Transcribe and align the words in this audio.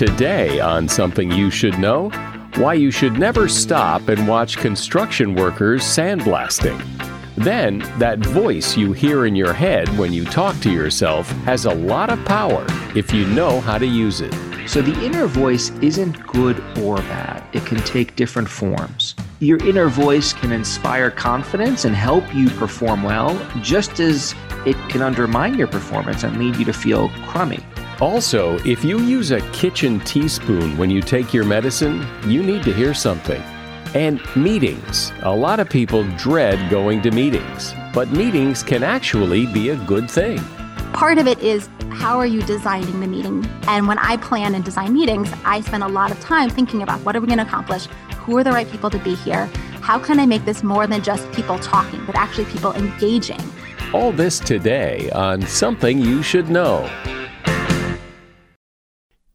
Today, 0.00 0.60
on 0.60 0.88
Something 0.88 1.30
You 1.30 1.50
Should 1.50 1.78
Know, 1.78 2.08
why 2.54 2.72
you 2.72 2.90
should 2.90 3.18
never 3.18 3.48
stop 3.48 4.08
and 4.08 4.26
watch 4.26 4.56
construction 4.56 5.34
workers 5.34 5.82
sandblasting. 5.82 6.82
Then, 7.36 7.80
that 7.98 8.18
voice 8.20 8.78
you 8.78 8.94
hear 8.94 9.26
in 9.26 9.36
your 9.36 9.52
head 9.52 9.90
when 9.98 10.14
you 10.14 10.24
talk 10.24 10.58
to 10.60 10.72
yourself 10.72 11.28
has 11.44 11.66
a 11.66 11.74
lot 11.74 12.08
of 12.08 12.24
power 12.24 12.64
if 12.96 13.12
you 13.12 13.26
know 13.26 13.60
how 13.60 13.76
to 13.76 13.84
use 13.84 14.22
it. 14.22 14.34
So 14.66 14.80
the 14.80 14.98
inner 15.04 15.26
voice 15.26 15.68
isn't 15.82 16.26
good 16.26 16.60
or 16.78 16.96
bad, 16.96 17.44
it 17.52 17.66
can 17.66 17.80
take 17.80 18.16
different 18.16 18.48
forms. 18.48 19.14
Your 19.40 19.62
inner 19.68 19.88
voice 19.88 20.32
can 20.32 20.50
inspire 20.50 21.10
confidence 21.10 21.84
and 21.84 21.94
help 21.94 22.24
you 22.34 22.48
perform 22.48 23.02
well, 23.02 23.38
just 23.60 24.00
as 24.00 24.34
it 24.64 24.76
can 24.88 25.02
undermine 25.02 25.58
your 25.58 25.68
performance 25.68 26.22
and 26.22 26.38
lead 26.38 26.56
you 26.56 26.64
to 26.64 26.72
feel 26.72 27.10
crummy. 27.26 27.62
Also, 28.00 28.58
if 28.60 28.82
you 28.82 29.00
use 29.00 29.30
a 29.30 29.42
kitchen 29.50 30.00
teaspoon 30.00 30.74
when 30.78 30.88
you 30.88 31.02
take 31.02 31.34
your 31.34 31.44
medicine, 31.44 32.06
you 32.26 32.42
need 32.42 32.62
to 32.62 32.72
hear 32.72 32.94
something. 32.94 33.42
And 33.92 34.22
meetings. 34.34 35.12
A 35.20 35.30
lot 35.30 35.60
of 35.60 35.68
people 35.68 36.04
dread 36.16 36.70
going 36.70 37.02
to 37.02 37.10
meetings, 37.10 37.74
but 37.92 38.08
meetings 38.10 38.62
can 38.62 38.82
actually 38.82 39.44
be 39.44 39.68
a 39.68 39.76
good 39.84 40.10
thing. 40.10 40.38
Part 40.94 41.18
of 41.18 41.26
it 41.26 41.40
is 41.40 41.68
how 41.90 42.18
are 42.18 42.24
you 42.24 42.40
designing 42.40 43.00
the 43.00 43.06
meeting? 43.06 43.44
And 43.68 43.86
when 43.86 43.98
I 43.98 44.16
plan 44.16 44.54
and 44.54 44.64
design 44.64 44.94
meetings, 44.94 45.30
I 45.44 45.60
spend 45.60 45.82
a 45.82 45.88
lot 45.88 46.10
of 46.10 46.18
time 46.20 46.48
thinking 46.48 46.82
about 46.82 47.00
what 47.00 47.14
are 47.14 47.20
we 47.20 47.26
going 47.26 47.38
to 47.38 47.44
accomplish? 47.44 47.84
Who 48.20 48.38
are 48.38 48.44
the 48.44 48.52
right 48.52 48.70
people 48.70 48.88
to 48.88 48.98
be 49.00 49.14
here? 49.14 49.44
How 49.82 49.98
can 49.98 50.18
I 50.18 50.24
make 50.24 50.46
this 50.46 50.62
more 50.62 50.86
than 50.86 51.02
just 51.02 51.30
people 51.32 51.58
talking, 51.58 52.02
but 52.06 52.14
actually 52.14 52.46
people 52.46 52.72
engaging? 52.72 53.40
All 53.92 54.10
this 54.10 54.38
today 54.38 55.10
on 55.10 55.42
Something 55.42 55.98
You 55.98 56.22
Should 56.22 56.48
Know. 56.48 56.88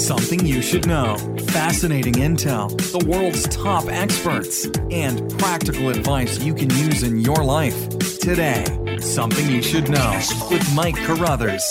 Something 0.00 0.46
you 0.46 0.62
should 0.62 0.86
know. 0.86 1.14
Fascinating 1.48 2.14
intel, 2.14 2.70
the 2.90 3.06
world's 3.06 3.46
top 3.48 3.84
experts, 3.88 4.64
and 4.90 5.30
practical 5.38 5.90
advice 5.90 6.42
you 6.42 6.54
can 6.54 6.70
use 6.70 7.02
in 7.02 7.20
your 7.20 7.44
life. 7.44 7.98
Today, 8.18 8.64
Something 8.98 9.46
You 9.50 9.62
Should 9.62 9.90
Know 9.90 10.18
with 10.50 10.74
Mike 10.74 10.96
Carruthers. 10.96 11.62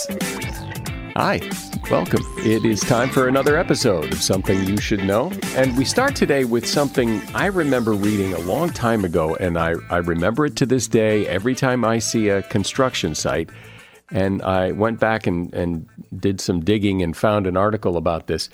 Hi, 1.16 1.42
welcome. 1.90 2.22
It 2.46 2.66
is 2.66 2.82
time 2.82 3.10
for 3.10 3.28
another 3.28 3.58
episode 3.58 4.14
of 4.14 4.22
Something 4.22 4.64
You 4.64 4.78
Should 4.78 5.04
Know. 5.04 5.32
And 5.56 5.76
we 5.76 5.84
start 5.84 6.16
today 6.16 6.46
with 6.46 6.68
something 6.68 7.24
I 7.34 7.48
remember 7.48 7.94
reading 7.94 8.36
a 8.36 8.40
long 8.40 8.70
time 8.70 9.06
ago, 9.06 9.36
and 9.38 9.58
I, 9.58 9.74
I 9.90 9.98
remember 9.98 10.46
it 10.46 10.56
to 10.58 10.68
this 10.68 10.88
day 10.88 11.28
every 11.28 11.56
time 11.56 11.84
I 11.84 11.98
see 11.98 12.30
a 12.30 12.44
construction 12.44 13.16
site. 13.16 13.50
And 14.12 14.42
I 14.42 14.72
went 14.72 15.00
back 15.00 15.28
and, 15.28 15.54
and 15.54 15.88
did 16.18 16.42
some 16.42 16.62
digging 16.62 17.02
and 17.02 17.16
found 17.16 17.48
an 17.48 17.58
article 17.58 17.98
about 17.98 18.28
this. 18.28 18.50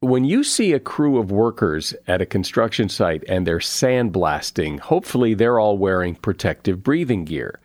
When 0.00 0.24
you 0.24 0.44
see 0.44 0.72
a 0.72 0.80
crew 0.80 1.18
of 1.18 1.30
workers 1.30 1.94
at 2.06 2.22
a 2.22 2.26
construction 2.26 2.88
site 2.88 3.22
and 3.28 3.46
they're 3.46 3.58
sandblasting, 3.58 4.80
hopefully 4.80 5.34
they're 5.34 5.58
all 5.58 5.76
wearing 5.76 6.14
protective 6.14 6.82
breathing 6.82 7.24
gear. 7.24 7.60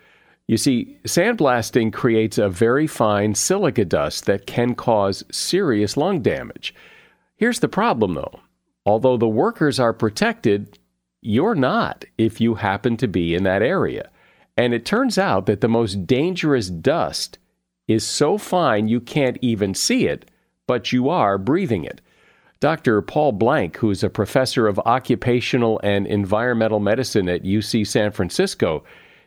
You 0.48 0.58
see, 0.58 0.98
sandblasting 1.06 1.94
creates 1.94 2.38
a 2.38 2.50
very 2.50 2.88
fine 2.88 3.36
silica 3.36 3.86
dust 3.86 4.26
that 4.26 4.46
can 4.46 4.76
cause 4.76 5.24
serious 5.32 5.98
lung 5.98 6.22
damage. 6.22 6.76
Here's 7.38 7.60
the 7.60 7.68
problem 7.68 8.14
though 8.14 8.40
although 8.86 9.18
the 9.18 9.28
workers 9.28 9.80
are 9.80 9.94
protected, 9.94 10.78
you're 11.22 11.56
not 11.56 12.06
if 12.18 12.40
you 12.40 12.56
happen 12.56 12.98
to 12.98 13.08
be 13.08 13.34
in 13.34 13.44
that 13.44 13.64
area. 13.64 14.10
And 14.58 14.74
it 14.74 14.86
turns 14.86 15.18
out 15.18 15.46
that 15.48 15.62
the 15.62 15.68
most 15.68 16.08
dangerous 16.08 16.70
dust 16.70 17.38
is 17.88 18.06
so 18.06 18.38
fine 18.38 18.88
you 18.88 19.00
can't 19.00 19.38
even 19.42 19.74
see 19.74 20.08
it, 20.08 20.30
but 20.68 20.92
you 20.92 21.10
are 21.10 21.38
breathing 21.38 21.84
it. 21.84 22.02
Dr. 22.60 23.02
Paul 23.02 23.34
Blanc, 23.34 23.76
who 23.78 23.92
is 23.92 24.04
a 24.04 24.10
professor 24.10 24.68
of 24.68 24.80
occupational 24.80 25.80
and 25.84 26.08
environmental 26.08 26.80
medicine 26.80 27.28
at 27.28 27.44
UC 27.44 27.86
San 27.86 28.12
Francisco, 28.12 28.84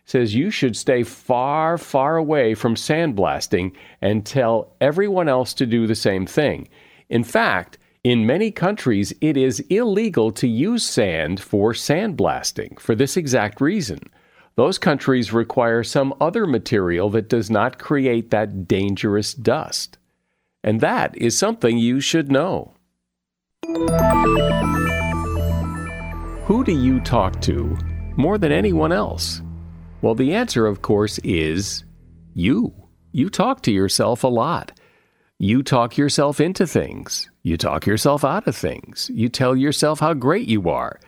says 0.06 0.34
you 0.34 0.50
should 0.50 0.75
stay 0.75 1.03
far, 1.03 1.77
far 1.77 2.16
away 2.16 2.55
from 2.55 2.75
sandblasting 2.75 3.72
and 4.00 4.25
tell 4.25 4.72
everyone 4.81 5.28
else 5.28 5.53
to 5.53 5.66
do 5.66 5.87
the 5.87 5.95
same 5.95 6.27
thing. 6.27 6.66
In 7.10 7.22
fact, 7.22 7.77
in 8.03 8.25
many 8.25 8.50
countries, 8.50 9.12
it 9.21 9.37
is 9.37 9.60
illegal 9.69 10.33
to 10.33 10.49
use 10.49 10.83
sand 10.83 11.41
for 11.41 11.75
sandblasting 11.75 12.81
for 12.81 12.95
this 12.95 13.19
exact 13.19 13.60
reason. 13.60 14.00
Those 14.59 14.77
countries 14.77 15.33
require 15.33 15.85
some 15.85 16.13
other 16.21 16.45
material 16.45 17.11
that 17.11 17.29
does 17.29 17.49
not 17.49 17.79
create 17.79 18.33
that 18.33 18.67
dangerous 18.67 19.33
dust. 19.33 19.99
And 20.65 20.81
that 20.81 21.17
is 21.17 21.39
something 21.39 21.79
you 21.79 22.01
should 22.01 22.33
know. 22.33 22.75
Who 26.47 26.65
do 26.65 26.73
you 26.73 26.99
talk 26.99 27.41
to 27.43 27.79
more 28.17 28.37
than 28.37 28.51
anyone 28.51 28.91
else? 28.91 29.43
Well, 30.03 30.17
the 30.17 30.35
answer, 30.35 30.67
of 30.67 30.83
course, 30.83 31.19
is 31.19 31.85
you. 32.35 32.75
You 33.13 33.31
talk 33.31 33.63
to 33.63 33.71
yourself 33.71 34.25
a 34.25 34.27
lot. 34.27 34.73
You 35.39 35.63
talk 35.63 35.97
yourself 35.97 36.41
into 36.41 36.67
things. 36.67 37.31
You 37.45 37.57
talk 37.57 37.87
yourself 37.87 38.25
out 38.25 38.49
of 38.49 38.57
things. 38.57 39.09
You 39.15 39.28
tell 39.28 39.54
yourself 39.54 40.01
how 40.01 40.15
great 40.15 40.49
you 40.49 40.69
are. 40.69 40.99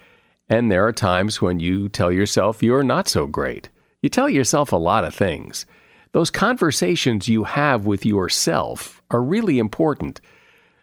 And 0.51 0.71
there 0.71 0.85
are 0.85 0.93
times 0.93 1.41
when 1.41 1.61
you 1.61 1.89
tell 1.89 2.11
yourself 2.11 2.63
you're 2.63 2.83
not 2.83 3.09
so 3.09 3.29
great. 3.29 3.69
You 4.03 4.09
tell 4.09 4.29
yourself 4.29 4.73
a 4.73 4.77
lot 4.77 5.05
of 5.05 5.15
things. 5.15 5.65
Those 6.11 6.31
conversations 6.31 7.29
you 7.29 7.45
have 7.45 7.87
with 7.87 8.05
yourself 8.05 9.01
are 9.13 9.23
really 9.23 9.61
important. 9.61 10.21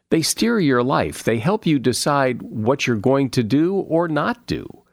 They 0.10 0.22
steer 0.22 0.58
your 0.58 0.84
life, 0.84 1.24
they 1.24 1.40
help 1.40 1.66
you 1.66 1.80
decide 1.80 2.42
what 2.42 2.88
you're 2.88 2.96
going 2.96 3.30
to 3.32 3.44
do 3.44 3.76
or 3.76 4.08
not 4.08 4.48
do. 4.48 4.84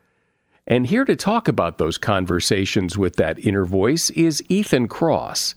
And 0.66 0.88
here 0.88 1.04
to 1.04 1.14
talk 1.14 1.46
about 1.46 1.78
those 1.78 1.98
conversations 1.98 2.98
with 2.98 3.14
that 3.16 3.38
inner 3.38 3.64
voice 3.64 4.10
is 4.10 4.42
Ethan 4.48 4.88
Kross. 4.88 5.54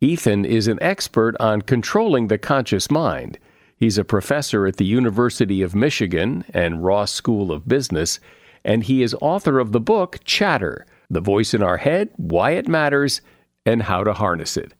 Ethan 0.00 0.44
is 0.44 0.66
an 0.66 0.78
expert 0.82 1.36
on 1.38 1.62
controlling 1.62 2.26
the 2.26 2.38
conscious 2.38 2.90
mind. 2.90 3.38
He's 3.76 3.98
a 3.98 4.04
professor 4.04 4.66
at 4.66 4.78
the 4.78 4.84
University 4.84 5.62
of 5.62 5.76
Michigan 5.76 6.44
and 6.52 6.82
Ross 6.84 7.12
School 7.12 7.52
of 7.52 7.68
Business 7.68 8.18
and 8.64 8.84
he 8.84 9.02
is 9.02 9.14
author 9.20 9.58
of 9.58 9.72
the 9.72 9.80
book 9.80 10.18
Chatter 10.24 10.86
The 11.10 11.20
Voice 11.20 11.54
in 11.54 11.62
Our 11.62 11.78
Head, 11.78 12.10
Why 12.16 12.52
It 12.52 12.68
Matters, 12.68 13.20
and 13.64 13.82
How 13.82 14.04
to 14.04 14.12
Harness 14.12 14.56
It. 14.56 14.72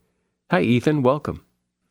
Hi, 0.51 0.63
Ethan. 0.63 1.03
Welcome. 1.03 1.45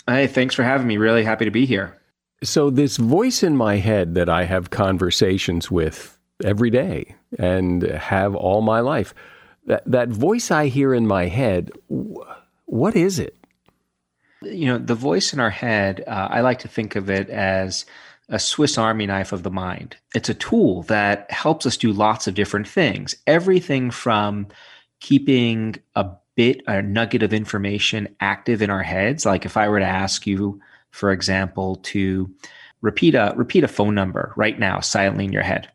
Hey, 0.08 0.28
thanks 0.28 0.56
for 0.56 0.64
having 0.64 0.88
me. 0.88 0.98
Really 0.98 1.24
happy 1.24 1.46
to 1.46 1.52
be 1.52 1.66
here. 1.66 2.00
So, 2.44 2.70
this 2.70 2.98
voice 2.98 3.44
in 3.44 3.58
my 3.58 3.78
head 3.78 4.16
that 4.16 4.30
I 4.30 4.46
have 4.46 4.70
conversations 4.70 5.72
with 5.72 6.18
every 6.44 6.70
day 6.70 7.16
and 7.38 7.82
have 7.84 8.36
all 8.36 8.62
my 8.62 8.80
life, 8.80 9.14
that, 9.66 9.84
that 9.86 10.10
voice 10.10 10.52
I 10.52 10.68
hear 10.68 10.94
in 10.94 11.08
my 11.08 11.28
head, 11.28 11.72
what 12.66 12.96
is 12.96 13.20
it? 13.20 13.36
You 14.44 14.68
know, 14.68 14.78
the 14.78 14.96
voice 14.96 15.34
in 15.34 15.40
our 15.40 15.50
head, 15.50 16.04
uh, 16.08 16.28
I 16.30 16.42
like 16.42 16.60
to 16.60 16.68
think 16.68 16.96
of 16.96 17.10
it 17.10 17.30
as 17.30 17.86
a 18.30 18.40
Swiss 18.40 18.78
Army 18.78 19.06
knife 19.06 19.32
of 19.32 19.44
the 19.44 19.52
mind. 19.52 19.96
It's 20.14 20.30
a 20.30 20.34
tool 20.34 20.84
that 20.84 21.30
helps 21.32 21.66
us 21.66 21.78
do 21.78 21.94
lots 21.94 22.28
of 22.28 22.34
different 22.34 22.68
things. 22.68 23.16
Everything 23.26 23.90
from 23.92 24.48
keeping 25.00 25.76
a 25.96 26.10
bit, 26.36 26.62
a 26.68 26.82
nugget 26.82 27.24
of 27.24 27.34
information 27.34 28.08
active 28.20 28.62
in 28.62 28.70
our 28.70 28.84
heads. 28.84 29.26
Like 29.26 29.46
if 29.46 29.56
I 29.58 29.70
were 29.70 29.80
to 29.80 29.86
ask 29.86 30.28
you, 30.28 30.60
for 30.92 31.12
example, 31.12 31.78
to 31.78 32.30
repeat 32.82 33.16
a 33.16 33.34
repeat 33.36 33.64
a 33.64 33.68
phone 33.68 33.96
number 33.96 34.34
right 34.36 34.58
now 34.60 34.80
silently 34.80 35.26
in 35.26 35.34
your 35.34 35.44
head. 35.44 35.70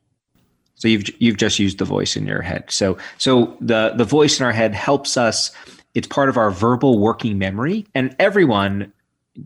So 0.74 0.88
you've 0.88 1.04
you've 1.20 1.36
just 1.36 1.58
used 1.58 1.78
the 1.78 1.84
voice 1.84 2.16
in 2.16 2.26
your 2.26 2.42
head. 2.42 2.64
So 2.70 2.98
so 3.18 3.56
the 3.60 3.94
the 3.96 4.04
voice 4.04 4.40
in 4.40 4.46
our 4.46 4.52
head 4.52 4.74
helps 4.74 5.16
us. 5.16 5.52
It's 5.94 6.08
part 6.08 6.28
of 6.28 6.38
our 6.38 6.50
verbal 6.50 6.98
working 6.98 7.38
memory, 7.38 7.86
and 7.94 8.16
everyone 8.18 8.92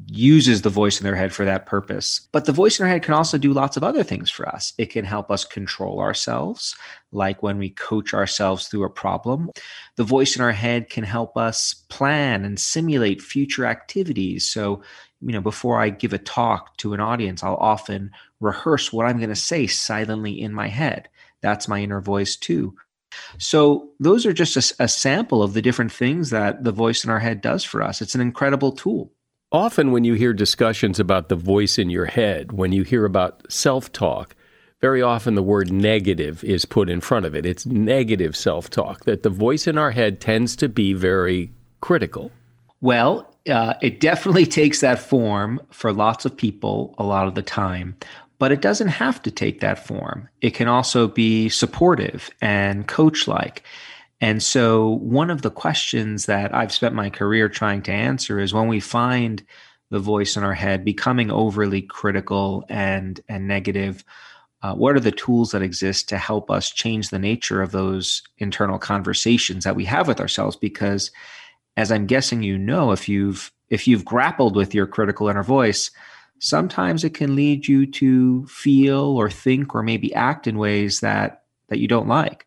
uses 0.07 0.63
the 0.63 0.71
voice 0.71 1.01
in 1.01 1.05
their 1.05 1.15
head 1.15 1.33
for 1.33 1.45
that 1.45 1.67
purpose. 1.67 2.29
But 2.33 2.45
the 2.45 2.53
voice 2.53 2.79
in 2.79 2.85
our 2.85 2.91
head 2.91 3.03
can 3.03 3.15
also 3.15 3.39
do 3.39 3.53
lots 3.53 3.77
of 3.77 3.85
other 3.85 4.03
things 4.03 4.31
for 4.31 4.49
us. 4.49 4.73
It 4.79 4.91
can 4.91 5.05
help 5.05 5.31
us 5.31 5.45
control 5.45 6.01
ourselves, 6.01 6.75
like 7.13 7.43
when 7.43 7.59
we 7.59 7.71
coach 7.71 8.13
ourselves 8.13 8.67
through 8.67 8.85
a 8.85 8.91
problem. 8.91 9.51
The 9.97 10.05
voice 10.05 10.35
in 10.35 10.43
our 10.43 10.53
head 10.53 10.91
can 10.91 11.05
help 11.05 11.37
us 11.37 11.75
plan 11.89 12.45
and 12.45 12.59
simulate 12.59 13.23
future 13.23 13.65
activities. 13.65 14.51
So, 14.51 14.83
you 15.21 15.33
know, 15.33 15.41
before 15.41 15.81
I 15.81 15.91
give 15.91 16.13
a 16.13 16.19
talk 16.19 16.77
to 16.79 16.93
an 16.93 17.01
audience, 17.01 17.45
I'll 17.45 17.55
often 17.55 18.11
rehearse 18.41 18.93
what 18.93 19.07
I'm 19.07 19.19
going 19.19 19.29
to 19.29 19.37
say 19.37 19.69
silently 19.69 20.41
in 20.41 20.53
my 20.53 20.67
head. 20.67 21.09
That's 21.43 21.69
my 21.69 21.81
inner 21.81 22.01
voice 22.01 22.35
too. 22.35 22.75
So, 23.39 23.91
those 24.01 24.27
are 24.27 24.33
just 24.33 24.57
a, 24.57 24.85
a 24.85 24.89
sample 24.89 25.43
of 25.43 25.55
the 25.55 25.63
different 25.63 25.93
things 25.93 26.31
that 26.31 26.65
the 26.65 26.73
voice 26.73 27.05
in 27.05 27.11
our 27.11 27.21
head 27.21 27.41
does 27.41 27.63
for 27.63 27.83
us. 27.83 28.03
It's 28.03 28.17
an 28.17 28.21
incredible 28.21 28.73
tool. 28.73 29.13
Often, 29.57 29.91
when 29.91 30.05
you 30.05 30.13
hear 30.13 30.35
discussions 30.35 31.01
about 31.01 31.31
the 31.31 31.35
voice 31.35 31.79
in 31.79 31.89
your 31.89 32.05
head, 32.05 32.53
when 32.53 32.73
you 32.73 32.83
hear 32.83 33.07
about 33.07 33.51
self 33.51 33.91
talk, 33.91 34.37
very 34.83 35.01
often 35.01 35.35
the 35.35 35.43
word 35.43 35.73
negative 35.73 36.45
is 36.45 36.67
put 36.67 36.91
in 36.91 37.01
front 37.01 37.25
of 37.25 37.35
it. 37.35 37.47
It's 37.47 37.65
negative 37.65 38.37
self 38.37 38.69
talk, 38.69 39.07
that 39.07 39.23
the 39.23 39.31
voice 39.31 39.67
in 39.67 39.79
our 39.79 39.93
head 39.93 40.21
tends 40.21 40.57
to 40.57 40.69
be 40.69 40.93
very 40.93 41.53
critical. 41.81 42.31
Well, 42.83 43.35
uh, 43.49 43.73
it 43.81 43.99
definitely 43.99 44.45
takes 44.61 44.83
that 44.83 44.99
form 44.99 45.63
for 45.71 45.91
lots 45.91 46.27
of 46.27 46.37
people 46.37 46.95
a 46.99 47.05
lot 47.05 47.27
of 47.27 47.35
the 47.35 47.41
time, 47.41 47.97
but 48.39 48.53
it 48.53 48.61
doesn't 48.61 48.89
have 48.89 49.23
to 49.23 49.31
take 49.31 49.61
that 49.61 49.87
form. 49.87 50.29
It 50.43 50.51
can 50.51 50.69
also 50.69 51.09
be 51.09 51.49
supportive 51.49 52.29
and 52.43 52.87
coach 52.87 53.27
like. 53.27 53.63
And 54.21 54.43
so, 54.43 54.89
one 55.03 55.31
of 55.31 55.43
the 55.43 55.51
questions 55.51 56.27
that 56.27 56.55
I've 56.55 56.73
spent 56.73 56.95
my 56.95 57.11
career 57.11 57.49
trying 57.49 57.83
to 57.83 57.93
answer 57.93 58.39
is 58.39 58.55
when 58.55 58.69
we 58.69 58.81
find 58.81 59.45
the 59.91 59.99
voice 59.99 60.37
in 60.37 60.43
our 60.43 60.55
head 60.55 60.85
becoming 60.85 61.31
overly 61.31 61.83
critical 61.83 62.65
and 62.69 63.21
and 63.29 63.47
negative, 63.47 64.05
uh, 64.63 64.75
what 64.75 64.97
are 64.97 65.01
the 65.01 65.13
tools 65.13 65.51
that 65.51 65.63
exist 65.63 66.09
to 66.09 66.19
help 66.19 66.51
us 66.51 66.71
change 66.71 67.11
the 67.11 67.19
nature 67.19 67.61
of 67.61 67.73
those 67.73 68.23
internal 68.39 68.79
conversations 68.79 69.65
that 69.65 69.77
we 69.77 69.85
have 69.85 70.09
with 70.09 70.21
ourselves? 70.21 70.57
Because, 70.57 71.11
as 71.77 71.93
I'm 71.93 72.07
guessing 72.07 72.43
you 72.43 72.57
know, 72.57 72.93
if 72.93 73.09
you've 73.09 73.53
if 73.69 73.87
you've 73.87 74.05
grappled 74.05 74.57
with 74.57 74.75
your 74.75 74.87
critical 74.87 75.29
inner 75.29 75.43
voice, 75.43 75.91
sometimes 76.39 77.05
it 77.05 77.15
can 77.15 77.37
lead 77.37 77.69
you 77.69 77.87
to 77.87 78.47
feel 78.47 79.17
or 79.17 79.31
think 79.31 79.75
or 79.75 79.83
maybe 79.83 80.15
act 80.15 80.47
in 80.47 80.57
ways 80.57 81.01
that 81.01 81.43
that 81.69 81.81
you 81.81 81.89
don't 81.89 82.09
like. 82.09 82.46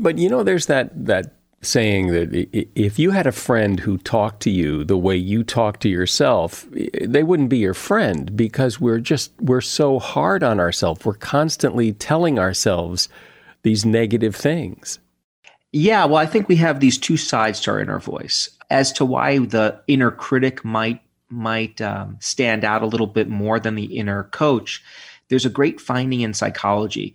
But 0.00 0.18
you 0.18 0.28
know, 0.28 0.42
there's 0.42 0.66
that 0.66 1.06
that 1.06 1.34
saying 1.62 2.06
that 2.08 2.48
if 2.74 2.98
you 2.98 3.10
had 3.10 3.26
a 3.26 3.32
friend 3.32 3.80
who 3.80 3.98
talked 3.98 4.42
to 4.42 4.50
you 4.50 4.82
the 4.82 4.96
way 4.96 5.14
you 5.14 5.44
talk 5.44 5.78
to 5.80 5.88
yourself, 5.88 6.66
they 7.02 7.22
wouldn't 7.22 7.50
be 7.50 7.58
your 7.58 7.74
friend 7.74 8.34
because 8.34 8.80
we're 8.80 8.98
just 8.98 9.32
we're 9.40 9.60
so 9.60 9.98
hard 9.98 10.42
on 10.42 10.58
ourselves. 10.58 11.04
We're 11.04 11.14
constantly 11.14 11.92
telling 11.92 12.38
ourselves 12.38 13.08
these 13.62 13.84
negative 13.84 14.34
things. 14.34 14.98
Yeah, 15.72 16.06
well, 16.06 16.16
I 16.16 16.26
think 16.26 16.48
we 16.48 16.56
have 16.56 16.80
these 16.80 16.98
two 16.98 17.16
sides 17.16 17.60
to 17.60 17.72
our 17.72 17.80
inner 17.80 18.00
voice. 18.00 18.50
As 18.70 18.92
to 18.92 19.04
why 19.04 19.38
the 19.38 19.80
inner 19.86 20.10
critic 20.10 20.64
might 20.64 21.00
might 21.28 21.80
um, 21.80 22.16
stand 22.20 22.64
out 22.64 22.82
a 22.82 22.86
little 22.86 23.06
bit 23.06 23.28
more 23.28 23.60
than 23.60 23.76
the 23.76 23.96
inner 23.96 24.24
coach, 24.24 24.82
there's 25.28 25.46
a 25.46 25.50
great 25.50 25.80
finding 25.80 26.22
in 26.22 26.34
psychology 26.34 27.14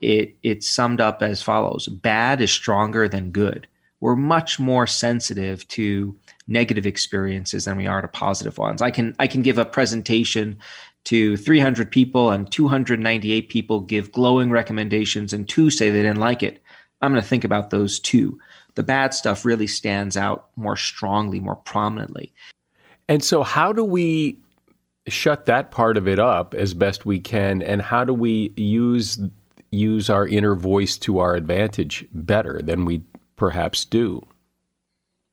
it 0.00 0.36
it's 0.42 0.68
summed 0.68 1.00
up 1.00 1.22
as 1.22 1.42
follows. 1.42 1.88
Bad 1.88 2.40
is 2.40 2.50
stronger 2.50 3.08
than 3.08 3.30
good. 3.30 3.66
We're 4.00 4.16
much 4.16 4.60
more 4.60 4.86
sensitive 4.86 5.66
to 5.68 6.14
negative 6.46 6.86
experiences 6.86 7.64
than 7.64 7.76
we 7.76 7.86
are 7.86 8.02
to 8.02 8.08
positive 8.08 8.58
ones. 8.58 8.82
I 8.82 8.90
can 8.90 9.14
i 9.18 9.26
can 9.26 9.42
give 9.42 9.58
a 9.58 9.64
presentation 9.64 10.58
to 11.04 11.36
300 11.36 11.90
people 11.90 12.30
and 12.30 12.50
298 12.50 13.48
people 13.48 13.80
give 13.80 14.10
glowing 14.10 14.50
recommendations 14.50 15.32
and 15.32 15.48
two 15.48 15.70
say 15.70 15.88
they 15.88 16.02
didn't 16.02 16.18
like 16.18 16.42
it. 16.42 16.60
I'm 17.00 17.12
going 17.12 17.22
to 17.22 17.28
think 17.28 17.44
about 17.44 17.70
those 17.70 18.00
two. 18.00 18.38
The 18.74 18.82
bad 18.82 19.14
stuff 19.14 19.44
really 19.44 19.68
stands 19.68 20.16
out 20.16 20.48
more 20.56 20.76
strongly 20.76 21.40
more 21.40 21.56
prominently. 21.56 22.32
And 23.08 23.22
so 23.22 23.42
how 23.42 23.72
do 23.72 23.84
we 23.84 24.38
shut 25.08 25.46
that 25.46 25.70
part 25.70 25.96
of 25.96 26.08
it 26.08 26.18
up 26.18 26.54
as 26.54 26.74
best 26.74 27.06
we 27.06 27.20
can? 27.20 27.62
And 27.62 27.80
how 27.80 28.04
do 28.04 28.12
we 28.12 28.52
use 28.56 29.20
use 29.70 30.10
our 30.10 30.26
inner 30.26 30.54
voice 30.54 30.96
to 30.98 31.18
our 31.18 31.34
advantage 31.34 32.06
better 32.12 32.60
than 32.62 32.84
we 32.84 33.02
perhaps 33.36 33.84
do? 33.84 34.26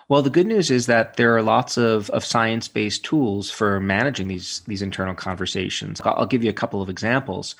Well, 0.09 0.21
the 0.21 0.29
good 0.29 0.47
news 0.47 0.69
is 0.69 0.85
that 0.87 1.15
there 1.15 1.35
are 1.35 1.41
lots 1.41 1.77
of, 1.77 2.09
of 2.11 2.25
science 2.25 2.67
based 2.67 3.03
tools 3.03 3.49
for 3.49 3.79
managing 3.79 4.27
these, 4.27 4.61
these 4.67 4.81
internal 4.81 5.15
conversations. 5.15 6.01
I'll, 6.03 6.25
give 6.25 6.43
you 6.43 6.49
a 6.49 6.53
couple 6.53 6.81
of 6.81 6.89
examples. 6.89 7.55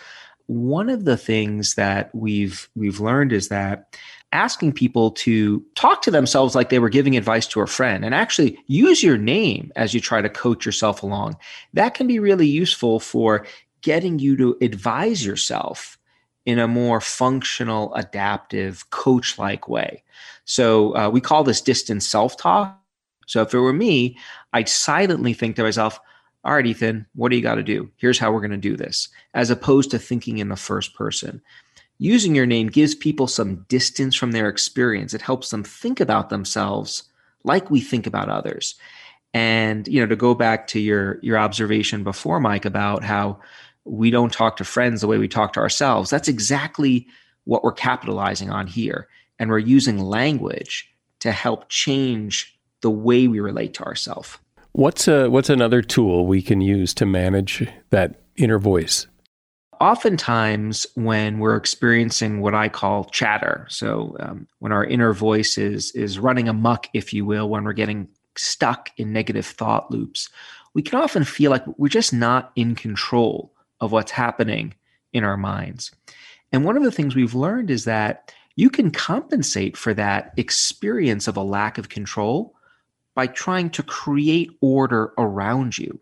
One 0.48 0.90
of 0.90 1.06
the 1.06 1.18
things 1.18 1.76
that 1.76 2.14
we've 2.14 2.70
we've 2.76 3.00
learned 3.00 3.32
is 3.32 3.48
that 3.48 3.98
asking 4.34 4.74
people 4.74 5.12
to 5.12 5.64
talk 5.76 6.02
to 6.02 6.12
themselves 6.12 6.54
like 6.54 6.70
they 6.70 6.80
were 6.80 6.90
giving 6.90 7.16
advice 7.16 7.48
to 7.48 7.62
a 7.62 7.68
friend 7.68 8.04
and 8.04 8.14
actually 8.14 8.58
use 8.68 9.02
your 9.02 9.18
name 9.18 9.72
as 9.76 9.94
you 9.94 10.02
try 10.02 10.22
to 10.22 10.30
coach 10.30 10.66
yourself 10.66 11.02
along. 11.02 11.38
That 11.74 11.94
can 11.94 12.08
be 12.08 12.20
really 12.20 12.48
useful 12.48 13.00
for 13.00 13.46
getting 13.82 14.20
you 14.20 14.36
to 14.38 14.58
advise 14.60 15.26
yourself 15.26 15.98
in 16.46 16.60
a 16.60 16.68
more 16.68 17.00
functional, 17.00 17.94
adaptive, 17.96 18.90
coach 18.90 19.38
like 19.38 19.70
way. 19.70 20.04
So 20.46 20.96
uh, 20.96 21.10
we 21.10 21.22
call 21.22 21.44
this 21.44 21.62
distance 21.62 22.08
self 22.08 22.38
talk. 22.38 22.78
So 23.28 23.42
if 23.42 23.54
it 23.54 23.60
were 23.60 23.74
me, 23.74 24.18
I'd 24.52 24.70
silently 24.70 25.34
think 25.34 25.56
to 25.56 25.64
myself, 25.64 26.00
all 26.44 26.54
right, 26.54 26.66
Ethan, 26.66 27.06
what 27.16 27.30
do 27.30 27.38
you 27.38 27.42
got 27.42 27.56
to 27.56 27.64
do? 27.64 27.90
Here's 27.96 28.20
how 28.20 28.32
we're 28.32 28.42
going 28.42 28.52
to 28.52 28.58
do 28.58 28.76
this, 28.76 29.08
as 29.34 29.50
opposed 29.50 29.92
to 29.92 30.00
thinking 30.00 30.40
in 30.40 30.50
the 30.50 30.58
first 30.58 30.94
person. 30.94 31.42
Using 32.00 32.36
your 32.36 32.46
name 32.46 32.68
gives 32.68 32.96
people 32.96 33.28
some 33.28 33.66
distance 33.70 34.14
from 34.14 34.34
their 34.34 34.50
experience. 34.50 35.14
It 35.14 35.22
helps 35.22 35.52
them 35.52 35.64
think 35.64 36.02
about 36.02 36.30
themselves 36.30 37.04
like 37.46 37.72
we 37.72 37.80
think 37.80 38.06
about 38.06 38.30
others. 38.30 38.76
And 39.34 39.88
you 39.88 40.02
know, 40.02 40.08
to 40.08 40.16
go 40.16 40.36
back 40.36 40.68
to 40.68 40.80
your 40.80 41.20
your 41.22 41.38
observation 41.38 42.04
before, 42.04 42.40
Mike, 42.40 42.66
about 42.66 43.04
how 43.04 43.40
we 43.86 44.12
don't 44.12 44.32
talk 44.32 44.58
to 44.58 44.64
friends 44.64 45.02
the 45.02 45.08
way 45.08 45.18
we 45.18 45.28
talk 45.28 45.54
to 45.54 45.60
ourselves. 45.60 46.10
That's 46.10 46.28
exactly 46.28 47.08
what 47.46 47.64
we're 47.64 47.74
capitalizing 47.74 48.50
on 48.50 48.68
here. 48.68 49.08
And 49.40 49.50
we're 49.50 49.60
using 49.60 49.98
language 50.00 50.90
to 51.20 51.32
help 51.32 51.70
change 51.70 52.58
the 52.82 52.92
way 52.92 53.28
we 53.28 53.40
relate 53.40 53.74
to 53.76 53.84
ourselves. 53.84 54.38
What's 54.74 55.08
a, 55.08 55.30
what's 55.30 55.50
another 55.50 55.82
tool 55.82 56.26
we 56.26 56.42
can 56.42 56.62
use 56.62 56.94
to 56.96 57.06
manage 57.06 57.68
that 57.90 58.22
inner 58.36 58.60
voice? 58.60 59.08
Oftentimes, 59.80 60.88
when 60.96 61.40
we're 61.40 61.56
experiencing 61.56 62.42
what 62.42 62.56
I 62.56 62.70
call 62.70 63.06
chatter, 63.06 63.68
so 63.70 64.16
um, 64.20 64.48
when 64.60 64.72
our 64.72 64.86
inner 64.86 65.14
voice 65.14 65.58
is 65.58 65.92
is 65.92 66.18
running 66.18 66.48
amuck, 66.48 66.88
if 66.94 67.12
you 67.12 67.26
will, 67.26 67.50
when 67.50 67.66
we're 67.66 67.74
getting 67.74 68.08
stuck 68.38 68.92
in 68.98 69.12
negative 69.12 69.46
thought 69.46 69.92
loops, 69.92 70.30
we 70.74 70.82
can 70.82 71.00
often 71.00 71.26
feel 71.26 71.52
like 71.52 71.66
we're 71.78 71.90
just 71.90 72.14
not 72.14 72.52
in 72.56 72.76
control 72.76 73.54
of 73.84 73.92
what's 73.92 74.12
happening 74.12 74.74
in 75.12 75.24
our 75.24 75.38
minds. 75.38 75.92
And 76.52 76.66
one 76.66 76.78
of 76.78 76.84
the 76.84 76.92
things 76.92 77.16
we've 77.16 77.36
learned 77.36 77.70
is 77.70 77.86
that 77.86 78.34
you 78.56 78.70
can 78.70 78.92
compensate 78.92 79.76
for 79.76 79.94
that 79.96 80.34
experience 80.38 81.28
of 81.28 81.36
a 81.36 81.44
lack 81.44 81.78
of 81.78 81.90
control 81.90 82.56
by 83.16 83.28
trying 83.28 83.70
to 83.72 83.84
create 83.84 84.52
order 84.62 85.14
around 85.18 85.78
you. 85.78 86.00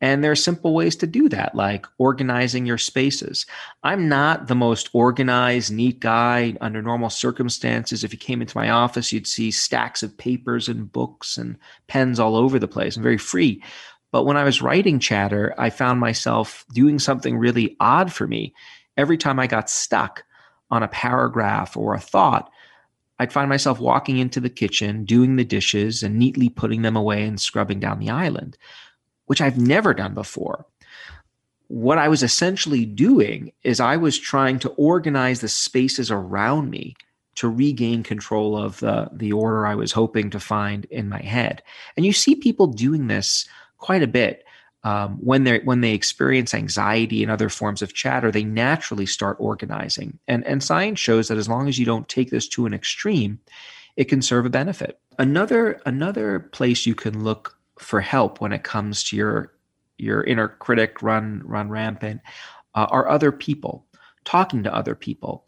And 0.00 0.22
there 0.22 0.32
are 0.32 0.36
simple 0.36 0.74
ways 0.74 0.96
to 0.96 1.06
do 1.06 1.28
that, 1.30 1.54
like 1.54 1.86
organizing 1.98 2.66
your 2.66 2.78
spaces. 2.78 3.46
I'm 3.84 4.08
not 4.08 4.48
the 4.48 4.54
most 4.54 4.90
organized, 4.92 5.72
neat 5.72 6.00
guy 6.00 6.56
under 6.60 6.82
normal 6.82 7.10
circumstances. 7.10 8.04
If 8.04 8.12
you 8.12 8.18
came 8.18 8.42
into 8.42 8.58
my 8.58 8.68
office, 8.68 9.12
you'd 9.12 9.26
see 9.26 9.50
stacks 9.50 10.02
of 10.02 10.18
papers 10.18 10.68
and 10.68 10.92
books 10.92 11.38
and 11.38 11.56
pens 11.86 12.20
all 12.20 12.36
over 12.36 12.58
the 12.58 12.68
place. 12.68 12.96
I'm 12.96 13.02
very 13.02 13.18
free. 13.18 13.62
But 14.14 14.26
when 14.26 14.36
I 14.36 14.44
was 14.44 14.62
writing 14.62 15.00
chatter, 15.00 15.52
I 15.58 15.70
found 15.70 15.98
myself 15.98 16.64
doing 16.72 17.00
something 17.00 17.36
really 17.36 17.76
odd 17.80 18.12
for 18.12 18.28
me. 18.28 18.54
Every 18.96 19.18
time 19.18 19.40
I 19.40 19.48
got 19.48 19.68
stuck 19.68 20.22
on 20.70 20.84
a 20.84 20.88
paragraph 20.88 21.76
or 21.76 21.94
a 21.94 22.00
thought, 22.00 22.48
I'd 23.18 23.32
find 23.32 23.48
myself 23.48 23.80
walking 23.80 24.18
into 24.18 24.38
the 24.38 24.48
kitchen, 24.48 25.04
doing 25.04 25.34
the 25.34 25.44
dishes, 25.44 26.04
and 26.04 26.16
neatly 26.16 26.48
putting 26.48 26.82
them 26.82 26.94
away 26.94 27.24
and 27.24 27.40
scrubbing 27.40 27.80
down 27.80 27.98
the 27.98 28.10
island, 28.10 28.56
which 29.26 29.40
I've 29.40 29.58
never 29.58 29.92
done 29.92 30.14
before. 30.14 30.64
What 31.66 31.98
I 31.98 32.06
was 32.06 32.22
essentially 32.22 32.86
doing 32.86 33.50
is 33.64 33.80
I 33.80 33.96
was 33.96 34.16
trying 34.16 34.60
to 34.60 34.70
organize 34.76 35.40
the 35.40 35.48
spaces 35.48 36.12
around 36.12 36.70
me 36.70 36.94
to 37.34 37.48
regain 37.48 38.04
control 38.04 38.56
of 38.56 38.78
the, 38.78 39.08
the 39.12 39.32
order 39.32 39.66
I 39.66 39.74
was 39.74 39.90
hoping 39.90 40.30
to 40.30 40.38
find 40.38 40.84
in 40.84 41.08
my 41.08 41.20
head. 41.20 41.64
And 41.96 42.06
you 42.06 42.12
see 42.12 42.36
people 42.36 42.68
doing 42.68 43.08
this 43.08 43.48
quite 43.84 44.02
a 44.02 44.06
bit 44.06 44.44
um, 44.84 45.18
when 45.20 45.44
they 45.44 45.58
when 45.60 45.82
they 45.82 45.92
experience 45.92 46.54
anxiety 46.54 47.22
and 47.22 47.30
other 47.30 47.50
forms 47.50 47.82
of 47.82 47.92
chatter, 47.92 48.30
they 48.30 48.44
naturally 48.44 49.04
start 49.04 49.36
organizing. 49.38 50.18
And 50.26 50.42
and 50.46 50.62
science 50.62 50.98
shows 50.98 51.28
that 51.28 51.36
as 51.36 51.48
long 51.50 51.68
as 51.68 51.78
you 51.78 51.84
don't 51.84 52.08
take 52.08 52.30
this 52.30 52.48
to 52.48 52.64
an 52.64 52.72
extreme, 52.72 53.38
it 53.96 54.04
can 54.04 54.22
serve 54.22 54.46
a 54.46 54.50
benefit. 54.50 54.98
Another 55.18 55.82
another 55.84 56.40
place 56.40 56.86
you 56.86 56.94
can 56.94 57.24
look 57.24 57.58
for 57.78 58.00
help 58.00 58.40
when 58.40 58.52
it 58.52 58.62
comes 58.62 59.04
to 59.04 59.16
your 59.16 59.52
your 59.98 60.24
inner 60.24 60.48
critic 60.48 61.02
run 61.02 61.42
run 61.44 61.68
rampant 61.68 62.22
uh, 62.74 62.86
are 62.90 63.08
other 63.08 63.32
people, 63.32 63.84
talking 64.24 64.62
to 64.62 64.74
other 64.74 64.94
people. 64.94 65.46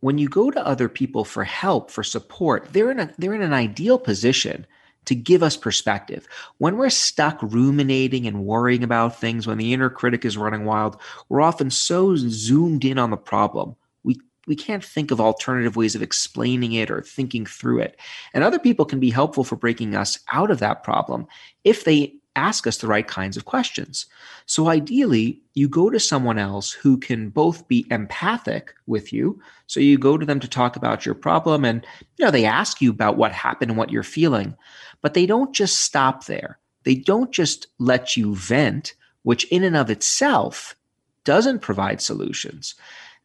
When 0.00 0.16
you 0.16 0.28
go 0.28 0.50
to 0.50 0.66
other 0.66 0.88
people 0.88 1.24
for 1.24 1.44
help 1.44 1.90
for 1.90 2.02
support, 2.02 2.68
they're 2.72 2.90
in 2.90 3.00
a 3.00 3.12
they're 3.18 3.34
in 3.34 3.42
an 3.42 3.52
ideal 3.52 3.98
position 3.98 4.66
to 5.04 5.14
give 5.14 5.42
us 5.42 5.56
perspective. 5.56 6.26
When 6.58 6.76
we're 6.76 6.90
stuck 6.90 7.42
ruminating 7.42 8.26
and 8.26 8.44
worrying 8.44 8.84
about 8.84 9.18
things, 9.18 9.46
when 9.46 9.58
the 9.58 9.72
inner 9.72 9.90
critic 9.90 10.24
is 10.24 10.36
running 10.36 10.64
wild, 10.64 11.00
we're 11.28 11.40
often 11.40 11.70
so 11.70 12.14
zoomed 12.16 12.84
in 12.84 12.98
on 12.98 13.10
the 13.10 13.16
problem. 13.16 13.76
We 14.04 14.16
we 14.46 14.56
can't 14.56 14.84
think 14.84 15.10
of 15.10 15.20
alternative 15.20 15.76
ways 15.76 15.94
of 15.94 16.02
explaining 16.02 16.72
it 16.72 16.90
or 16.90 17.02
thinking 17.02 17.46
through 17.46 17.80
it. 17.80 17.98
And 18.34 18.42
other 18.42 18.58
people 18.58 18.84
can 18.84 19.00
be 19.00 19.10
helpful 19.10 19.44
for 19.44 19.56
breaking 19.56 19.94
us 19.94 20.18
out 20.32 20.50
of 20.50 20.58
that 20.60 20.82
problem 20.82 21.26
if 21.64 21.84
they 21.84 22.14
ask 22.36 22.66
us 22.66 22.78
the 22.78 22.86
right 22.86 23.06
kinds 23.06 23.36
of 23.36 23.44
questions. 23.44 24.06
So 24.46 24.68
ideally, 24.68 25.40
you 25.54 25.68
go 25.68 25.90
to 25.90 26.00
someone 26.00 26.38
else 26.38 26.72
who 26.72 26.96
can 26.96 27.28
both 27.28 27.68
be 27.68 27.86
empathic 27.90 28.74
with 28.86 29.12
you. 29.12 29.40
So 29.66 29.80
you 29.80 29.98
go 29.98 30.16
to 30.16 30.26
them 30.26 30.40
to 30.40 30.48
talk 30.48 30.76
about 30.76 31.04
your 31.04 31.14
problem 31.14 31.64
and 31.64 31.86
you 32.16 32.24
know 32.24 32.30
they 32.30 32.44
ask 32.44 32.80
you 32.80 32.90
about 32.90 33.16
what 33.16 33.32
happened 33.32 33.70
and 33.70 33.78
what 33.78 33.90
you're 33.90 34.02
feeling, 34.02 34.56
but 35.00 35.14
they 35.14 35.26
don't 35.26 35.54
just 35.54 35.80
stop 35.80 36.26
there. 36.26 36.58
They 36.84 36.94
don't 36.94 37.32
just 37.32 37.66
let 37.78 38.16
you 38.16 38.34
vent, 38.34 38.94
which 39.22 39.44
in 39.44 39.62
and 39.62 39.76
of 39.76 39.90
itself 39.90 40.76
doesn't 41.24 41.60
provide 41.60 42.00
solutions. 42.00 42.74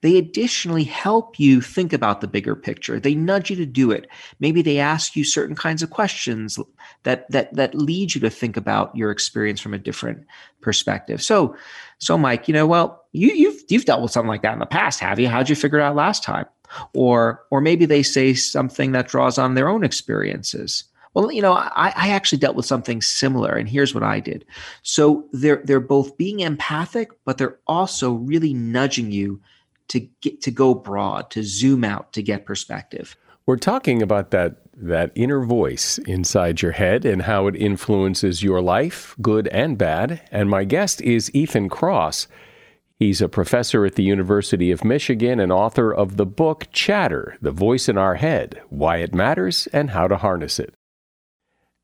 They 0.02 0.18
additionally 0.18 0.84
help 0.84 1.40
you 1.40 1.60
think 1.60 1.92
about 1.92 2.22
the 2.22 2.28
bigger 2.28 2.56
picture. 2.56 3.00
They 3.00 3.16
nudge 3.16 3.50
you 3.50 3.56
to 3.56 3.66
do 3.66 3.92
it. 3.92 4.08
Maybe 4.40 4.62
they 4.62 4.78
ask 4.78 5.16
you 5.16 5.24
certain 5.24 5.56
kinds 5.56 5.82
of 5.82 5.90
questions 5.90 6.60
that 7.04 7.30
that 7.32 7.54
that 7.56 7.74
lead 7.74 8.14
you 8.14 8.22
to 8.22 8.30
think 8.30 8.58
about 8.58 8.96
your 8.96 9.10
experience 9.10 9.60
from 9.60 9.74
a 9.74 9.80
different 9.80 10.26
perspective. 10.62 11.24
So, 11.24 11.56
so 11.98 12.18
Mike, 12.18 12.48
you 12.48 12.54
know, 12.54 12.68
well, 12.68 13.04
you 13.12 13.30
you've 13.30 13.64
you've 13.70 13.86
dealt 13.86 14.04
with 14.04 14.12
something 14.12 14.30
like 14.30 14.44
that 14.44 14.54
in 14.54 14.60
the 14.60 14.68
past, 14.68 15.00
have 15.00 15.20
you? 15.20 15.30
How'd 15.30 15.50
you 15.50 15.56
figure 15.56 15.80
it 15.80 15.84
out 15.84 15.96
last 15.96 16.24
time? 16.24 16.46
Or 16.94 17.44
or 17.50 17.60
maybe 17.60 17.86
they 17.86 18.04
say 18.04 18.36
something 18.36 18.92
that 18.92 19.08
draws 19.08 19.40
on 19.40 19.56
their 19.56 19.68
own 19.68 19.84
experiences. 19.84 20.84
Well, 21.14 21.32
you 21.32 21.42
know, 21.42 21.54
I, 21.54 21.92
I, 21.96 22.10
actually 22.10 22.38
dealt 22.38 22.56
with 22.56 22.68
something 22.68 23.02
similar, 23.02 23.54
and 23.54 23.68
here's 23.68 23.96
what 23.96 24.04
I 24.04 24.20
did. 24.20 24.46
So 24.84 25.28
they're 25.32 25.64
they're 25.66 25.80
both 25.80 26.16
being 26.16 26.42
empathic, 26.42 27.10
but 27.26 27.40
they're 27.40 27.58
also 27.66 28.14
really 28.14 28.54
nudging 28.54 29.12
you 29.12 29.42
to 29.90 30.02
get 30.22 30.42
to 30.42 30.52
go 30.52 30.74
broad, 30.74 31.30
to 31.32 31.44
zoom 31.44 31.84
out, 31.84 32.14
to 32.14 32.22
get 32.22 32.46
perspective. 32.46 33.16
We're 33.46 33.58
talking 33.58 34.02
about 34.02 34.32
that 34.32 34.58
that 34.80 35.12
inner 35.16 35.44
voice 35.44 35.98
inside 36.00 36.62
your 36.62 36.74
head 36.74 37.04
and 37.04 37.24
how 37.24 37.48
it 37.48 37.56
influences 37.56 38.44
your 38.44 38.62
life, 38.62 39.16
good 39.22 39.48
and 39.48 39.78
bad. 39.78 40.22
And 40.32 40.50
my 40.50 40.66
guest 40.66 41.02
is 41.02 41.34
Ethan 41.34 41.70
Kross. 41.70 42.28
He's 43.00 43.22
a 43.22 43.30
professor 43.30 43.86
at 43.86 43.96
the 43.96 44.04
University 44.04 44.72
of 44.72 44.84
Michigan 44.84 45.40
and 45.40 45.52
author 45.52 45.92
of 45.92 46.18
the 46.18 46.26
book 46.26 46.68
Chatter: 46.72 47.38
The 47.42 47.52
Voice 47.52 47.88
in 47.90 47.98
Our 47.98 48.16
Head: 48.16 48.62
Why 48.70 48.98
It 48.98 49.16
Matters 49.16 49.68
and 49.74 49.92
How 49.92 50.08
to 50.08 50.18
Harness 50.18 50.60
It. 50.60 50.74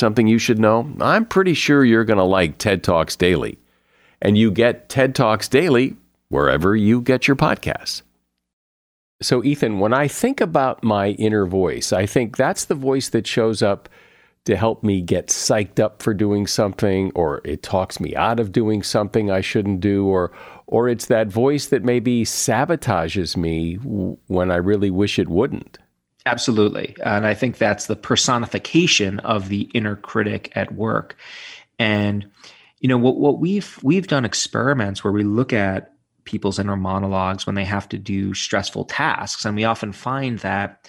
something 0.00 0.26
you 0.26 0.38
should 0.38 0.58
know? 0.58 0.92
I'm 1.00 1.24
pretty 1.24 1.54
sure 1.54 1.84
you're 1.84 2.04
going 2.04 2.18
to 2.18 2.24
like 2.24 2.58
TED 2.58 2.82
Talks 2.82 3.14
Daily. 3.14 3.58
And 4.20 4.36
you 4.36 4.50
get 4.50 4.88
TED 4.88 5.14
Talks 5.14 5.46
Daily 5.46 5.96
wherever 6.28 6.74
you 6.74 7.00
get 7.00 7.28
your 7.28 7.36
podcasts. 7.36 8.02
So, 9.22 9.44
Ethan, 9.44 9.78
when 9.78 9.92
I 9.92 10.08
think 10.08 10.40
about 10.40 10.82
my 10.82 11.10
inner 11.10 11.46
voice, 11.46 11.92
I 11.92 12.06
think 12.06 12.36
that's 12.36 12.64
the 12.64 12.74
voice 12.74 13.10
that 13.10 13.26
shows 13.26 13.62
up 13.62 13.88
to 14.46 14.56
help 14.56 14.82
me 14.82 15.02
get 15.02 15.28
psyched 15.28 15.78
up 15.78 16.02
for 16.02 16.14
doing 16.14 16.46
something, 16.46 17.12
or 17.14 17.42
it 17.44 17.62
talks 17.62 18.00
me 18.00 18.16
out 18.16 18.40
of 18.40 18.52
doing 18.52 18.82
something 18.82 19.30
I 19.30 19.42
shouldn't 19.42 19.80
do, 19.80 20.06
or, 20.06 20.32
or 20.66 20.88
it's 20.88 21.06
that 21.06 21.28
voice 21.28 21.66
that 21.66 21.84
maybe 21.84 22.24
sabotages 22.24 23.36
me 23.36 23.74
when 23.74 24.50
I 24.50 24.56
really 24.56 24.90
wish 24.90 25.18
it 25.18 25.28
wouldn't. 25.28 25.78
Absolutely. 26.26 26.96
And 27.02 27.26
I 27.26 27.34
think 27.34 27.58
that's 27.58 27.86
the 27.86 27.96
personification 27.96 29.20
of 29.20 29.48
the 29.48 29.62
inner 29.74 29.96
critic 29.96 30.52
at 30.54 30.72
work. 30.74 31.16
And 31.78 32.30
you 32.80 32.88
know 32.88 32.98
what 32.98 33.16
what 33.16 33.38
we've 33.38 33.78
we've 33.82 34.08
done 34.08 34.24
experiments 34.24 35.04
where 35.04 35.12
we 35.12 35.22
look 35.22 35.52
at 35.52 35.92
people's 36.24 36.58
inner 36.58 36.76
monologues 36.76 37.46
when 37.46 37.54
they 37.54 37.64
have 37.64 37.88
to 37.90 37.98
do 37.98 38.34
stressful 38.34 38.86
tasks 38.86 39.44
and 39.44 39.56
we 39.56 39.64
often 39.64 39.92
find 39.92 40.38
that 40.40 40.88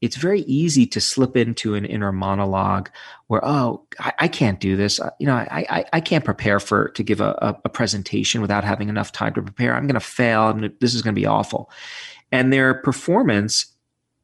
it's 0.00 0.16
very 0.16 0.40
easy 0.42 0.86
to 0.86 1.00
slip 1.00 1.36
into 1.36 1.74
an 1.74 1.84
inner 1.84 2.12
monologue 2.12 2.90
where 3.28 3.44
oh 3.44 3.82
i, 3.98 4.12
I 4.20 4.28
can't 4.28 4.60
do 4.60 4.76
this 4.76 5.00
you 5.18 5.26
know 5.26 5.34
I, 5.34 5.66
I, 5.70 5.84
I 5.94 6.00
can't 6.00 6.24
prepare 6.24 6.60
for 6.60 6.88
to 6.90 7.02
give 7.02 7.20
a, 7.20 7.58
a, 7.64 7.68
presentation 7.68 8.40
without 8.40 8.64
having 8.64 8.88
enough 8.88 9.12
time 9.12 9.34
to 9.34 9.42
prepare 9.42 9.74
i'm 9.74 9.86
going 9.86 9.94
to 9.94 10.00
fail 10.00 10.52
this 10.80 10.94
is 10.94 11.02
going 11.02 11.14
to 11.14 11.20
be 11.20 11.26
awful 11.26 11.70
and 12.32 12.52
their 12.52 12.74
performance 12.74 13.66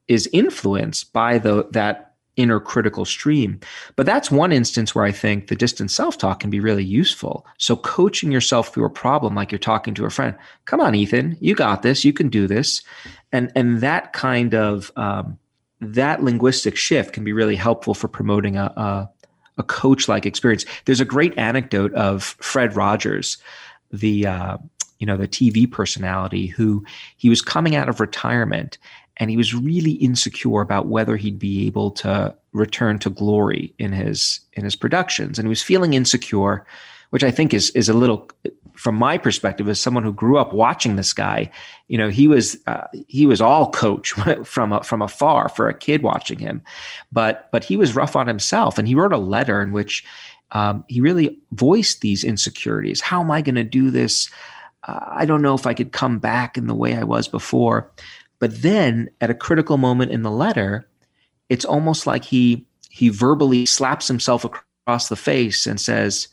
is 0.07 0.29
influenced 0.31 1.11
by 1.13 1.37
the 1.37 1.67
that 1.71 2.07
inner 2.37 2.59
critical 2.59 3.03
stream. 3.03 3.59
But 3.95 4.05
that's 4.05 4.31
one 4.31 4.51
instance 4.51 4.93
where 4.93 5.03
I 5.03 5.11
think 5.11 5.47
the 5.47 5.55
distant 5.55 5.91
self 5.91 6.17
talk 6.17 6.39
can 6.39 6.49
be 6.49 6.59
really 6.59 6.83
useful. 6.83 7.45
So, 7.57 7.75
coaching 7.75 8.31
yourself 8.31 8.69
through 8.73 8.85
a 8.85 8.91
problem 8.91 9.35
like 9.35 9.51
you're 9.51 9.59
talking 9.59 9.93
to 9.95 10.05
a 10.05 10.09
friend, 10.09 10.35
come 10.65 10.79
on, 10.79 10.95
Ethan, 10.95 11.37
you 11.41 11.55
got 11.55 11.81
this, 11.81 12.05
you 12.05 12.13
can 12.13 12.29
do 12.29 12.47
this. 12.47 12.83
And, 13.31 13.51
and 13.55 13.81
that 13.81 14.13
kind 14.13 14.55
of 14.55 14.91
um, 14.95 15.37
that 15.81 16.23
linguistic 16.23 16.77
shift 16.77 17.13
can 17.13 17.23
be 17.23 17.33
really 17.33 17.55
helpful 17.55 17.93
for 17.93 18.07
promoting 18.07 18.55
a, 18.55 18.65
a, 18.77 19.09
a 19.57 19.63
coach 19.63 20.07
like 20.07 20.25
experience. 20.25 20.65
There's 20.85 21.01
a 21.01 21.05
great 21.05 21.37
anecdote 21.37 21.93
of 21.93 22.23
Fred 22.23 22.75
Rogers, 22.75 23.37
the 23.91 24.27
uh, 24.27 24.57
you 24.99 25.07
know 25.07 25.17
the 25.17 25.27
TV 25.27 25.69
personality 25.69 26.47
who 26.47 26.85
he 27.17 27.29
was 27.29 27.41
coming 27.41 27.75
out 27.75 27.89
of 27.89 27.99
retirement 27.99 28.77
and 29.17 29.29
he 29.29 29.37
was 29.37 29.53
really 29.53 29.93
insecure 29.93 30.61
about 30.61 30.87
whether 30.87 31.17
he'd 31.17 31.39
be 31.39 31.67
able 31.67 31.91
to 31.91 32.35
return 32.53 32.99
to 32.99 33.09
glory 33.09 33.73
in 33.77 33.91
his 33.91 34.39
in 34.53 34.63
his 34.63 34.75
productions 34.75 35.37
and 35.37 35.47
he 35.47 35.49
was 35.49 35.63
feeling 35.63 35.93
insecure 35.93 36.65
which 37.09 37.23
I 37.23 37.31
think 37.31 37.53
is 37.53 37.69
is 37.71 37.89
a 37.89 37.93
little 37.93 38.29
from 38.77 38.95
my 38.95 39.17
perspective 39.17 39.67
as 39.67 39.79
someone 39.79 40.03
who 40.03 40.13
grew 40.13 40.37
up 40.37 40.53
watching 40.53 40.95
this 40.95 41.11
guy, 41.11 41.49
you 41.87 41.97
know, 41.97 42.09
he 42.09 42.27
was 42.27 42.57
uh, 42.67 42.87
he 43.07 43.25
was 43.25 43.41
all 43.41 43.71
coach 43.71 44.11
from 44.43 44.81
from 44.83 45.01
afar 45.01 45.49
for 45.49 45.67
a 45.67 45.73
kid 45.73 46.03
watching 46.03 46.39
him, 46.39 46.61
but 47.11 47.49
but 47.51 47.63
he 47.63 47.75
was 47.75 47.95
rough 47.95 48.15
on 48.15 48.27
himself, 48.27 48.77
and 48.77 48.87
he 48.87 48.95
wrote 48.95 49.13
a 49.13 49.17
letter 49.17 49.61
in 49.61 49.71
which 49.71 50.05
um, 50.51 50.85
he 50.87 51.01
really 51.01 51.37
voiced 51.51 52.01
these 52.01 52.23
insecurities. 52.23 53.01
How 53.01 53.21
am 53.21 53.31
I 53.31 53.41
going 53.41 53.55
to 53.55 53.63
do 53.63 53.91
this? 53.91 54.29
Uh, 54.87 54.99
I 55.07 55.25
don't 55.25 55.41
know 55.41 55.55
if 55.55 55.65
I 55.65 55.73
could 55.73 55.91
come 55.91 56.19
back 56.19 56.57
in 56.57 56.67
the 56.67 56.75
way 56.75 56.95
I 56.95 57.03
was 57.03 57.27
before. 57.27 57.91
But 58.39 58.61
then, 58.61 59.09
at 59.19 59.29
a 59.29 59.35
critical 59.35 59.77
moment 59.77 60.11
in 60.11 60.21
the 60.21 60.31
letter, 60.31 60.87
it's 61.49 61.65
almost 61.65 62.05
like 62.05 62.25
he 62.25 62.65
he 62.89 63.09
verbally 63.09 63.65
slaps 63.65 64.07
himself 64.07 64.43
across 64.43 65.09
the 65.09 65.15
face 65.15 65.67
and 65.67 65.79
says 65.79 66.27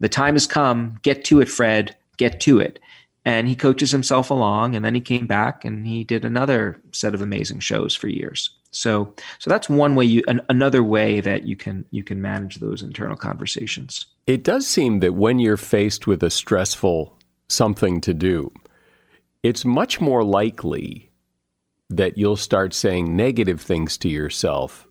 the 0.00 0.08
time 0.08 0.34
has 0.34 0.46
come. 0.46 0.98
Get 1.02 1.24
to 1.26 1.40
it, 1.40 1.48
Fred. 1.48 1.96
Get 2.16 2.40
to 2.40 2.60
it. 2.60 2.78
And 3.24 3.48
he 3.48 3.56
coaches 3.56 3.90
himself 3.90 4.30
along, 4.30 4.76
and 4.76 4.84
then 4.84 4.94
he 4.94 5.00
came 5.00 5.26
back 5.26 5.64
and 5.64 5.86
he 5.86 6.04
did 6.04 6.24
another 6.24 6.80
set 6.92 7.14
of 7.14 7.22
amazing 7.22 7.60
shows 7.60 7.94
for 7.94 8.06
years. 8.06 8.50
So, 8.70 9.14
so 9.38 9.48
that's 9.48 9.68
one 9.68 9.94
way 9.94 10.04
you, 10.04 10.22
an, 10.28 10.42
another 10.48 10.82
way 10.82 11.20
that 11.20 11.44
you 11.44 11.56
can 11.56 11.86
you 11.90 12.04
can 12.04 12.20
manage 12.20 12.56
those 12.56 12.82
internal 12.82 13.16
conversations. 13.16 14.06
It 14.26 14.42
does 14.42 14.66
seem 14.66 15.00
that 15.00 15.14
when 15.14 15.38
you're 15.38 15.56
faced 15.56 16.06
with 16.06 16.22
a 16.22 16.30
stressful 16.30 17.16
something 17.48 18.00
to 18.02 18.12
do, 18.12 18.52
it's 19.42 19.64
much 19.64 20.00
more 20.00 20.24
likely 20.24 21.10
that 21.90 22.18
you'll 22.18 22.36
start 22.36 22.74
saying 22.74 23.14
negative 23.14 23.60
things 23.60 23.96
to 23.98 24.08
yourself 24.08 24.88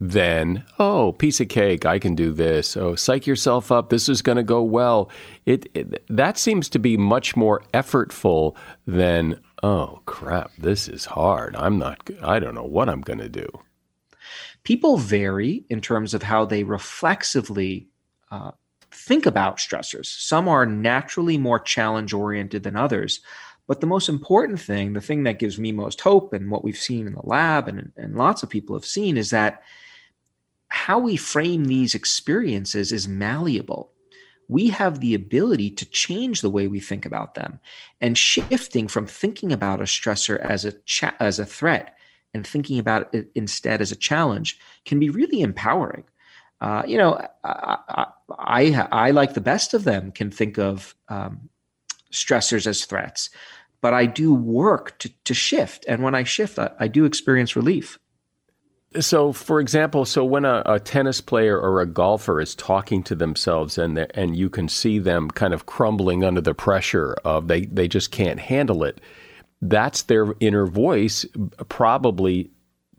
then, 0.00 0.64
oh, 0.78 1.12
piece 1.12 1.40
of 1.40 1.48
cake, 1.48 1.84
I 1.84 1.98
can 1.98 2.14
do 2.14 2.32
this. 2.32 2.74
Oh, 2.74 2.94
psych 2.94 3.26
yourself 3.26 3.70
up. 3.70 3.90
This 3.90 4.08
is 4.08 4.22
going 4.22 4.36
to 4.36 4.42
go 4.42 4.62
well. 4.62 5.10
It, 5.44 5.68
it, 5.74 6.02
that 6.08 6.38
seems 6.38 6.70
to 6.70 6.78
be 6.78 6.96
much 6.96 7.36
more 7.36 7.62
effortful 7.74 8.56
than, 8.86 9.40
oh 9.62 10.00
crap, 10.06 10.52
this 10.56 10.88
is 10.88 11.04
hard. 11.04 11.54
I'm 11.54 11.78
not. 11.78 12.08
I 12.22 12.38
don't 12.38 12.54
know 12.54 12.64
what 12.64 12.88
I'm 12.88 13.02
going 13.02 13.18
to 13.18 13.28
do. 13.28 13.46
People 14.64 14.96
vary 14.96 15.66
in 15.68 15.82
terms 15.82 16.14
of 16.14 16.22
how 16.22 16.46
they 16.46 16.64
reflexively 16.64 17.88
uh, 18.30 18.52
think 18.90 19.26
about 19.26 19.58
stressors. 19.58 20.06
Some 20.06 20.48
are 20.48 20.64
naturally 20.64 21.36
more 21.36 21.58
challenge 21.58 22.14
oriented 22.14 22.62
than 22.62 22.76
others. 22.76 23.20
But 23.70 23.80
the 23.80 23.86
most 23.86 24.08
important 24.08 24.58
thing, 24.58 24.94
the 24.94 25.00
thing 25.00 25.22
that 25.22 25.38
gives 25.38 25.56
me 25.56 25.70
most 25.70 26.00
hope, 26.00 26.32
and 26.32 26.50
what 26.50 26.64
we've 26.64 26.76
seen 26.76 27.06
in 27.06 27.12
the 27.12 27.24
lab 27.24 27.68
and, 27.68 27.92
and 27.96 28.16
lots 28.16 28.42
of 28.42 28.50
people 28.50 28.74
have 28.74 28.84
seen, 28.84 29.16
is 29.16 29.30
that 29.30 29.62
how 30.66 30.98
we 30.98 31.14
frame 31.14 31.66
these 31.66 31.94
experiences 31.94 32.90
is 32.90 33.06
malleable. 33.06 33.92
We 34.48 34.70
have 34.70 34.98
the 34.98 35.14
ability 35.14 35.70
to 35.70 35.88
change 35.88 36.40
the 36.40 36.50
way 36.50 36.66
we 36.66 36.80
think 36.80 37.06
about 37.06 37.36
them 37.36 37.60
and 38.00 38.18
shifting 38.18 38.88
from 38.88 39.06
thinking 39.06 39.52
about 39.52 39.78
a 39.78 39.84
stressor 39.84 40.40
as 40.40 40.64
a 40.64 40.72
cha- 40.72 41.14
as 41.20 41.38
a 41.38 41.46
threat 41.46 41.94
and 42.34 42.44
thinking 42.44 42.80
about 42.80 43.14
it 43.14 43.30
instead 43.36 43.80
as 43.80 43.92
a 43.92 43.96
challenge 43.96 44.58
can 44.84 44.98
be 44.98 45.10
really 45.10 45.42
empowering. 45.42 46.02
Uh, 46.60 46.82
you 46.88 46.98
know, 46.98 47.24
I, 47.44 48.06
I, 48.36 48.88
I, 48.90 49.10
like 49.12 49.34
the 49.34 49.40
best 49.40 49.74
of 49.74 49.84
them 49.84 50.10
can 50.10 50.32
think 50.32 50.58
of 50.58 50.96
um, 51.08 51.48
stressors 52.12 52.66
as 52.66 52.84
threats, 52.84 53.30
but 53.80 53.94
I 53.94 54.06
do 54.06 54.34
work 54.34 54.98
to, 55.00 55.10
to 55.24 55.34
shift. 55.34 55.84
And 55.88 56.02
when 56.02 56.14
I 56.14 56.24
shift, 56.24 56.58
I, 56.58 56.70
I 56.78 56.88
do 56.88 57.04
experience 57.04 57.56
relief. 57.56 57.98
So, 58.98 59.32
for 59.32 59.60
example, 59.60 60.04
so 60.04 60.24
when 60.24 60.44
a, 60.44 60.62
a, 60.66 60.80
tennis 60.80 61.20
player 61.20 61.56
or 61.56 61.80
a 61.80 61.86
golfer 61.86 62.40
is 62.40 62.56
talking 62.56 63.04
to 63.04 63.14
themselves 63.14 63.78
and 63.78 63.98
and 64.16 64.36
you 64.36 64.50
can 64.50 64.68
see 64.68 64.98
them 64.98 65.30
kind 65.30 65.54
of 65.54 65.66
crumbling 65.66 66.24
under 66.24 66.40
the 66.40 66.54
pressure 66.54 67.14
of 67.24 67.46
they 67.46 67.66
they 67.66 67.86
just 67.86 68.10
can't 68.10 68.40
handle 68.40 68.82
it, 68.82 69.00
that's 69.62 70.02
their 70.02 70.34
inner 70.40 70.66
voice, 70.66 71.24
probably 71.68 72.50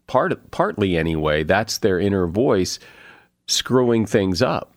part 0.06 0.50
partly 0.50 0.96
anyway. 0.96 1.42
That's 1.42 1.78
their 1.78 2.00
inner 2.00 2.26
voice 2.26 2.78
screwing 3.46 4.06
things 4.06 4.40
up. 4.40 4.74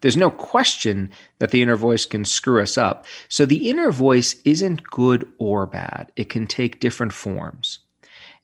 There's 0.00 0.16
no 0.16 0.30
question 0.30 1.10
that 1.38 1.50
the 1.50 1.62
inner 1.62 1.76
voice 1.76 2.04
can 2.04 2.24
screw 2.24 2.62
us 2.62 2.76
up. 2.76 3.06
So 3.28 3.46
the 3.46 3.70
inner 3.70 3.90
voice 3.90 4.36
isn't 4.44 4.84
good 4.84 5.26
or 5.38 5.66
bad. 5.66 6.12
It 6.16 6.28
can 6.28 6.46
take 6.46 6.80
different 6.80 7.12
forms. 7.12 7.78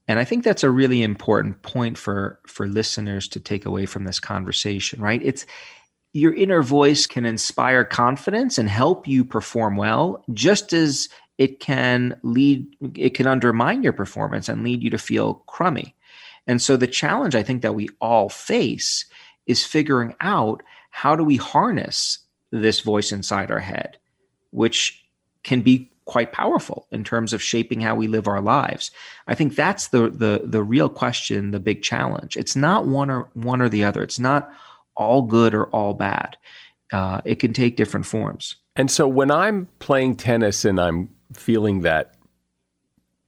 And 0.08 0.18
I 0.18 0.24
think 0.24 0.44
that's 0.44 0.64
a 0.64 0.70
really 0.70 1.02
important 1.02 1.62
point 1.62 1.96
for 1.96 2.40
for 2.46 2.66
listeners 2.66 3.28
to 3.28 3.40
take 3.40 3.64
away 3.64 3.86
from 3.86 4.04
this 4.04 4.18
conversation, 4.18 5.00
right? 5.00 5.22
It's 5.22 5.46
your 6.12 6.34
inner 6.34 6.62
voice 6.62 7.06
can 7.06 7.24
inspire 7.24 7.84
confidence 7.84 8.58
and 8.58 8.68
help 8.68 9.06
you 9.06 9.24
perform 9.24 9.76
well, 9.76 10.24
just 10.34 10.72
as 10.72 11.08
it 11.38 11.60
can 11.60 12.18
lead 12.22 12.66
it 12.94 13.10
can 13.14 13.26
undermine 13.26 13.82
your 13.82 13.92
performance 13.92 14.48
and 14.48 14.64
lead 14.64 14.82
you 14.82 14.90
to 14.90 14.98
feel 14.98 15.34
crummy. 15.46 15.94
And 16.46 16.60
so 16.60 16.76
the 16.76 16.86
challenge 16.86 17.34
I 17.34 17.42
think 17.42 17.62
that 17.62 17.74
we 17.74 17.88
all 18.00 18.28
face 18.28 19.06
is 19.46 19.64
figuring 19.64 20.14
out 20.20 20.62
how 20.92 21.16
do 21.16 21.24
we 21.24 21.36
harness 21.36 22.18
this 22.52 22.80
voice 22.80 23.10
inside 23.10 23.50
our 23.50 23.58
head, 23.58 23.96
which 24.50 25.04
can 25.42 25.62
be 25.62 25.90
quite 26.04 26.32
powerful 26.32 26.86
in 26.90 27.02
terms 27.02 27.32
of 27.32 27.42
shaping 27.42 27.80
how 27.80 27.94
we 27.94 28.06
live 28.06 28.28
our 28.28 28.40
lives. 28.40 28.90
I 29.26 29.34
think 29.34 29.56
that's 29.56 29.88
the 29.88 30.10
the 30.10 30.42
the 30.44 30.62
real 30.62 30.88
question, 30.88 31.50
the 31.50 31.60
big 31.60 31.82
challenge. 31.82 32.36
It's 32.36 32.54
not 32.54 32.86
one 32.86 33.10
or 33.10 33.28
one 33.34 33.62
or 33.62 33.68
the 33.68 33.84
other. 33.84 34.02
It's 34.02 34.18
not 34.18 34.52
all 34.94 35.22
good 35.22 35.54
or 35.54 35.66
all 35.66 35.94
bad. 35.94 36.36
Uh, 36.92 37.22
it 37.24 37.36
can 37.36 37.52
take 37.52 37.76
different 37.76 38.04
forms. 38.04 38.56
And 38.76 38.90
so 38.90 39.08
when 39.08 39.30
I'm 39.30 39.68
playing 39.78 40.16
tennis 40.16 40.64
and 40.64 40.78
I'm 40.78 41.08
feeling 41.32 41.80
that 41.80 42.14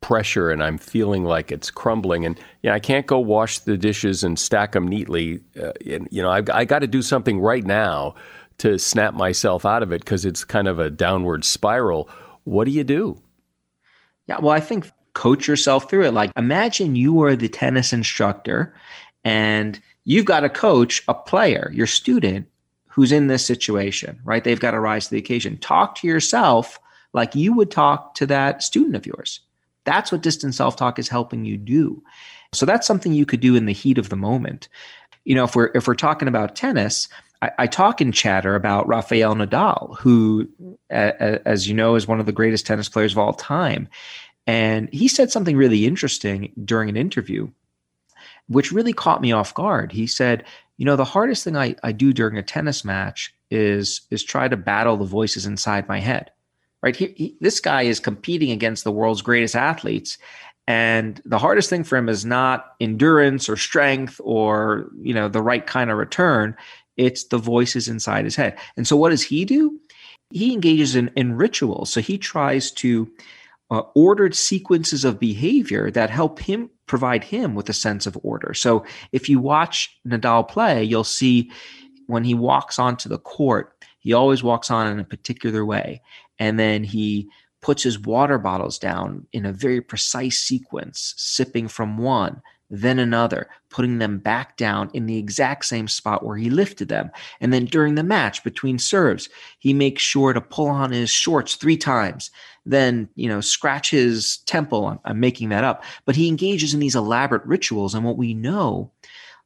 pressure 0.04 0.50
and 0.50 0.62
I'm 0.62 0.76
feeling 0.76 1.24
like 1.24 1.50
it's 1.50 1.70
crumbling 1.70 2.26
and 2.26 2.38
yeah, 2.62 2.74
I 2.74 2.78
can't 2.78 3.06
go 3.06 3.18
wash 3.18 3.60
the 3.60 3.78
dishes 3.78 4.22
and 4.22 4.38
stack 4.38 4.72
them 4.72 4.86
neatly. 4.86 5.40
Uh, 5.58 5.72
and, 5.86 6.06
you 6.10 6.20
know, 6.20 6.28
I've, 6.30 6.50
I 6.50 6.66
got 6.66 6.80
to 6.80 6.86
do 6.86 7.00
something 7.00 7.40
right 7.40 7.64
now 7.64 8.14
to 8.58 8.78
snap 8.78 9.14
myself 9.14 9.64
out 9.64 9.82
of 9.82 9.92
it 9.92 10.04
because 10.04 10.26
it's 10.26 10.44
kind 10.44 10.68
of 10.68 10.78
a 10.78 10.90
downward 10.90 11.42
spiral 11.42 12.10
what 12.44 12.66
do 12.66 12.70
you 12.70 12.84
do? 12.84 13.18
Yeah, 14.26 14.38
well, 14.38 14.50
I 14.50 14.60
think 14.60 14.90
coach 15.14 15.48
yourself 15.48 15.88
through 15.88 16.04
it. 16.04 16.12
Like 16.12 16.30
imagine 16.36 16.96
you 16.96 17.22
are 17.22 17.34
the 17.34 17.48
tennis 17.48 17.90
instructor 17.90 18.74
and 19.24 19.80
you've 20.04 20.26
got 20.26 20.44
a 20.44 20.50
coach, 20.50 21.02
a 21.08 21.14
player, 21.14 21.70
your 21.74 21.86
student 21.86 22.46
who's 22.88 23.12
in 23.12 23.28
this 23.28 23.46
situation, 23.46 24.20
right? 24.24 24.44
They've 24.44 24.60
got 24.60 24.72
to 24.72 24.80
rise 24.80 25.06
to 25.06 25.12
the 25.12 25.18
occasion. 25.18 25.56
Talk 25.56 25.94
to 25.96 26.06
yourself 26.06 26.78
like 27.14 27.34
you 27.34 27.54
would 27.54 27.70
talk 27.70 28.14
to 28.16 28.26
that 28.26 28.62
student 28.62 28.96
of 28.96 29.06
yours. 29.06 29.40
That's 29.84 30.10
what 30.10 30.22
distant 30.22 30.54
self 30.54 30.76
talk 30.76 30.98
is 30.98 31.08
helping 31.08 31.44
you 31.44 31.56
do. 31.56 32.02
So 32.52 32.66
that's 32.66 32.86
something 32.86 33.12
you 33.12 33.26
could 33.26 33.40
do 33.40 33.56
in 33.56 33.66
the 33.66 33.72
heat 33.72 33.98
of 33.98 34.08
the 34.08 34.16
moment. 34.16 34.68
You 35.24 35.34
know, 35.34 35.44
if 35.44 35.56
we're 35.56 35.70
if 35.74 35.86
we're 35.86 35.94
talking 35.94 36.28
about 36.28 36.56
tennis, 36.56 37.08
I, 37.42 37.50
I 37.60 37.66
talk 37.66 38.00
in 38.00 38.12
chatter 38.12 38.54
about 38.54 38.88
Rafael 38.88 39.34
Nadal, 39.34 39.98
who, 39.98 40.48
as 40.90 41.68
you 41.68 41.74
know, 41.74 41.94
is 41.94 42.06
one 42.06 42.20
of 42.20 42.26
the 42.26 42.32
greatest 42.32 42.66
tennis 42.66 42.88
players 42.88 43.12
of 43.12 43.18
all 43.18 43.32
time. 43.34 43.88
And 44.46 44.92
he 44.92 45.08
said 45.08 45.30
something 45.30 45.56
really 45.56 45.86
interesting 45.86 46.52
during 46.64 46.88
an 46.88 46.96
interview, 46.96 47.50
which 48.48 48.72
really 48.72 48.92
caught 48.92 49.22
me 49.22 49.32
off 49.32 49.54
guard. 49.54 49.92
He 49.92 50.06
said, 50.06 50.44
You 50.76 50.84
know, 50.84 50.96
the 50.96 51.04
hardest 51.04 51.44
thing 51.44 51.56
I, 51.56 51.76
I 51.82 51.92
do 51.92 52.12
during 52.12 52.36
a 52.36 52.42
tennis 52.42 52.84
match 52.84 53.34
is, 53.50 54.02
is 54.10 54.22
try 54.22 54.48
to 54.48 54.56
battle 54.56 54.96
the 54.96 55.04
voices 55.04 55.46
inside 55.46 55.88
my 55.88 56.00
head. 56.00 56.30
Right? 56.84 56.94
He, 56.94 57.14
he, 57.16 57.36
this 57.40 57.60
guy 57.60 57.82
is 57.82 57.98
competing 57.98 58.50
against 58.50 58.84
the 58.84 58.92
world's 58.92 59.22
greatest 59.22 59.56
athletes. 59.56 60.18
And 60.66 61.18
the 61.24 61.38
hardest 61.38 61.70
thing 61.70 61.82
for 61.82 61.96
him 61.96 62.10
is 62.10 62.26
not 62.26 62.74
endurance 62.78 63.48
or 63.48 63.56
strength 63.56 64.20
or, 64.22 64.90
you 65.00 65.14
know, 65.14 65.28
the 65.28 65.40
right 65.40 65.66
kind 65.66 65.90
of 65.90 65.96
return. 65.96 66.54
It's 66.98 67.24
the 67.24 67.38
voices 67.38 67.88
inside 67.88 68.26
his 68.26 68.36
head. 68.36 68.58
And 68.76 68.86
so, 68.86 68.96
what 68.96 69.10
does 69.10 69.22
he 69.22 69.46
do? 69.46 69.80
He 70.30 70.52
engages 70.52 70.94
in, 70.94 71.10
in 71.16 71.36
rituals. 71.36 71.90
So, 71.90 72.02
he 72.02 72.18
tries 72.18 72.70
to 72.72 73.10
uh, 73.70 73.80
ordered 73.94 74.34
sequences 74.34 75.06
of 75.06 75.18
behavior 75.18 75.90
that 75.90 76.10
help 76.10 76.38
him 76.38 76.68
provide 76.86 77.24
him 77.24 77.54
with 77.54 77.70
a 77.70 77.74
sense 77.74 78.06
of 78.06 78.18
order. 78.22 78.52
So, 78.52 78.84
if 79.10 79.30
you 79.30 79.40
watch 79.40 79.98
Nadal 80.06 80.46
play, 80.46 80.84
you'll 80.84 81.02
see 81.02 81.50
when 82.08 82.24
he 82.24 82.34
walks 82.34 82.78
onto 82.78 83.08
the 83.08 83.18
court, 83.18 83.74
he 84.00 84.12
always 84.12 84.42
walks 84.42 84.70
on 84.70 84.86
in 84.86 85.00
a 85.00 85.04
particular 85.04 85.64
way. 85.64 86.02
And 86.38 86.58
then 86.58 86.84
he 86.84 87.28
puts 87.60 87.82
his 87.82 87.98
water 87.98 88.38
bottles 88.38 88.78
down 88.78 89.26
in 89.32 89.46
a 89.46 89.52
very 89.52 89.80
precise 89.80 90.38
sequence, 90.38 91.14
sipping 91.16 91.66
from 91.66 91.96
one, 91.96 92.42
then 92.70 92.98
another, 92.98 93.48
putting 93.70 93.98
them 93.98 94.18
back 94.18 94.56
down 94.56 94.90
in 94.94 95.06
the 95.06 95.16
exact 95.16 95.64
same 95.64 95.88
spot 95.88 96.24
where 96.24 96.36
he 96.36 96.50
lifted 96.50 96.88
them. 96.88 97.10
And 97.40 97.52
then 97.52 97.64
during 97.66 97.94
the 97.94 98.02
match 98.02 98.44
between 98.44 98.78
serves, 98.78 99.28
he 99.58 99.72
makes 99.72 100.02
sure 100.02 100.32
to 100.32 100.40
pull 100.40 100.68
on 100.68 100.90
his 100.90 101.10
shorts 101.10 101.54
three 101.54 101.76
times, 101.76 102.30
then, 102.66 103.08
you 103.14 103.28
know, 103.28 103.40
scratch 103.40 103.90
his 103.90 104.38
temple. 104.46 104.86
I'm, 104.86 104.98
I'm 105.04 105.20
making 105.20 105.50
that 105.50 105.64
up. 105.64 105.84
But 106.04 106.16
he 106.16 106.28
engages 106.28 106.74
in 106.74 106.80
these 106.80 106.96
elaborate 106.96 107.44
rituals. 107.44 107.94
And 107.94 108.04
what 108.04 108.16
we 108.16 108.34
know 108.34 108.90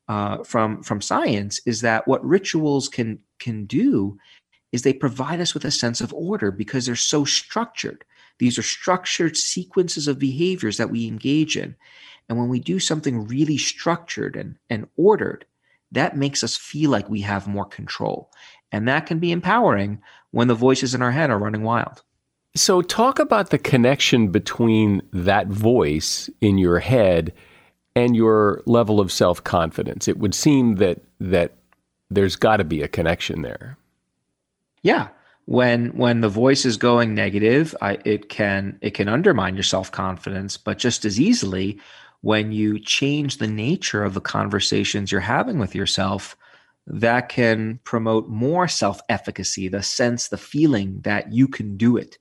uh, 0.09 0.43
from, 0.45 0.83
from 0.83 1.01
science 1.01 1.61
is 1.67 1.83
that 1.83 2.09
what 2.09 2.25
rituals 2.25 2.89
can, 2.89 3.19
can 3.39 3.65
do 3.67 4.19
is 4.73 4.83
they 4.83 4.93
provide 4.93 5.41
us 5.41 5.55
with 5.55 5.65
a 5.65 5.71
sense 5.71 6.01
of 6.01 6.13
order 6.13 6.51
because 6.51 6.87
they're 6.87 6.97
so 6.97 7.25
structured. 7.25 8.05
These 8.39 8.59
are 8.59 8.63
structured 8.63 9.37
sequences 9.37 10.09
of 10.09 10.19
behaviors 10.19 10.77
that 10.77 10.91
we 10.91 11.07
engage 11.07 11.57
in. 11.57 11.75
And 12.29 12.39
when 12.39 12.49
we 12.49 12.61
do 12.61 12.79
something 12.79 13.27
really 13.27 13.57
structured 13.57 14.37
and, 14.37 14.57
and 14.69 14.87
ordered, 14.97 15.47
that 15.93 16.17
makes 16.17 16.45
us 16.45 16.57
feel 16.57 16.91
like 16.91 17.09
we 17.09 17.23
have 17.23 17.47
more 17.47 17.65
control. 17.65 18.31
And 18.71 18.87
that 18.87 19.07
can 19.07 19.19
be 19.19 19.33
empowering 19.33 20.03
when 20.31 20.49
the 20.49 20.55
voices 20.55 20.95
in 20.95 21.01
our 21.01 21.13
head 21.13 21.31
are 21.31 21.39
running 21.39 21.63
wild. 21.63 22.03
So, 22.55 22.83
talk 22.83 23.19
about 23.19 23.51
the 23.51 23.59
connection 23.59 24.29
between 24.29 25.03
that 25.13 25.47
voice 25.47 26.29
in 26.41 26.59
your 26.59 26.81
head 26.81 27.33
and 27.95 28.17
your 28.17 28.63
level 28.67 29.01
of 29.01 29.13
self 29.13 29.43
confidence. 29.45 30.09
It 30.09 30.19
would 30.19 30.35
seem 30.35 30.77
that 30.77 31.01
that 31.21 31.55
there's 32.11 32.37
got 32.37 32.57
to 32.57 32.65
be 32.65 32.83
a 32.83 32.89
connection 32.89 33.43
there. 33.43 33.77
Yeah, 34.83 35.09
when 35.47 35.97
when 35.97 36.21
the 36.21 36.29
voice 36.29 36.65
is 36.65 36.77
going 36.77 37.15
negative, 37.15 37.75
I, 37.81 37.99
it 38.05 38.29
can 38.29 38.79
it 38.83 38.91
can 38.91 39.09
undermine 39.09 39.55
your 39.55 39.63
self 39.63 39.91
confidence. 39.91 40.57
But 40.57 40.79
just 40.79 41.05
as 41.05 41.21
easily, 41.21 41.81
when 42.21 42.53
you 42.53 42.79
change 42.79 43.39
the 43.39 43.47
nature 43.47 44.05
of 44.05 44.15
the 44.15 44.21
conversations 44.21 45.11
you're 45.11 45.21
having 45.21 45.59
with 45.59 45.75
yourself, 45.75 46.37
that 46.87 47.29
can 47.29 47.81
promote 47.85 48.29
more 48.29 48.69
self 48.69 49.01
efficacy, 49.09 49.69
the 49.69 49.83
sense, 49.83 50.29
the 50.29 50.37
feeling 50.39 51.01
that 51.03 51.33
you 51.33 51.49
can 51.49 51.77
do 51.77 51.97
it. 51.97 52.19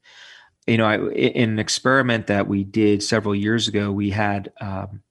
You 0.65 0.77
know, 0.77 0.85
I, 0.85 0.97
in 1.11 1.49
an 1.51 1.59
experiment 1.59 2.27
that 2.27 2.47
we 2.47 2.63
did 2.63 3.01
several 3.01 3.33
years 3.33 3.67
ago, 3.67 3.91
we 3.91 4.09
had 4.09 4.51
um, 4.59 5.01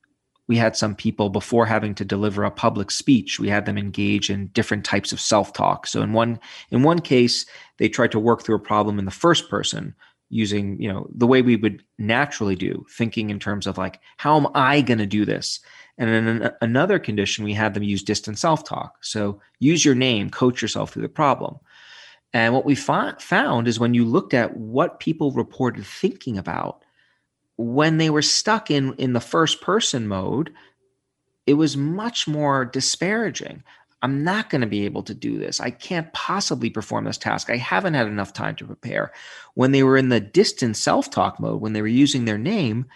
we 0.49 0.57
had 0.57 0.77
some 0.77 0.95
people 0.95 1.29
before 1.29 1.67
having 1.67 1.95
to 1.95 2.05
deliver 2.05 2.45
a 2.45 2.51
public 2.51 2.91
speech 2.91 3.39
we 3.39 3.49
had 3.49 3.67
them 3.67 3.79
engage 3.79 4.31
in 4.31 4.47
different 4.49 4.85
types 4.85 5.13
of 5.13 5.21
self-talk. 5.21 5.87
So 5.87 6.03
in 6.03 6.13
one 6.13 6.39
in 6.71 6.83
one 6.83 7.01
case 7.01 7.47
they 7.79 7.89
tried 7.89 8.13
to 8.13 8.21
work 8.21 8.43
through 8.43 8.57
a 8.57 8.61
problem 8.61 8.99
in 8.99 9.05
the 9.05 9.11
first 9.11 9.49
person 9.51 9.95
using 10.29 10.81
you 10.81 10.93
know 10.93 11.09
the 11.15 11.27
way 11.27 11.41
we 11.41 11.57
would 11.57 11.85
naturally 11.99 12.57
do 12.57 12.85
thinking 12.91 13.31
in 13.31 13.39
terms 13.39 13.67
of 13.67 13.79
like 13.79 14.01
how 14.17 14.37
am 14.37 14.49
i 14.55 14.81
going 14.81 14.99
to 14.99 15.07
do 15.07 15.25
this? 15.25 15.61
And 15.99 16.11
in 16.11 16.51
another 16.61 16.99
condition 16.99 17.45
we 17.45 17.55
had 17.55 17.75
them 17.75 17.83
use 17.83 18.03
distant 18.03 18.39
self-talk. 18.39 19.03
So 19.03 19.41
use 19.61 19.85
your 19.85 19.95
name 19.95 20.31
coach 20.31 20.61
yourself 20.61 20.93
through 20.93 21.03
the 21.03 21.09
problem. 21.09 21.59
And 22.33 22.53
what 22.53 22.67
we 22.67 22.75
found 22.75 23.67
is 23.67 23.81
when 23.81 23.95
you 23.95 24.05
looked 24.05 24.35
at 24.35 24.57
what 24.57 25.01
people 25.01 25.31
reported 25.33 25.87
thinking 25.87 26.37
about 26.37 26.85
when 27.57 27.99
they 27.99 28.11
were 28.11 28.23
stuck 28.23 28.71
in 28.71 28.95
in 28.95 29.13
the 29.13 29.21
first 29.21 29.61
person 29.61 30.07
mode 30.07 30.53
it 31.47 31.55
was 31.55 31.77
much 31.77 32.27
more 32.27 32.65
disparaging 32.65 33.63
I'm 34.03 34.23
not 34.23 34.51
going 34.51 34.61
to 34.61 34.67
be 34.67 34.85
able 34.85 35.03
to 35.05 35.15
do 35.15 35.39
this. 35.39 35.59
I 35.61 35.71
can't 35.71 36.13
possibly 36.13 36.71
perform 36.71 37.05
this 37.05 37.19
task. 37.19 37.51
I 37.51 37.57
haven't 37.57 37.95
had 37.95 38.07
enough 38.07 38.33
time 38.33 38.55
to 38.57 38.67
prepare. 38.67 39.13
When 39.55 39.73
they 39.73 39.83
were 39.83 39.97
in 39.97 40.11
the 40.11 40.21
distant 40.21 40.77
self 40.77 41.11
talk 41.11 41.41
mode, 41.41 41.61
when 41.61 41.73
they 41.73 41.81
were 41.81 41.89
using 41.89 42.25
their 42.25 42.39
name, 42.39 42.87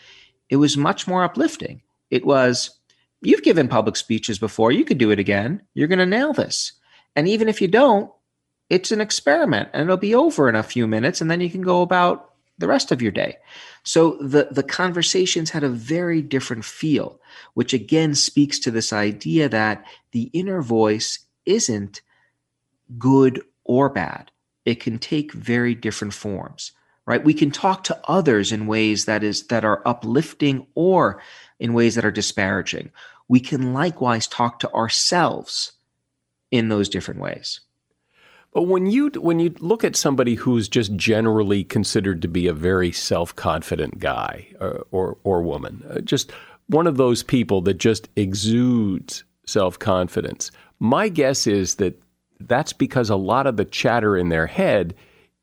it 0.51 0.57
was 0.57 0.77
much 0.77 1.09
more 1.09 1.25
uplifting. 1.25 1.83
It 2.11 2.27
was, 2.27 2.79
you've 3.23 3.43
given 3.43 3.67
public 3.67 3.97
speeches 3.97 4.39
before. 4.39 4.73
You 4.73 4.85
could 4.85 4.99
do 4.99 5.11
it 5.11 5.19
again. 5.19 5.63
You're 5.75 5.89
going 5.89 6.01
to 6.01 6.07
nail 6.07 6.33
this. 6.33 6.73
And 7.17 7.27
even 7.27 7.49
if 7.49 7.61
you 7.61 7.69
don't, 7.69 8.11
it's 8.69 8.93
an 8.93 9.01
experiment 9.01 9.71
and 9.73 9.83
it'll 9.83 9.97
be 9.97 10.15
over 10.15 10.49
in 10.49 10.55
a 10.55 10.63
few 10.63 10.87
minutes. 10.87 11.21
And 11.21 11.31
then 11.31 11.41
you 11.41 11.51
can 11.51 11.63
go 11.63 11.83
about 11.83 12.30
the 12.61 12.69
rest 12.69 12.93
of 12.93 13.03
your 13.03 13.11
day. 13.11 13.37
So 13.83 14.17
the, 14.21 14.49
the 14.51 14.63
conversations 14.63 15.51
had 15.51 15.65
a 15.65 15.69
very 15.69 16.23
different 16.23 16.65
feel, 16.65 17.19
which 17.55 17.73
again 17.73 18.15
speaks 18.15 18.59
to 18.61 18.71
this 18.71 18.93
idea 18.93 19.49
that 19.49 19.85
the 20.13 20.31
inner 20.33 20.63
voice 20.63 21.21
isn't 21.47 22.03
good 22.99 23.43
or 23.65 23.89
bad. 23.89 24.31
It 24.65 24.79
can 24.81 24.99
take 24.99 25.33
very 25.33 25.75
different 25.75 26.13
forms, 26.13 26.73
right? 27.07 27.25
We 27.25 27.35
can 27.35 27.51
talk 27.51 27.83
to 27.85 28.01
others 28.05 28.53
in 28.53 28.67
ways 28.67 29.07
that 29.07 29.25
is 29.25 29.47
that 29.47 29.65
are 29.65 29.83
uplifting 29.87 30.67
or 30.75 31.23
in 31.59 31.73
ways 31.73 31.95
that 31.95 32.05
are 32.05 32.11
disparaging. 32.11 32.91
We 33.27 33.41
can 33.41 33.73
likewise 33.73 34.27
talk 34.27 34.59
to 34.61 34.73
ourselves 34.73 35.73
in 36.51 36.69
those 36.69 36.89
different 36.89 37.21
ways. 37.21 37.61
But 38.53 38.65
when 38.65 38.87
you 38.87 39.11
when 39.17 39.39
you 39.39 39.55
look 39.61 39.85
at 39.85 39.95
somebody 39.95 40.35
who's 40.35 40.69
just 40.69 40.95
generally 40.97 41.63
considered 41.63 42.21
to 42.23 42.29
be 42.29 42.47
a 42.49 42.53
very 42.53 42.91
self 42.91 43.35
confident 43.37 44.01
guy 44.01 44.49
or, 44.61 44.79
uh, 44.79 44.83
or, 44.91 45.19
or 45.23 45.43
woman, 45.43 45.85
uh, 45.89 46.01
just 46.01 46.33
one 46.67 46.87
of 46.87 46.97
those 46.97 47.23
people 47.23 47.61
that 47.63 47.79
just 47.79 48.09
exudes 48.17 49.25
self 49.47 49.79
confidence, 49.79 50.51
my 50.81 51.09
guess 51.09 51.47
is 51.47 51.77
that 51.77 52.01
that's 52.41 52.73
because 52.73 53.09
a 53.09 53.17
lot 53.17 53.47
of 53.47 53.57
the 53.57 53.65
chatter 53.65 54.17
in 54.17 54.31
their 54.31 54.47
head 54.47 54.95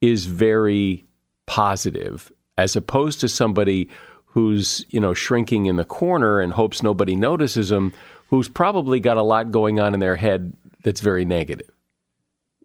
is 0.02 0.26
very 0.26 1.06
positive, 1.46 2.32
as 2.58 2.76
opposed 2.76 3.22
to 3.22 3.30
somebody 3.30 3.88
who's 4.26 4.86
you 4.90 5.00
know 5.00 5.14
shrinking 5.14 5.68
in 5.68 5.78
the 5.78 5.86
corner 5.86 6.42
and 6.42 6.52
hopes 6.52 6.84
nobody 6.84 7.16
notices 7.16 7.70
them, 7.70 7.94
who's 8.28 8.50
probably 8.50 9.00
got 9.00 9.16
a 9.16 9.24
lot 9.24 9.50
going 9.50 9.80
on 9.80 9.94
in 9.94 10.02
their 10.02 10.18
head 10.18 10.52
that's 10.84 11.00
very 11.00 11.24
negative. 11.24 11.70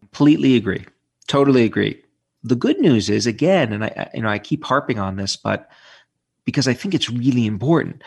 Completely 0.02 0.56
agree. 0.56 0.84
Totally 1.28 1.64
agree. 1.64 2.02
The 2.42 2.56
good 2.56 2.80
news 2.80 3.08
is 3.08 3.26
again, 3.26 3.72
and 3.72 3.84
I 3.84 4.10
you 4.12 4.22
know 4.22 4.28
I 4.28 4.38
keep 4.38 4.64
harping 4.64 4.98
on 4.98 5.16
this, 5.16 5.36
but 5.36 5.70
because 6.44 6.66
I 6.66 6.74
think 6.74 6.92
it's 6.92 7.08
really 7.08 7.46
important. 7.46 8.02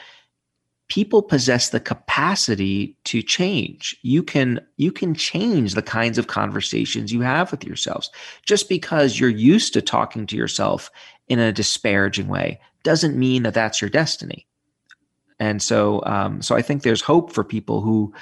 People 0.90 1.24
possess 1.24 1.70
the 1.70 1.80
capacity 1.80 2.96
to 3.06 3.22
change. 3.22 3.98
You 4.04 4.22
can 4.22 4.60
you 4.76 4.92
can 4.92 5.16
change 5.16 5.74
the 5.74 5.82
kinds 5.82 6.18
of 6.18 6.28
conversations 6.28 7.14
you 7.14 7.22
have 7.22 7.50
with 7.50 7.64
yourselves. 7.64 8.12
Just 8.46 8.68
because 8.68 9.20
you're 9.20 9.30
used 9.30 9.74
to 9.74 9.82
talking 9.82 10.28
to 10.28 10.36
yourself 10.36 10.92
in 11.30 11.40
a 11.40 11.54
disparaging 11.54 12.28
way 12.28 12.60
doesn't 12.84 13.18
mean 13.18 13.44
that 13.44 13.54
that's 13.54 13.82
your 13.82 13.90
destiny. 13.90 14.46
And 15.40 15.62
so, 15.62 16.04
um, 16.06 16.42
so 16.42 16.56
I 16.56 16.62
think 16.62 16.84
there's 16.84 17.02
hope 17.02 17.32
for 17.32 17.44
people 17.44 17.82
who 17.82 18.14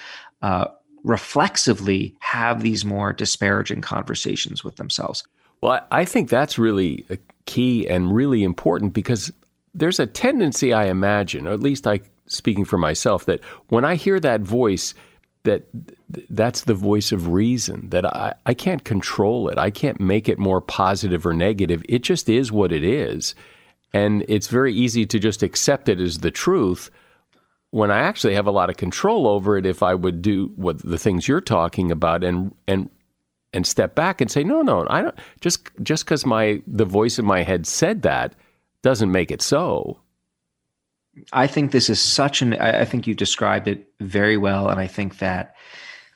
uh, 0.42 0.68
reflexively 1.04 2.16
have 2.20 2.62
these 2.62 2.86
more 2.86 3.14
disparaging 3.14 3.82
conversations 3.82 4.64
with 4.64 4.78
themselves. 4.78 5.24
Well, 5.62 5.86
I 5.92 6.06
think 6.06 6.30
that's 6.30 6.58
really 6.58 7.06
key 7.46 7.88
and 7.88 8.14
really 8.14 8.44
important 8.44 8.94
because 8.94 9.32
there's 9.74 10.00
a 10.00 10.06
tendency, 10.06 10.74
I 10.74 10.86
imagine, 10.86 11.48
or 11.48 11.52
at 11.52 11.60
least 11.60 11.88
I 11.88 12.02
speaking 12.26 12.66
for 12.66 12.78
myself, 12.78 13.26
that 13.26 13.42
when 13.68 13.86
I 13.86 13.96
hear 13.96 14.20
that 14.20 14.42
voice, 14.42 14.94
that 15.44 15.64
that's 16.30 16.62
the 16.62 16.74
voice 16.74 17.12
of 17.12 17.28
reason, 17.30 17.90
that 17.90 18.06
I, 18.06 18.34
I 18.46 18.54
can't 18.54 18.84
control 18.84 19.50
it. 19.50 19.58
I 19.58 19.72
can't 19.72 20.00
make 20.00 20.30
it 20.30 20.40
more 20.40 20.62
positive 20.62 21.26
or 21.26 21.34
negative. 21.34 21.84
It 21.90 22.00
just 22.00 22.30
is 22.30 22.52
what 22.52 22.72
it 22.72 22.84
is. 22.84 23.36
And 23.94 24.26
it's 24.28 24.48
very 24.48 24.74
easy 24.74 25.06
to 25.06 25.20
just 25.20 25.44
accept 25.44 25.90
it 25.90 26.00
as 26.00 26.20
the 26.20 26.32
truth 26.32 26.90
when 27.74 27.90
I 27.90 28.02
actually 28.02 28.36
have 28.36 28.46
a 28.46 28.52
lot 28.52 28.70
of 28.70 28.78
control 28.78 29.26
over 29.28 29.58
it 29.58 29.66
if 29.66 29.82
I 29.82 29.96
would 29.96 30.22
do 30.22 30.52
what 30.58 30.78
the 30.84 31.00
things 31.00 31.28
you're 31.28 31.42
talking 31.42 31.90
about 31.92 32.24
and 32.24 32.54
and 32.68 32.88
and 33.52 33.66
step 33.66 33.96
back 33.96 34.22
and 34.22 34.30
say 34.30 34.44
no 34.44 34.62
no 34.62 34.86
I 34.92 35.02
don't 35.02 35.16
just 35.42 35.70
just 35.82 36.06
cuz 36.06 36.24
my 36.24 36.62
the 36.68 36.86
voice 36.86 37.18
in 37.18 37.26
my 37.26 37.42
head 37.42 37.66
said 37.66 38.04
that 38.04 38.36
doesn't 38.84 39.12
make 39.12 39.32
it 39.32 39.42
so. 39.42 40.00
I 41.32 41.48
think 41.48 41.72
this 41.72 41.90
is 41.90 42.00
such 42.00 42.44
an 42.44 42.54
I 42.54 42.86
think 42.86 43.08
you 43.08 43.16
described 43.16 43.68
it 43.68 43.92
very 44.00 44.38
well 44.38 44.70
and 44.70 44.80
I 44.80 44.86
think 44.86 45.18
that 45.18 45.56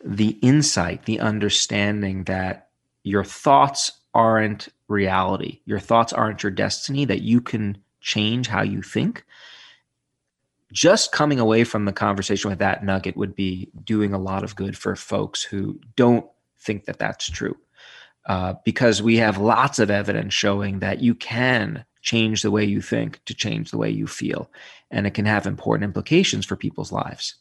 the 0.06 0.38
insight, 0.44 1.06
the 1.06 1.20
understanding 1.20 2.26
that 2.26 2.70
your 3.04 3.24
thoughts 3.24 3.94
aren't 4.14 4.70
reality. 4.88 5.62
Your 5.66 5.80
thoughts 5.80 6.14
aren't 6.14 6.44
your 6.44 6.52
destiny 6.52 7.04
that 7.06 7.24
you 7.24 7.42
can 7.42 7.80
change 8.00 8.48
how 8.48 8.62
you 8.62 8.84
think 8.84 9.26
just 10.72 11.12
coming 11.12 11.40
away 11.40 11.64
from 11.64 11.86
the 11.86 11.94
conversation 11.94 12.50
with 12.50 12.60
that 12.60 12.84
nugget 12.84 13.18
would 13.18 13.36
be 13.36 13.70
doing 13.84 14.14
a 14.14 14.20
lot 14.20 14.44
of 14.44 14.56
good 14.56 14.78
for 14.78 14.96
folks 14.96 15.44
who 15.44 15.80
don't 15.96 16.26
think 16.60 16.86
that 16.86 17.00
that's 17.00 17.30
true. 17.30 17.58
Uh, 18.26 18.56
because 18.66 19.02
we 19.02 19.16
have 19.18 19.38
lots 19.38 19.80
of 19.80 19.90
evidence 19.90 20.34
showing 20.34 20.80
that 20.80 21.00
you 21.02 21.16
can 21.16 21.86
change 22.02 22.42
the 22.42 22.52
way 22.52 22.66
you 22.66 22.82
think 22.82 23.24
to 23.26 23.34
change 23.34 23.72
the 23.72 23.78
way 23.78 23.90
you 23.90 24.06
feel. 24.06 24.52
And 24.92 25.08
it 25.08 25.14
can 25.14 25.26
have 25.26 25.48
important 25.48 25.86
implications 25.86 26.46
for 26.46 26.58
people's 26.58 26.92
lives. 26.92 27.36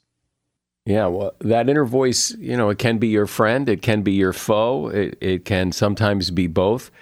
Yeah, 0.85 1.07
well, 1.07 1.33
that 1.41 1.69
inner 1.69 1.85
voice, 1.85 2.31
you 2.39 2.57
know, 2.57 2.69
it 2.71 2.79
can 2.79 2.99
be 2.99 3.09
your 3.09 3.27
friend, 3.27 3.69
it 3.69 3.83
can 3.83 4.03
be 4.03 4.12
your 4.12 4.33
foe, 4.33 4.87
it, 4.87 5.19
it 5.21 5.45
can 5.45 5.73
sometimes 5.73 6.31
be 6.31 6.47
both. 6.47 6.93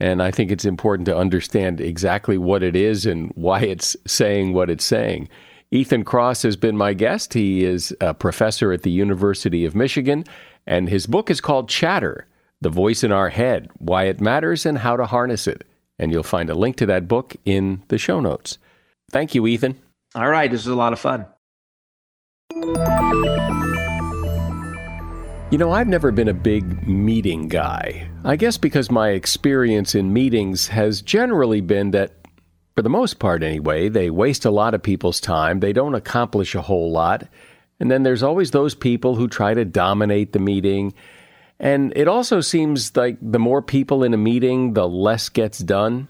And 0.00 0.20
I 0.20 0.32
think 0.32 0.50
it's 0.50 0.64
important 0.64 1.06
to 1.06 1.16
understand 1.16 1.80
exactly 1.80 2.38
what 2.38 2.64
it 2.64 2.74
is 2.74 3.06
and 3.06 3.30
why 3.36 3.60
it's 3.60 3.96
saying 4.06 4.52
what 4.52 4.70
it's 4.70 4.84
saying. 4.84 5.28
Ethan 5.70 6.04
Kross 6.04 6.44
has 6.44 6.56
been 6.56 6.76
my 6.78 6.94
guest. 6.94 7.34
He 7.34 7.62
is 7.62 7.94
a 8.00 8.14
professor 8.14 8.72
at 8.72 8.82
the 8.82 8.90
University 8.90 9.66
of 9.66 9.74
Michigan, 9.74 10.24
and 10.66 10.88
his 10.88 11.06
book 11.06 11.30
is 11.30 11.42
called 11.42 11.68
Chatter 11.68 12.26
The 12.62 12.70
Voice 12.70 13.04
in 13.04 13.12
Our 13.12 13.28
Head 13.28 13.68
Why 13.78 14.04
It 14.04 14.20
Matters 14.20 14.64
and 14.64 14.78
How 14.78 14.96
to 14.96 15.04
Harness 15.04 15.46
It. 15.46 15.64
And 15.98 16.10
you'll 16.10 16.22
find 16.22 16.48
a 16.48 16.54
link 16.54 16.76
to 16.76 16.86
that 16.86 17.06
book 17.06 17.36
in 17.44 17.82
the 17.88 17.98
show 17.98 18.20
notes. 18.20 18.56
Thank 19.10 19.34
you, 19.34 19.46
Ethan. 19.46 19.76
All 20.14 20.30
right. 20.30 20.50
This 20.50 20.64
was 20.64 20.72
a 20.72 20.76
lot 20.76 20.94
of 20.94 21.00
fun. 21.00 21.26
You 25.50 25.58
know, 25.58 25.72
I've 25.72 25.88
never 25.88 26.10
been 26.10 26.28
a 26.28 26.34
big 26.34 26.86
meeting 26.86 27.48
guy. 27.48 28.08
I 28.24 28.36
guess 28.36 28.56
because 28.56 28.90
my 28.90 29.10
experience 29.10 29.94
in 29.94 30.12
meetings 30.12 30.68
has 30.68 31.02
generally 31.02 31.60
been 31.60 31.90
that, 31.92 32.17
for 32.78 32.82
the 32.82 32.88
most 32.88 33.18
part 33.18 33.42
anyway, 33.42 33.88
they 33.88 34.08
waste 34.08 34.44
a 34.44 34.52
lot 34.52 34.72
of 34.72 34.80
people's 34.80 35.18
time, 35.18 35.58
they 35.58 35.72
don't 35.72 35.96
accomplish 35.96 36.54
a 36.54 36.62
whole 36.62 36.92
lot, 36.92 37.26
and 37.80 37.90
then 37.90 38.04
there's 38.04 38.22
always 38.22 38.52
those 38.52 38.76
people 38.76 39.16
who 39.16 39.26
try 39.26 39.52
to 39.52 39.64
dominate 39.64 40.32
the 40.32 40.38
meeting. 40.38 40.94
And 41.58 41.92
it 41.96 42.06
also 42.06 42.40
seems 42.40 42.96
like 42.96 43.18
the 43.20 43.40
more 43.40 43.62
people 43.62 44.04
in 44.04 44.14
a 44.14 44.16
meeting, 44.16 44.74
the 44.74 44.88
less 44.88 45.28
gets 45.28 45.58
done. 45.58 46.06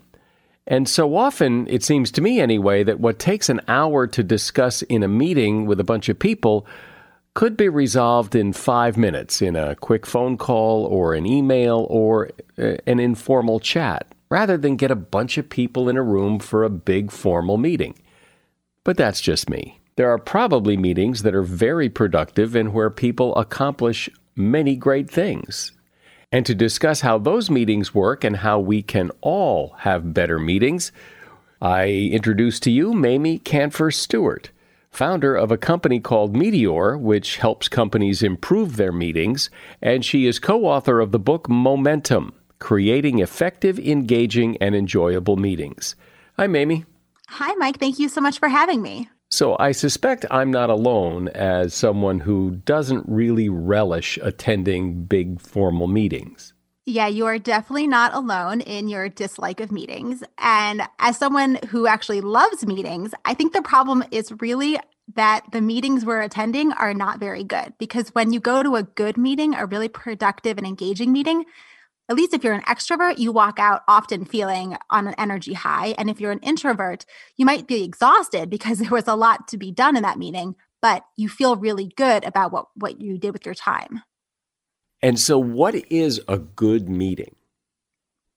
And 0.67 0.87
so 0.87 1.17
often, 1.17 1.67
it 1.69 1.83
seems 1.83 2.11
to 2.11 2.21
me 2.21 2.39
anyway, 2.39 2.85
that 2.85 3.01
what 3.01 3.19
takes 3.19 3.49
an 3.49 3.63
hour 3.67 4.07
to 4.07 4.23
discuss 4.23 4.83
in 4.83 5.03
a 5.03 5.09
meeting 5.09 5.65
with 5.65 5.81
a 5.81 5.85
bunch 5.85 6.11
of 6.11 6.19
people 6.19 6.67
could 7.33 7.57
be 7.57 7.71
resolved 7.71 8.35
in 8.35 8.53
five 8.53 8.99
minutes 8.99 9.41
in 9.41 9.57
a 9.57 9.75
quick 9.77 10.05
phone 10.05 10.37
call 10.37 10.85
or 10.85 11.15
an 11.15 11.25
email 11.25 11.87
or 11.89 12.29
uh, 12.59 12.75
an 12.87 13.01
informal 13.01 13.59
chat, 13.59 14.07
rather 14.31 14.57
than 14.57 14.77
get 14.77 14.91
a 14.91 14.97
bunch 14.97 15.39
of 15.39 15.49
people 15.49 15.89
in 15.89 15.97
a 15.97 16.03
room 16.03 16.39
for 16.39 16.65
a 16.65 16.71
big 16.71 17.11
formal 17.11 17.57
meeting. 17.57 17.95
But 18.85 18.97
that's 18.97 19.21
just 19.21 19.49
me. 19.49 19.81
There 19.97 20.11
are 20.11 20.19
probably 20.19 20.77
meetings 20.77 21.23
that 21.23 21.35
are 21.35 21.43
very 21.43 21.89
productive 21.89 22.55
and 22.55 22.73
where 22.73 22.91
people 22.91 23.35
accomplish 23.37 24.09
many 24.37 24.77
great 24.77 25.11
things. 25.11 25.73
And 26.31 26.47
to 26.47 26.55
discuss 26.55 27.01
how 27.01 27.19
those 27.19 27.51
meetings 27.51 27.95
work 27.95 28.23
and 28.23 28.37
how 28.37 28.61
we 28.61 28.83
can 28.83 29.11
all 29.21 29.75
have 29.79 30.15
better 30.15 30.39
meetings, 30.39 30.93
I 31.61 32.11
introduce 32.13 32.61
to 32.61 32.71
you 32.71 32.93
Mamie 32.93 33.41
Kanfer 33.41 33.93
Stewart 33.93 34.51
founder 34.91 35.37
of 35.37 35.53
a 35.53 35.59
company 35.59 36.01
called 36.01 36.35
Meeteor, 36.35 36.99
which 36.99 37.37
helps 37.37 37.69
companies 37.69 38.23
improve 38.23 38.77
their 38.77 38.93
meetings, 38.93 39.51
and 39.81 40.05
she 40.05 40.27
is 40.27 40.39
co 40.39 40.65
author 40.65 41.01
of 41.01 41.13
the 41.13 41.19
book 41.19 41.49
Momentum 41.49 42.33
Creating 42.59 43.21
Effective, 43.21 43.79
Engaging, 43.79 44.57
and 44.59 44.75
Enjoyable 44.75 45.37
Meetings. 45.37 45.95
Hi, 46.37 46.47
Mamie. 46.47 46.85
Hi, 47.29 47.55
Mike. 47.55 47.79
Thank 47.79 47.99
you 47.99 48.09
so 48.09 48.21
much 48.21 48.39
for 48.39 48.49
having 48.49 48.83
me. 48.83 49.09
So, 49.31 49.57
I 49.59 49.73
suspect 49.73 50.25
I'm 50.31 50.51
not 50.51 50.71
alone 50.71 51.29
as 51.29 51.75
someone 51.75 52.21
who 52.21 52.63
doesn't 52.65 53.05
really 53.07 53.49
relish 53.49 54.19
attending 54.23 55.05
big 55.05 55.41
formal 55.41 55.87
meetings. 55.87 56.55
Yeah, 56.87 57.07
you 57.07 57.27
are 57.27 57.39
definitely 57.39 57.87
not 57.87 58.15
alone 58.15 58.63
in 58.63 58.89
your 58.89 59.11
dislike 59.11 59.61
of 59.61 59.71
meetings. 59.71 60.25
And 60.39 60.81
as 60.99 61.19
someone 61.19 61.59
who 61.69 61.87
actually 61.87 62.23
loves 62.23 62.65
meetings, 62.65 63.13
I 63.27 63.35
think 63.35 63.53
the 63.53 63.61
problem 63.61 64.03
is 64.11 64.33
really 64.41 64.79
that 65.15 65.45
the 65.53 65.61
meetings 65.61 66.07
we're 66.07 66.23
attending 66.23 66.73
are 66.73 66.95
not 66.95 67.21
very 67.21 67.45
good. 67.45 67.75
Because 67.77 68.09
when 68.15 68.33
you 68.33 68.41
go 68.41 68.63
to 68.63 68.77
a 68.77 68.83
good 68.85 69.19
meeting, 69.19 69.55
a 69.55 69.67
really 69.67 69.89
productive 69.89 70.57
and 70.57 70.67
engaging 70.67 71.13
meeting, 71.13 71.45
at 72.09 72.17
least 72.17 72.33
if 72.33 72.43
you're 72.43 72.55
an 72.55 72.63
extrovert, 72.63 73.19
you 73.19 73.33
walk 73.33 73.59
out 73.59 73.83
often 73.87 74.25
feeling 74.25 74.77
on 74.89 75.07
an 75.07 75.15
energy 75.19 75.53
high. 75.53 75.95
And 75.99 76.09
if 76.09 76.21
you're 76.21 76.33
an 76.33 76.41
introvert, 76.41 77.05
you 77.37 77.45
might 77.45 77.67
be 77.67 77.85
exhausted 77.85 78.49
because 78.49 78.79
there 78.81 78.91
was 78.91 79.09
a 79.09 79.15
lot 79.15 79.49
to 79.49 79.59
be 79.59 79.71
done 79.71 79.97
in 79.97 80.03
that 80.03 80.19
meeting, 80.19 80.55
but 80.81 81.05
you 81.17 81.29
feel 81.29 81.57
really 81.57 81.91
good 81.97 82.25
about 82.25 82.53
what, 82.53 82.67
what 82.75 83.01
you 83.01 83.19
did 83.19 83.33
with 83.33 83.45
your 83.45 83.55
time. 83.55 84.03
And 85.01 85.19
so, 85.19 85.39
what 85.39 85.75
is 85.93 86.21
a 86.27 86.39
good 86.39 86.89
meeting? 86.89 87.37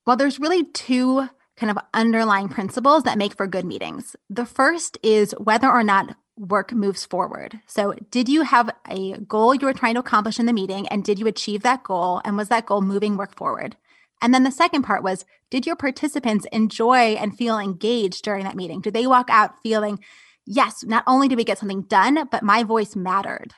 Well, 0.05 0.15
there's 0.15 0.39
really 0.39 0.63
two 0.63 1.27
kind 1.55 1.71
of 1.71 1.77
underlying 1.93 2.49
principles 2.49 3.03
that 3.03 3.17
make 3.17 3.35
for 3.35 3.47
good 3.47 3.65
meetings. 3.65 4.15
The 4.29 4.45
first 4.45 4.97
is 5.01 5.33
whether 5.39 5.69
or 5.69 5.83
not 5.83 6.15
work 6.37 6.71
moves 6.71 7.05
forward. 7.05 7.59
So, 7.67 7.93
did 8.09 8.29
you 8.29 8.43
have 8.43 8.69
a 8.89 9.17
goal 9.19 9.53
you 9.53 9.65
were 9.65 9.73
trying 9.73 9.95
to 9.95 9.99
accomplish 9.99 10.39
in 10.39 10.45
the 10.45 10.53
meeting 10.53 10.87
and 10.87 11.03
did 11.03 11.19
you 11.19 11.27
achieve 11.27 11.63
that 11.63 11.83
goal? 11.83 12.21
And 12.25 12.37
was 12.37 12.49
that 12.49 12.65
goal 12.65 12.81
moving 12.81 13.17
work 13.17 13.35
forward? 13.35 13.75
And 14.21 14.33
then 14.33 14.43
the 14.43 14.51
second 14.51 14.83
part 14.83 15.03
was 15.03 15.25
did 15.49 15.65
your 15.65 15.75
participants 15.75 16.45
enjoy 16.51 17.13
and 17.15 17.37
feel 17.37 17.57
engaged 17.57 18.23
during 18.23 18.43
that 18.45 18.55
meeting? 18.55 18.81
Did 18.81 18.93
they 18.93 19.07
walk 19.07 19.29
out 19.29 19.61
feeling, 19.61 19.99
yes, 20.45 20.83
not 20.83 21.03
only 21.07 21.27
did 21.27 21.37
we 21.37 21.43
get 21.43 21.57
something 21.57 21.81
done, 21.83 22.27
but 22.31 22.43
my 22.43 22.63
voice 22.63 22.95
mattered? 22.95 23.53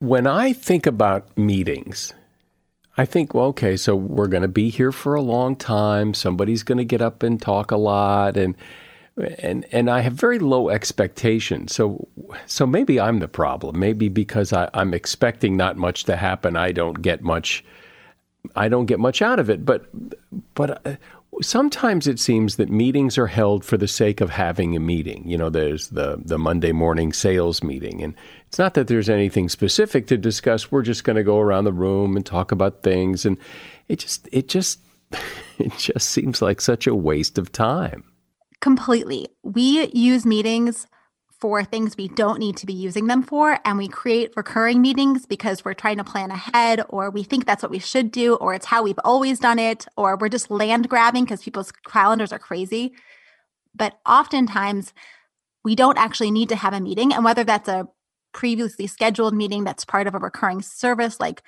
When 0.00 0.26
I 0.26 0.52
think 0.52 0.86
about 0.86 1.36
meetings, 1.38 2.12
I 2.96 3.04
think, 3.04 3.34
well, 3.34 3.46
okay, 3.46 3.76
so 3.76 3.94
we're 3.94 4.26
going 4.26 4.42
to 4.42 4.48
be 4.48 4.68
here 4.68 4.92
for 4.92 5.14
a 5.14 5.22
long 5.22 5.56
time. 5.56 6.12
Somebody's 6.12 6.62
going 6.62 6.78
to 6.78 6.84
get 6.84 7.00
up 7.00 7.22
and 7.22 7.40
talk 7.40 7.70
a 7.70 7.76
lot, 7.76 8.36
and 8.36 8.56
and 9.20 9.66
and 9.72 9.90
I 9.90 10.00
have 10.00 10.14
very 10.14 10.38
low 10.38 10.68
expectations. 10.68 11.74
So 11.74 12.08
so 12.46 12.66
maybe 12.66 13.00
I'm 13.00 13.18
the 13.18 13.28
problem. 13.28 13.78
Maybe 13.78 14.08
because 14.08 14.52
I, 14.52 14.68
I'm 14.74 14.94
expecting 14.94 15.56
not 15.56 15.76
much 15.76 16.04
to 16.04 16.16
happen, 16.16 16.56
I 16.56 16.72
don't 16.72 17.02
get 17.02 17.22
much. 17.22 17.64
I 18.56 18.68
don't 18.68 18.86
get 18.86 18.98
much 18.98 19.22
out 19.22 19.38
of 19.38 19.50
it. 19.50 19.64
But 19.64 19.86
but 20.54 20.86
uh, 20.86 20.96
sometimes 21.42 22.06
it 22.06 22.18
seems 22.18 22.56
that 22.56 22.70
meetings 22.70 23.16
are 23.18 23.26
held 23.26 23.64
for 23.64 23.76
the 23.76 23.88
sake 23.88 24.20
of 24.20 24.30
having 24.30 24.76
a 24.76 24.80
meeting. 24.80 25.22
You 25.26 25.38
know, 25.38 25.50
there's 25.50 25.88
the 25.88 26.20
the 26.24 26.38
Monday 26.38 26.72
morning 26.72 27.12
sales 27.12 27.62
meeting, 27.62 28.02
and 28.02 28.14
it's 28.48 28.58
not 28.58 28.74
that 28.74 28.88
there's 28.88 29.08
anything 29.08 29.48
specific 29.48 30.06
to 30.08 30.16
discuss. 30.16 30.70
We're 30.70 30.82
just 30.82 31.04
going 31.04 31.16
to 31.16 31.24
go 31.24 31.38
around 31.38 31.64
the 31.64 31.72
room 31.72 32.16
and 32.16 32.24
talk 32.24 32.52
about 32.52 32.82
things, 32.82 33.24
and 33.24 33.38
it 33.88 33.98
just 33.98 34.28
it 34.32 34.48
just 34.48 34.80
it 35.58 35.76
just 35.78 36.08
seems 36.08 36.42
like 36.42 36.60
such 36.60 36.86
a 36.86 36.94
waste 36.94 37.38
of 37.38 37.52
time. 37.52 38.04
Completely. 38.60 39.28
We 39.42 39.88
use 39.92 40.26
meetings 40.26 40.86
for 41.40 41.64
things 41.64 41.96
we 41.96 42.08
don't 42.08 42.38
need 42.38 42.56
to 42.58 42.66
be 42.66 42.74
using 42.74 43.06
them 43.06 43.22
for. 43.22 43.58
And 43.64 43.78
we 43.78 43.88
create 43.88 44.32
recurring 44.36 44.82
meetings 44.82 45.24
because 45.24 45.64
we're 45.64 45.74
trying 45.74 45.96
to 45.96 46.04
plan 46.04 46.30
ahead, 46.30 46.82
or 46.90 47.10
we 47.10 47.22
think 47.22 47.46
that's 47.46 47.62
what 47.62 47.70
we 47.70 47.78
should 47.78 48.12
do, 48.12 48.34
or 48.34 48.52
it's 48.52 48.66
how 48.66 48.82
we've 48.82 48.98
always 49.04 49.38
done 49.38 49.58
it, 49.58 49.86
or 49.96 50.16
we're 50.16 50.28
just 50.28 50.50
land 50.50 50.88
grabbing 50.90 51.24
because 51.24 51.42
people's 51.42 51.72
calendars 51.86 52.32
are 52.32 52.38
crazy. 52.38 52.92
But 53.74 53.98
oftentimes, 54.04 54.92
we 55.64 55.74
don't 55.74 55.98
actually 55.98 56.30
need 56.30 56.50
to 56.50 56.56
have 56.56 56.74
a 56.74 56.80
meeting. 56.80 57.14
And 57.14 57.24
whether 57.24 57.44
that's 57.44 57.68
a 57.68 57.88
previously 58.32 58.86
scheduled 58.86 59.34
meeting 59.34 59.64
that's 59.64 59.84
part 59.84 60.06
of 60.06 60.14
a 60.14 60.18
recurring 60.18 60.60
service, 60.60 61.18
like 61.18 61.42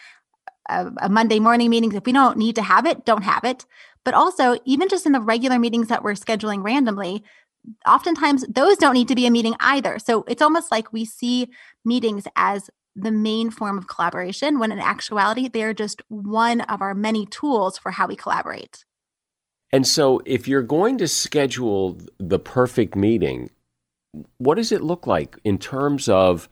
a, 0.70 0.90
a 1.02 1.08
Monday 1.10 1.38
morning 1.38 1.68
meeting, 1.68 1.92
if 1.92 2.06
we 2.06 2.12
don't 2.12 2.38
need 2.38 2.54
to 2.54 2.62
have 2.62 2.86
it, 2.86 3.04
don't 3.04 3.24
have 3.24 3.44
it. 3.44 3.66
But 4.04 4.14
also, 4.14 4.56
even 4.64 4.88
just 4.88 5.06
in 5.06 5.12
the 5.12 5.20
regular 5.20 5.58
meetings 5.58 5.88
that 5.88 6.02
we're 6.02 6.14
scheduling 6.14 6.62
randomly, 6.62 7.22
oftentimes 7.86 8.44
those 8.48 8.76
don't 8.76 8.94
need 8.94 9.08
to 9.08 9.14
be 9.14 9.26
a 9.26 9.30
meeting 9.30 9.54
either. 9.60 9.98
So 9.98 10.24
it's 10.26 10.42
almost 10.42 10.70
like 10.70 10.92
we 10.92 11.04
see 11.04 11.48
meetings 11.84 12.24
as 12.34 12.70
the 12.94 13.12
main 13.12 13.50
form 13.50 13.78
of 13.78 13.86
collaboration 13.86 14.58
when 14.58 14.72
in 14.72 14.78
actuality 14.78 15.48
they're 15.48 15.72
just 15.72 16.02
one 16.08 16.60
of 16.62 16.82
our 16.82 16.94
many 16.94 17.26
tools 17.26 17.78
for 17.78 17.92
how 17.92 18.06
we 18.06 18.16
collaborate. 18.16 18.84
And 19.70 19.86
so 19.86 20.20
if 20.26 20.46
you're 20.46 20.62
going 20.62 20.98
to 20.98 21.08
schedule 21.08 21.98
the 22.18 22.38
perfect 22.38 22.94
meeting, 22.94 23.50
what 24.36 24.56
does 24.56 24.72
it 24.72 24.82
look 24.82 25.06
like 25.06 25.38
in 25.44 25.56
terms 25.56 26.08
of 26.08 26.48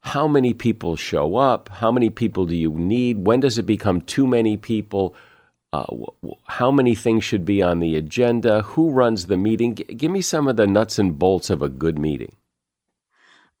how 0.00 0.26
many 0.26 0.52
people 0.52 0.96
show 0.96 1.36
up? 1.36 1.68
How 1.68 1.92
many 1.92 2.10
people 2.10 2.46
do 2.46 2.56
you 2.56 2.72
need? 2.72 3.24
When 3.24 3.40
does 3.40 3.58
it 3.58 3.62
become 3.64 4.00
too 4.00 4.26
many 4.26 4.56
people? 4.56 5.14
Uh, 5.74 5.86
how 6.46 6.70
many 6.70 6.94
things 6.94 7.24
should 7.24 7.44
be 7.44 7.60
on 7.60 7.80
the 7.80 7.96
agenda? 7.96 8.62
Who 8.62 8.90
runs 8.90 9.26
the 9.26 9.36
meeting? 9.36 9.74
G- 9.74 9.82
give 9.82 10.10
me 10.10 10.20
some 10.20 10.46
of 10.46 10.56
the 10.56 10.68
nuts 10.68 11.00
and 11.00 11.18
bolts 11.18 11.50
of 11.50 11.62
a 11.62 11.68
good 11.68 11.98
meeting. 11.98 12.36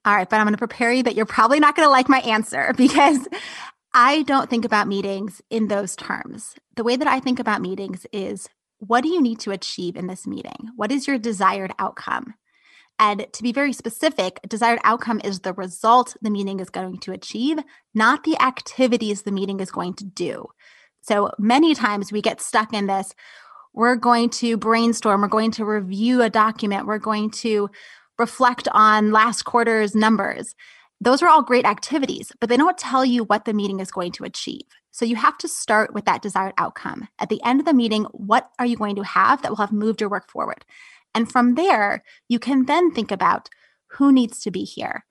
All 0.04 0.14
right, 0.14 0.28
but 0.30 0.36
I'm 0.36 0.44
going 0.44 0.54
to 0.54 0.58
prepare 0.58 0.92
you 0.92 1.02
that 1.02 1.16
you're 1.16 1.26
probably 1.26 1.58
not 1.58 1.74
going 1.74 1.86
to 1.86 1.90
like 1.90 2.08
my 2.08 2.20
answer 2.20 2.72
because 2.76 3.26
I 3.94 4.22
don't 4.22 4.48
think 4.48 4.64
about 4.64 4.86
meetings 4.86 5.42
in 5.50 5.66
those 5.66 5.96
terms. 5.96 6.54
The 6.76 6.84
way 6.84 6.94
that 6.94 7.08
I 7.08 7.18
think 7.18 7.40
about 7.40 7.60
meetings 7.60 8.06
is 8.12 8.48
what 8.78 9.02
do 9.02 9.08
you 9.08 9.20
need 9.20 9.40
to 9.40 9.50
achieve 9.50 9.96
in 9.96 10.06
this 10.06 10.24
meeting? 10.24 10.70
What 10.76 10.92
is 10.92 11.08
your 11.08 11.18
desired 11.18 11.72
outcome? 11.80 12.34
And 12.96 13.26
to 13.32 13.42
be 13.42 13.50
very 13.50 13.72
specific, 13.72 14.38
desired 14.46 14.78
outcome 14.84 15.20
is 15.24 15.40
the 15.40 15.52
result 15.52 16.16
the 16.22 16.30
meeting 16.30 16.60
is 16.60 16.70
going 16.70 16.98
to 17.00 17.12
achieve, 17.12 17.58
not 17.92 18.22
the 18.22 18.40
activities 18.40 19.22
the 19.22 19.32
meeting 19.32 19.58
is 19.58 19.72
going 19.72 19.94
to 19.94 20.04
do. 20.04 20.46
So 21.04 21.30
many 21.38 21.74
times 21.74 22.10
we 22.10 22.22
get 22.22 22.40
stuck 22.40 22.72
in 22.72 22.86
this. 22.86 23.14
We're 23.74 23.96
going 23.96 24.30
to 24.30 24.56
brainstorm, 24.56 25.20
we're 25.20 25.28
going 25.28 25.50
to 25.52 25.64
review 25.64 26.22
a 26.22 26.30
document, 26.30 26.86
we're 26.86 26.98
going 26.98 27.30
to 27.30 27.68
reflect 28.18 28.68
on 28.72 29.10
last 29.10 29.42
quarter's 29.42 29.94
numbers. 29.94 30.54
Those 31.00 31.22
are 31.22 31.28
all 31.28 31.42
great 31.42 31.66
activities, 31.66 32.32
but 32.40 32.48
they 32.48 32.56
don't 32.56 32.78
tell 32.78 33.04
you 33.04 33.24
what 33.24 33.44
the 33.44 33.52
meeting 33.52 33.80
is 33.80 33.90
going 33.90 34.12
to 34.12 34.24
achieve. 34.24 34.62
So 34.92 35.04
you 35.04 35.16
have 35.16 35.36
to 35.38 35.48
start 35.48 35.92
with 35.92 36.04
that 36.04 36.22
desired 36.22 36.54
outcome. 36.56 37.08
At 37.18 37.28
the 37.28 37.42
end 37.44 37.60
of 37.60 37.66
the 37.66 37.74
meeting, 37.74 38.04
what 38.12 38.48
are 38.58 38.66
you 38.66 38.76
going 38.76 38.96
to 38.96 39.02
have 39.02 39.42
that 39.42 39.50
will 39.50 39.56
have 39.56 39.72
moved 39.72 40.00
your 40.00 40.08
work 40.08 40.30
forward? 40.30 40.64
And 41.14 41.30
from 41.30 41.56
there, 41.56 42.04
you 42.28 42.38
can 42.38 42.66
then 42.66 42.92
think 42.92 43.10
about 43.10 43.48
who 43.88 44.12
needs 44.12 44.40
to 44.40 44.50
be 44.50 44.64
here 44.64 45.04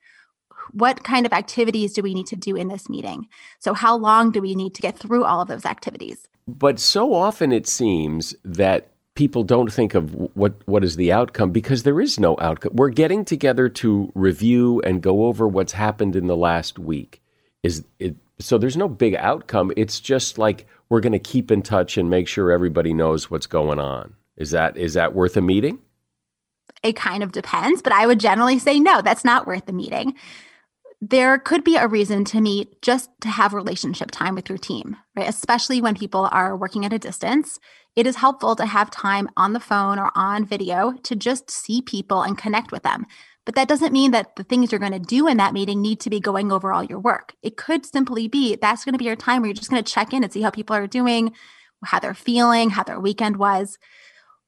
what 0.72 1.04
kind 1.04 1.26
of 1.26 1.34
activities 1.34 1.94
do 1.94 2.02
we 2.02 2.14
need 2.14 2.28
to 2.28 2.36
do 2.36 2.56
in 2.56 2.68
this 2.68 2.90
meeting? 2.90 3.28
So, 3.60 3.74
how 3.74 3.96
long 3.96 4.32
do 4.32 4.42
we 4.42 4.56
need 4.56 4.74
to 4.76 4.82
get 4.82 4.98
through 4.98 5.26
all 5.26 5.42
of 5.42 5.48
those 5.48 5.66
activities? 5.66 6.28
But 6.48 6.80
so 6.80 7.14
often 7.14 7.52
it 7.52 7.68
seems 7.68 8.36
that 8.44 8.90
people 9.16 9.44
don't 9.44 9.72
think 9.72 9.94
of 9.94 10.14
what 10.36 10.56
what 10.66 10.84
is 10.84 10.96
the 10.96 11.12
outcome 11.12 11.52
because 11.52 11.84
there 11.84 12.02
is 12.02 12.20
no 12.20 12.38
outcome. 12.40 12.74
We're 12.76 12.90
getting 12.90 13.26
together 13.26 13.70
to 13.70 14.12
review 14.16 14.82
and 14.82 15.02
go 15.02 15.26
over 15.26 15.48
what's 15.48 15.74
happened 15.74 16.16
in 16.16 16.28
the 16.28 16.38
last 16.38 16.80
week. 16.80 17.22
Is 17.62 17.84
it 18.00 18.16
so 18.40 18.58
there's 18.58 18.78
no 18.78 18.90
big 18.90 19.16
outcome. 19.16 19.72
It's 19.78 20.00
just 20.00 20.38
like 20.38 20.68
we're 20.90 21.00
going 21.00 21.14
to 21.14 21.20
keep 21.20 21.52
in 21.52 21.62
touch 21.62 21.98
and 21.98 22.10
make 22.10 22.28
sure 22.28 22.52
everybody 22.52 22.94
knows 22.94 23.32
what's 23.32 23.48
going 23.48 23.80
on. 23.80 24.16
Is 24.38 24.52
that 24.52 24.78
is 24.78 24.96
that 24.96 25.14
worth 25.14 25.38
a 25.38 25.42
meeting? 25.42 25.80
It 26.82 26.96
kind 26.96 27.24
of 27.24 27.32
depends, 27.32 27.82
but 27.82 27.94
I 27.94 28.06
would 28.06 28.20
generally 28.20 28.60
say 28.60 28.80
no, 28.80 29.02
that's 29.02 29.24
not 29.24 29.48
worth 29.48 29.66
the 29.66 29.74
meeting. 29.74 30.16
There 31.10 31.38
could 31.38 31.66
be 31.66 31.76
a 31.76 31.86
reason 31.86 32.24
to 32.26 32.40
meet 32.40 32.82
just 32.82 33.10
to 33.20 33.28
have 33.28 33.54
relationship 33.54 34.10
time 34.10 34.36
with 34.36 34.48
your 34.48 34.58
team, 34.58 34.96
right? 35.18 35.28
Especially 35.28 35.82
when 35.82 35.96
people 35.96 36.30
are 36.32 36.56
working 36.56 36.86
at 36.86 36.94
a 36.94 36.98
distance. 36.98 37.60
It 37.98 38.08
is 38.08 38.16
helpful 38.16 38.56
to 38.56 38.66
have 38.66 38.90
time 38.90 39.28
on 39.36 39.52
the 39.52 39.60
phone 39.60 40.00
or 40.00 40.12
on 40.16 40.46
video 40.46 40.94
to 41.04 41.14
just 41.14 41.52
see 41.52 41.82
people 41.82 42.22
and 42.22 42.38
connect 42.38 42.72
with 42.72 42.84
them. 42.84 43.06
But 43.44 43.56
that 43.56 43.68
doesn't 43.68 43.92
mean 43.92 44.12
that 44.12 44.38
the 44.38 44.46
things 44.46 44.72
you're 44.72 44.80
going 44.80 44.94
to 44.94 45.00
do 45.00 45.28
in 45.28 45.36
that 45.38 45.52
meeting 45.52 45.82
need 45.82 46.00
to 46.00 46.10
be 46.10 46.22
going 46.22 46.54
over 46.54 46.72
all 46.72 46.86
your 46.86 47.00
work. 47.00 47.34
It 47.44 47.58
could 47.58 47.86
simply 47.86 48.30
be 48.30 48.56
that's 48.56 48.86
going 48.86 48.94
to 48.94 48.98
be 48.98 49.04
your 49.04 49.18
time 49.18 49.42
where 49.42 49.50
you're 49.50 49.56
just 49.56 49.70
going 49.70 49.84
to 49.84 49.92
check 49.92 50.14
in 50.14 50.24
and 50.24 50.32
see 50.32 50.42
how 50.42 50.52
people 50.52 50.74
are 50.74 50.88
doing, 50.88 51.34
how 51.84 52.00
they're 52.00 52.14
feeling, 52.14 52.70
how 52.70 52.84
their 52.84 53.02
weekend 53.02 53.36
was. 53.36 53.78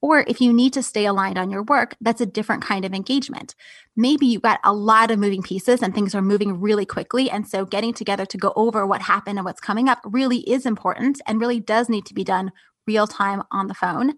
Or 0.06 0.24
if 0.28 0.40
you 0.40 0.54
need 0.54 0.72
to 0.74 0.84
stay 0.84 1.08
aligned 1.08 1.40
on 1.40 1.50
your 1.50 1.64
work, 1.64 1.96
that's 2.00 2.22
a 2.22 2.28
different 2.28 2.64
kind 2.64 2.86
of 2.86 2.94
engagement. 2.94 3.56
Maybe 3.96 4.28
you've 4.28 4.44
got 4.44 4.60
a 4.64 4.72
lot 4.72 5.10
of 5.10 5.18
moving 5.18 5.42
pieces 5.42 5.82
and 5.82 5.96
things 5.96 6.14
are 6.14 6.22
moving 6.22 6.62
really 6.62 6.86
quickly. 6.86 7.28
And 7.28 7.48
so 7.48 7.66
getting 7.66 7.92
together 7.92 8.24
to 8.28 8.38
go 8.38 8.54
over 8.56 8.86
what 8.86 9.02
happened 9.02 9.40
and 9.40 9.46
what's 9.46 9.60
coming 9.60 9.90
up 9.90 9.98
really 10.06 10.48
is 10.48 10.68
important 10.68 11.22
and 11.26 11.42
really 11.42 11.60
does 11.60 11.90
need 11.90 12.06
to 12.06 12.14
be 12.14 12.24
done 12.24 12.52
real 12.86 13.08
time 13.08 13.42
on 13.52 13.66
the 13.66 13.74
phone. 13.74 14.14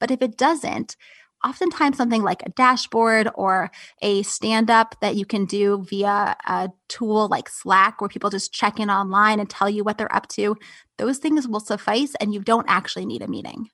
But 0.00 0.10
if 0.10 0.22
it 0.22 0.38
doesn't, 0.38 0.96
oftentimes 1.44 1.98
something 1.98 2.22
like 2.22 2.42
a 2.46 2.52
dashboard 2.52 3.28
or 3.34 3.70
a 4.00 4.22
stand 4.22 4.70
up 4.70 4.94
that 5.02 5.16
you 5.16 5.26
can 5.26 5.44
do 5.44 5.84
via 5.86 6.34
a 6.46 6.70
tool 6.88 7.28
like 7.28 7.50
Slack, 7.50 8.00
where 8.00 8.08
people 8.08 8.30
just 8.30 8.54
check 8.54 8.80
in 8.80 8.88
online 8.88 9.38
and 9.38 9.50
tell 9.50 9.68
you 9.68 9.84
what 9.84 9.98
they're 9.98 10.16
up 10.16 10.28
to, 10.28 10.56
those 10.96 11.18
things 11.18 11.46
will 11.46 11.60
suffice 11.60 12.14
and 12.22 12.32
you 12.32 12.40
don't 12.40 12.70
actually 12.70 13.04
need 13.04 13.20
a 13.20 13.28
meeting. 13.28 13.68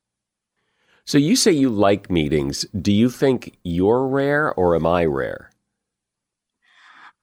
So 1.04 1.18
you 1.18 1.36
say 1.36 1.52
you 1.52 1.68
like 1.68 2.10
meetings. 2.10 2.64
Do 2.80 2.92
you 2.92 3.10
think 3.10 3.58
you're 3.64 4.06
rare 4.06 4.52
or 4.54 4.76
am 4.76 4.86
I 4.86 5.04
rare? 5.04 5.50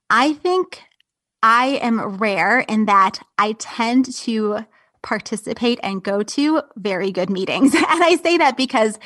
I 0.09 0.33
think 0.33 0.81
I 1.41 1.79
am 1.81 2.17
rare 2.17 2.59
in 2.59 2.85
that 2.85 3.19
I 3.37 3.53
tend 3.53 4.13
to 4.13 4.65
participate 5.01 5.79
and 5.81 6.03
go 6.03 6.23
to 6.23 6.61
very 6.75 7.11
good 7.11 7.29
meetings. 7.29 7.73
And 7.89 8.03
I 8.03 8.17
say 8.21 8.37
that 8.37 8.57
because 8.57 8.99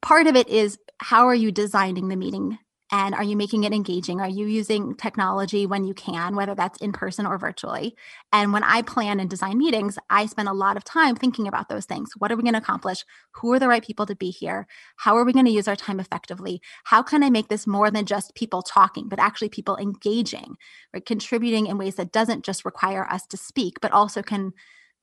part 0.00 0.26
of 0.26 0.36
it 0.36 0.48
is 0.48 0.78
how 0.98 1.26
are 1.26 1.34
you 1.34 1.50
designing 1.50 2.08
the 2.08 2.16
meeting 2.16 2.58
and 2.92 3.14
are 3.14 3.22
you 3.22 3.36
making 3.36 3.64
it 3.64 3.72
engaging? 3.72 4.20
Are 4.20 4.28
you 4.28 4.46
using 4.46 4.94
technology 4.96 5.64
when 5.64 5.84
you 5.84 5.94
can, 5.94 6.34
whether 6.34 6.54
that's 6.54 6.78
in 6.80 6.92
person 6.92 7.24
or 7.24 7.38
virtually? 7.38 7.94
And 8.32 8.52
when 8.52 8.64
I 8.64 8.82
plan 8.82 9.20
and 9.20 9.30
design 9.30 9.58
meetings, 9.58 9.96
I 10.08 10.26
spend 10.26 10.48
a 10.48 10.52
lot 10.52 10.76
of 10.76 10.82
time 10.82 11.14
thinking 11.14 11.46
about 11.46 11.68
those 11.68 11.84
things. 11.84 12.10
What 12.18 12.32
are 12.32 12.36
we 12.36 12.42
going 12.42 12.54
to 12.54 12.60
accomplish? 12.60 13.04
Who 13.36 13.52
are 13.52 13.60
the 13.60 13.68
right 13.68 13.84
people 13.84 14.06
to 14.06 14.16
be 14.16 14.30
here? 14.30 14.66
How 14.96 15.16
are 15.16 15.24
we 15.24 15.32
going 15.32 15.44
to 15.44 15.52
use 15.52 15.68
our 15.68 15.76
time 15.76 16.00
effectively? 16.00 16.60
How 16.84 17.02
can 17.02 17.22
I 17.22 17.30
make 17.30 17.48
this 17.48 17.66
more 17.66 17.90
than 17.90 18.06
just 18.06 18.34
people 18.34 18.62
talking, 18.62 19.08
but 19.08 19.20
actually 19.20 19.50
people 19.50 19.76
engaging, 19.76 20.56
right? 20.92 21.06
Contributing 21.06 21.66
in 21.66 21.78
ways 21.78 21.94
that 21.94 22.12
doesn't 22.12 22.44
just 22.44 22.64
require 22.64 23.06
us 23.08 23.24
to 23.26 23.36
speak, 23.36 23.80
but 23.80 23.92
also 23.92 24.22
can 24.22 24.52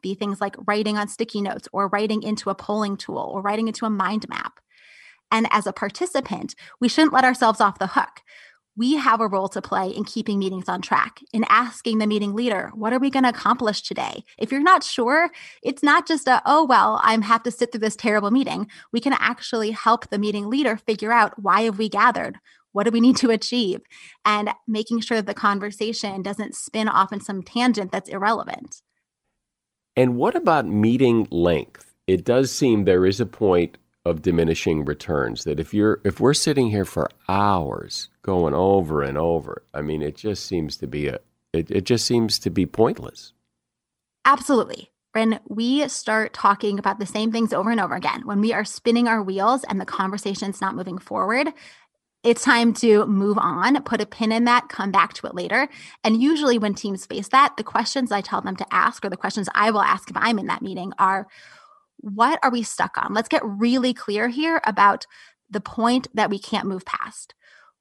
be 0.01 0.13
things 0.13 0.41
like 0.41 0.55
writing 0.67 0.97
on 0.97 1.07
sticky 1.07 1.41
notes 1.41 1.67
or 1.71 1.87
writing 1.87 2.21
into 2.21 2.49
a 2.49 2.55
polling 2.55 2.97
tool 2.97 3.31
or 3.33 3.41
writing 3.41 3.67
into 3.67 3.85
a 3.85 3.89
mind 3.89 4.27
map. 4.29 4.59
And 5.31 5.47
as 5.51 5.67
a 5.67 5.73
participant, 5.73 6.55
we 6.79 6.87
shouldn't 6.87 7.13
let 7.13 7.25
ourselves 7.25 7.61
off 7.61 7.79
the 7.79 7.87
hook. 7.87 8.21
We 8.75 8.95
have 8.97 9.21
a 9.21 9.27
role 9.27 9.49
to 9.49 9.61
play 9.61 9.89
in 9.89 10.03
keeping 10.03 10.37
meetings 10.37 10.69
on 10.69 10.83
track, 10.83 11.19
in 11.33 11.45
asking 11.49 11.97
the 11.97 12.05
meeting 12.05 12.35
leader, 12.35 12.71
what 12.75 12.93
are 12.93 12.99
we 12.99 13.09
going 13.09 13.23
to 13.23 13.29
accomplish 13.29 13.81
today? 13.81 14.23
If 14.37 14.51
you're 14.51 14.61
not 14.61 14.83
sure, 14.83 15.31
it's 15.63 15.81
not 15.81 16.07
just 16.07 16.27
a, 16.27 16.43
oh, 16.45 16.63
well, 16.63 17.01
I 17.03 17.17
have 17.23 17.41
to 17.43 17.51
sit 17.51 17.71
through 17.71 17.79
this 17.79 17.95
terrible 17.95 18.29
meeting. 18.29 18.67
We 18.93 18.99
can 18.99 19.13
actually 19.13 19.71
help 19.71 20.09
the 20.09 20.19
meeting 20.19 20.47
leader 20.47 20.77
figure 20.77 21.11
out 21.11 21.41
why 21.41 21.61
have 21.61 21.79
we 21.79 21.89
gathered? 21.89 22.37
What 22.71 22.83
do 22.83 22.91
we 22.91 23.01
need 23.01 23.17
to 23.17 23.31
achieve? 23.31 23.81
And 24.23 24.51
making 24.67 24.99
sure 24.99 25.17
that 25.17 25.25
the 25.25 25.33
conversation 25.33 26.21
doesn't 26.21 26.53
spin 26.53 26.87
off 26.87 27.11
in 27.11 27.19
some 27.19 27.41
tangent 27.41 27.91
that's 27.91 28.09
irrelevant. 28.09 28.83
And 29.95 30.17
what 30.17 30.35
about 30.35 30.67
meeting 30.67 31.27
length? 31.31 31.95
It 32.05 32.23
does 32.23 32.51
seem 32.51 32.85
there 32.85 33.07
is 33.07 33.19
a 33.19 33.25
point 33.25 33.79
of 34.07 34.21
diminishing 34.21 34.85
returns 34.85 35.43
that 35.43 35.59
if 35.59 35.73
you're 35.73 35.99
if 36.03 36.19
we're 36.19 36.33
sitting 36.33 36.69
here 36.69 36.85
for 36.85 37.09
hours 37.27 38.09
going 38.21 38.53
over 38.53 39.01
and 39.01 39.17
over 39.17 39.63
i 39.73 39.81
mean 39.81 40.01
it 40.01 40.15
just 40.15 40.45
seems 40.45 40.77
to 40.77 40.87
be 40.87 41.07
a 41.07 41.19
it, 41.53 41.69
it 41.69 41.83
just 41.83 42.05
seems 42.05 42.39
to 42.39 42.49
be 42.49 42.65
pointless 42.65 43.33
absolutely 44.25 44.89
when 45.13 45.39
we 45.47 45.87
start 45.87 46.33
talking 46.33 46.77
about 46.77 46.99
the 46.99 47.05
same 47.05 47.31
things 47.31 47.53
over 47.53 47.71
and 47.71 47.79
over 47.79 47.95
again 47.95 48.25
when 48.25 48.41
we 48.41 48.53
are 48.53 48.65
spinning 48.65 49.07
our 49.07 49.21
wheels 49.21 49.63
and 49.65 49.79
the 49.79 49.85
conversation's 49.85 50.61
not 50.61 50.75
moving 50.75 50.97
forward 50.97 51.53
it's 52.23 52.43
time 52.43 52.73
to 52.73 53.05
move 53.05 53.37
on, 53.37 53.81
put 53.83 54.01
a 54.01 54.05
pin 54.05 54.31
in 54.31 54.45
that, 54.45 54.69
come 54.69 54.91
back 54.91 55.13
to 55.13 55.27
it 55.27 55.35
later. 55.35 55.69
And 56.03 56.21
usually, 56.21 56.57
when 56.57 56.73
teams 56.73 57.05
face 57.05 57.29
that, 57.29 57.55
the 57.55 57.63
questions 57.63 58.11
I 58.11 58.19
tell 58.21 58.41
them 58.41 58.55
to 58.57 58.65
ask, 58.69 59.05
or 59.05 59.09
the 59.09 59.15
questions 59.15 59.47
I 59.55 59.71
will 59.71 59.81
ask 59.81 60.09
if 60.09 60.17
I'm 60.17 60.39
in 60.39 60.47
that 60.47 60.61
meeting, 60.61 60.91
are 60.99 61.27
what 61.99 62.39
are 62.43 62.51
we 62.51 62.63
stuck 62.63 62.97
on? 62.97 63.13
Let's 63.13 63.29
get 63.29 63.41
really 63.43 63.93
clear 63.93 64.27
here 64.27 64.61
about 64.65 65.05
the 65.49 65.61
point 65.61 66.07
that 66.13 66.29
we 66.29 66.39
can't 66.39 66.67
move 66.67 66.85
past. 66.85 67.33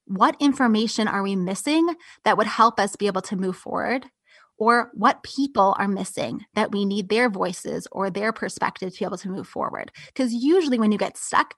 What 0.06 0.36
information 0.40 1.08
are 1.08 1.22
we 1.22 1.34
missing 1.36 1.94
that 2.24 2.38
would 2.38 2.46
help 2.46 2.78
us 2.78 2.96
be 2.96 3.08
able 3.08 3.22
to 3.22 3.36
move 3.36 3.56
forward? 3.56 4.06
Or 4.58 4.90
what 4.94 5.22
people 5.22 5.74
are 5.78 5.88
missing 5.88 6.46
that 6.54 6.72
we 6.72 6.86
need 6.86 7.08
their 7.08 7.28
voices 7.28 7.86
or 7.92 8.08
their 8.08 8.32
perspective 8.32 8.92
to 8.92 8.98
be 8.98 9.04
able 9.04 9.18
to 9.18 9.28
move 9.28 9.46
forward? 9.46 9.92
Because 10.06 10.32
usually, 10.32 10.78
when 10.78 10.92
you 10.92 10.96
get 10.96 11.18
stuck, 11.18 11.54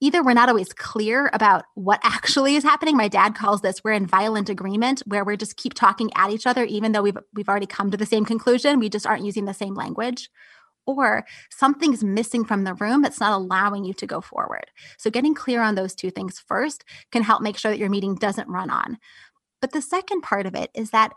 either 0.00 0.22
we're 0.22 0.32
not 0.32 0.48
always 0.48 0.72
clear 0.72 1.28
about 1.34 1.64
what 1.74 2.00
actually 2.04 2.56
is 2.56 2.64
happening. 2.64 2.96
My 2.96 3.08
dad 3.08 3.34
calls 3.34 3.60
this 3.60 3.84
we're 3.84 3.92
in 3.92 4.06
violent 4.06 4.48
agreement 4.48 5.02
where 5.04 5.24
we 5.24 5.36
just 5.36 5.56
keep 5.56 5.74
talking 5.74 6.10
at 6.14 6.30
each 6.30 6.46
other 6.46 6.64
even 6.64 6.92
though 6.92 7.02
we've 7.02 7.18
we've 7.34 7.48
already 7.48 7.66
come 7.66 7.90
to 7.90 7.98
the 7.98 8.06
same 8.06 8.24
conclusion. 8.24 8.78
We 8.78 8.88
just 8.88 9.06
aren't 9.06 9.26
using 9.26 9.44
the 9.44 9.52
same 9.52 9.74
language 9.74 10.30
or 10.88 11.24
something's 11.50 12.02
missing 12.02 12.44
from 12.44 12.64
the 12.64 12.74
room 12.74 13.02
that's 13.02 13.20
not 13.20 13.32
allowing 13.32 13.84
you 13.84 13.92
to 13.94 14.06
go 14.06 14.20
forward. 14.20 14.66
So, 14.96 15.10
getting 15.10 15.34
clear 15.34 15.60
on 15.62 15.74
those 15.74 15.94
two 15.94 16.10
things 16.10 16.38
first 16.38 16.84
can 17.12 17.22
help 17.22 17.42
make 17.42 17.58
sure 17.58 17.70
that 17.70 17.78
your 17.78 17.90
meeting 17.90 18.14
doesn't 18.14 18.48
run 18.48 18.70
on. 18.70 18.98
But 19.60 19.72
the 19.72 19.82
second 19.82 20.22
part 20.22 20.46
of 20.46 20.54
it 20.54 20.70
is 20.74 20.90
that 20.90 21.12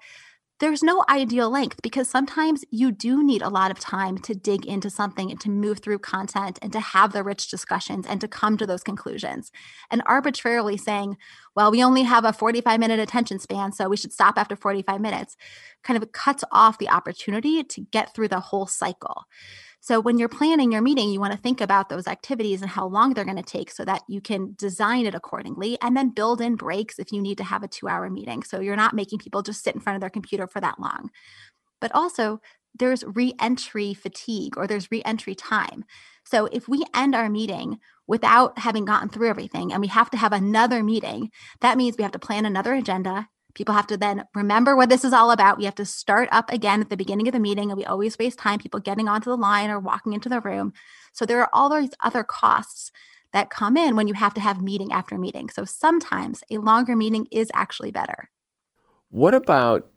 there's 0.61 0.83
no 0.83 1.03
ideal 1.09 1.49
length 1.49 1.81
because 1.81 2.07
sometimes 2.07 2.63
you 2.69 2.91
do 2.91 3.23
need 3.23 3.41
a 3.41 3.49
lot 3.49 3.71
of 3.71 3.79
time 3.79 4.19
to 4.19 4.35
dig 4.35 4.63
into 4.63 4.91
something 4.91 5.31
and 5.31 5.39
to 5.39 5.49
move 5.49 5.79
through 5.79 5.97
content 5.97 6.59
and 6.61 6.71
to 6.71 6.79
have 6.79 7.13
the 7.13 7.23
rich 7.23 7.49
discussions 7.49 8.05
and 8.07 8.21
to 8.21 8.27
come 8.27 8.57
to 8.57 8.67
those 8.67 8.83
conclusions. 8.83 9.51
And 9.89 10.03
arbitrarily 10.05 10.77
saying, 10.77 11.17
well, 11.55 11.71
we 11.71 11.83
only 11.83 12.03
have 12.03 12.25
a 12.25 12.31
45 12.31 12.79
minute 12.79 12.99
attention 12.99 13.39
span, 13.39 13.71
so 13.71 13.89
we 13.89 13.97
should 13.97 14.13
stop 14.13 14.37
after 14.37 14.55
45 14.55 15.01
minutes, 15.01 15.35
kind 15.83 16.01
of 16.01 16.11
cuts 16.11 16.43
off 16.51 16.77
the 16.77 16.89
opportunity 16.89 17.63
to 17.63 17.81
get 17.81 18.13
through 18.13 18.27
the 18.27 18.39
whole 18.39 18.67
cycle. 18.67 19.25
So 19.83 19.99
when 19.99 20.19
you're 20.19 20.29
planning 20.29 20.71
your 20.71 20.83
meeting, 20.83 21.09
you 21.09 21.19
want 21.19 21.33
to 21.33 21.39
think 21.39 21.59
about 21.59 21.89
those 21.89 22.05
activities 22.05 22.61
and 22.61 22.69
how 22.69 22.85
long 22.85 23.13
they're 23.13 23.25
going 23.25 23.35
to 23.37 23.43
take 23.43 23.71
so 23.71 23.83
that 23.85 24.03
you 24.07 24.21
can 24.21 24.53
design 24.55 25.07
it 25.07 25.15
accordingly 25.15 25.75
and 25.81 25.97
then 25.97 26.13
build 26.13 26.39
in 26.39 26.55
breaks 26.55 26.99
if 26.99 27.11
you 27.11 27.19
need 27.19 27.39
to 27.39 27.43
have 27.43 27.63
a 27.63 27.67
two 27.67 27.87
hour 27.87 28.07
meeting. 28.07 28.43
So 28.43 28.59
you're 28.59 28.75
not 28.75 28.93
making 28.93 29.19
people 29.19 29.41
just 29.41 29.63
sit 29.63 29.73
in 29.73 29.81
front 29.81 29.95
of 29.95 30.01
their 30.01 30.11
computer 30.11 30.45
for 30.45 30.61
that 30.61 30.79
long. 30.79 31.09
But 31.79 31.91
also, 31.95 32.41
there's 32.77 33.03
re-entry 33.03 33.95
fatigue 33.95 34.55
or 34.55 34.67
there's 34.67 34.91
re-entry 34.91 35.33
time. 35.33 35.83
So 36.25 36.45
if 36.51 36.69
we 36.69 36.83
end 36.93 37.15
our 37.15 37.27
meeting 37.27 37.79
without 38.05 38.59
having 38.59 38.85
gotten 38.85 39.09
through 39.09 39.29
everything 39.29 39.73
and 39.73 39.81
we 39.81 39.87
have 39.87 40.11
to 40.11 40.17
have 40.17 40.31
another 40.31 40.83
meeting, 40.83 41.31
that 41.61 41.75
means 41.75 41.97
we 41.97 42.03
have 42.03 42.13
to 42.13 42.19
plan 42.19 42.45
another 42.45 42.75
agenda 42.75 43.27
People 43.53 43.75
have 43.75 43.87
to 43.87 43.97
then 43.97 44.25
remember 44.33 44.75
what 44.75 44.89
this 44.89 45.03
is 45.03 45.13
all 45.13 45.31
about. 45.31 45.57
We 45.57 45.65
have 45.65 45.75
to 45.75 45.85
start 45.85 46.29
up 46.31 46.51
again 46.51 46.81
at 46.81 46.89
the 46.89 46.97
beginning 46.97 47.27
of 47.27 47.33
the 47.33 47.39
meeting, 47.39 47.69
and 47.69 47.77
we 47.77 47.85
always 47.85 48.17
waste 48.17 48.39
time 48.39 48.59
people 48.59 48.79
getting 48.79 49.07
onto 49.07 49.29
the 49.29 49.37
line 49.37 49.69
or 49.69 49.79
walking 49.79 50.13
into 50.13 50.29
the 50.29 50.41
room. 50.41 50.73
So 51.13 51.25
there 51.25 51.41
are 51.41 51.49
all 51.53 51.69
these 51.69 51.91
other 52.01 52.23
costs 52.23 52.91
that 53.33 53.49
come 53.49 53.77
in 53.77 53.95
when 53.95 54.07
you 54.07 54.13
have 54.13 54.33
to 54.33 54.41
have 54.41 54.61
meeting 54.61 54.91
after 54.91 55.17
meeting. 55.17 55.49
So 55.49 55.65
sometimes 55.65 56.43
a 56.49 56.57
longer 56.57 56.95
meeting 56.95 57.27
is 57.31 57.49
actually 57.53 57.91
better. 57.91 58.29
What 59.09 59.33
about 59.33 59.87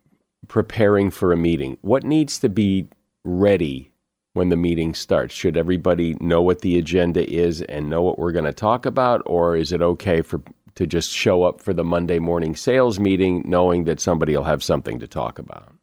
preparing 0.49 1.11
for 1.11 1.33
a 1.33 1.37
meeting? 1.37 1.79
What 1.81 2.05
needs 2.05 2.39
to 2.41 2.49
be 2.49 2.89
ready 3.25 3.93
when 4.35 4.49
the 4.49 4.57
meeting 4.57 4.95
starts? 4.95 5.35
Should 5.35 5.57
everybody 5.57 6.15
know 6.21 6.43
what 6.43 6.61
the 6.61 6.79
agenda 6.79 7.29
is 7.29 7.63
and 7.63 7.89
know 7.89 8.03
what 8.03 8.19
we're 8.19 8.33
going 8.33 8.45
to 8.45 8.53
talk 8.53 8.87
about? 8.87 9.23
Or 9.27 9.57
is 9.57 9.73
it 9.73 9.83
okay 9.83 10.23
for 10.23 10.43
to 10.77 10.87
just 10.87 11.11
show 11.11 11.45
up 11.45 11.61
for 11.61 11.73
the 11.73 11.85
Monday 11.85 12.19
morning 12.19 12.57
sales 12.57 12.99
meeting 12.99 13.43
knowing 13.47 13.85
that 13.85 14.01
somebody 14.01 14.37
will 14.37 14.45
have 14.45 14.63
something 14.63 14.99
to 14.99 15.07
talk 15.07 15.39
about? 15.39 15.75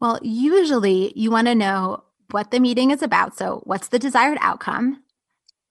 Well, 0.00 0.18
usually 0.22 1.12
you 1.16 1.30
want 1.30 1.46
to 1.46 1.54
know 1.54 2.04
what 2.30 2.50
the 2.50 2.60
meeting 2.60 2.90
is 2.90 3.02
about. 3.02 3.36
So, 3.36 3.62
what's 3.64 3.88
the 3.88 3.98
desired 3.98 4.38
outcome? 4.40 5.02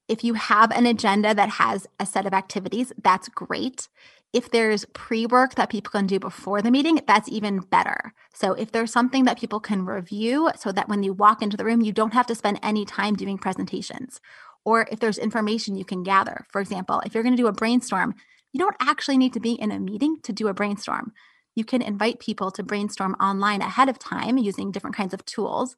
If 0.08 0.24
you 0.24 0.34
have 0.34 0.72
an 0.72 0.86
agenda 0.86 1.34
that 1.34 1.50
has 1.50 1.88
a 2.00 2.06
set 2.06 2.26
of 2.26 2.34
activities, 2.34 2.92
that's 3.02 3.30
great. 3.30 3.88
If 4.34 4.50
there's 4.50 4.86
pre 4.94 5.26
work 5.26 5.56
that 5.56 5.70
people 5.70 5.92
can 5.92 6.08
do 6.08 6.20
before 6.20 6.62
the 6.62 6.72
meeting, 6.72 7.00
that's 7.08 7.30
even 7.30 7.60
better. 7.60 8.14
So, 8.34 8.54
if 8.54 8.72
there's 8.72 8.92
something 8.92 9.26
that 9.26 9.40
people 9.40 9.60
can 9.60 9.86
review 9.86 10.52
so 10.58 10.72
that 10.72 10.90
when 10.90 11.04
you 11.04 11.14
walk 11.14 11.42
into 11.42 11.58
the 11.58 11.66
room, 11.66 11.82
you 11.82 11.92
don't 11.92 12.14
have 12.14 12.28
to 12.28 12.36
spend 12.36 12.60
any 12.64 12.86
time 12.86 13.16
doing 13.16 13.38
presentations, 13.38 14.20
or 14.66 14.88
if 14.92 15.00
there's 15.00 15.18
information 15.18 15.76
you 15.76 15.86
can 15.86 16.04
gather. 16.04 16.46
For 16.52 16.62
example, 16.62 17.02
if 17.06 17.14
you're 17.14 17.24
going 17.24 17.36
to 17.36 17.42
do 17.42 17.48
a 17.48 17.54
brainstorm, 17.54 18.16
you 18.52 18.60
don't 18.60 18.76
actually 18.80 19.18
need 19.18 19.34
to 19.34 19.40
be 19.40 19.54
in 19.54 19.72
a 19.72 19.80
meeting 19.80 20.18
to 20.24 20.34
do 20.34 20.48
a 20.48 20.54
brainstorm. 20.54 21.14
You 21.56 21.66
can 21.66 21.82
invite 21.82 22.20
people 22.20 22.52
to 22.52 22.64
brainstorm 22.64 23.16
online 23.16 23.62
ahead 23.62 23.90
of 23.90 24.00
time 24.00 24.38
using 24.38 24.72
different 24.72 24.96
kinds 24.96 25.14
of 25.14 25.26
tools 25.26 25.76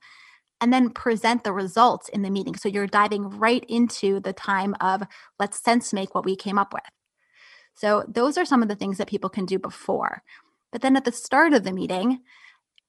and 0.62 0.72
then 0.72 0.90
present 0.90 1.44
the 1.44 1.54
results 1.54 2.10
in 2.10 2.22
the 2.22 2.30
meeting. 2.30 2.56
So 2.56 2.70
you're 2.70 2.88
diving 2.88 3.30
right 3.30 3.64
into 3.68 4.20
the 4.20 4.34
time 4.34 4.76
of 4.80 5.04
let's 5.40 5.62
sense 5.62 5.92
make 5.92 6.16
what 6.16 6.26
we 6.26 6.36
came 6.36 6.58
up 6.58 6.74
with. 6.74 6.84
So 7.76 8.06
those 8.08 8.38
are 8.38 8.46
some 8.46 8.62
of 8.62 8.70
the 8.70 8.76
things 8.76 8.98
that 8.98 9.10
people 9.10 9.30
can 9.30 9.46
do 9.46 9.60
before. 9.60 10.24
But 10.72 10.82
then 10.82 10.96
at 10.96 11.06
the 11.06 11.12
start 11.12 11.54
of 11.54 11.64
the 11.64 11.74
meeting, 11.74 12.22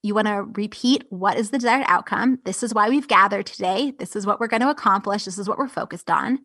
you 0.07 0.15
want 0.15 0.29
to 0.29 0.47
repeat 0.55 1.05
what 1.11 1.37
is 1.37 1.51
the 1.51 1.59
desired 1.59 1.85
outcome. 1.89 2.39
This 2.45 2.63
is 2.63 2.73
why 2.73 2.89
we've 2.89 3.09
gathered 3.09 3.47
today. 3.47 3.93
This 3.99 4.15
is 4.15 4.25
what 4.25 4.39
we're 4.39 4.47
going 4.47 4.63
to 4.63 4.71
accomplish. 4.71 5.25
This 5.25 5.37
is 5.37 5.49
what 5.49 5.59
we're 5.59 5.69
focused 5.69 6.11
on. 6.11 6.39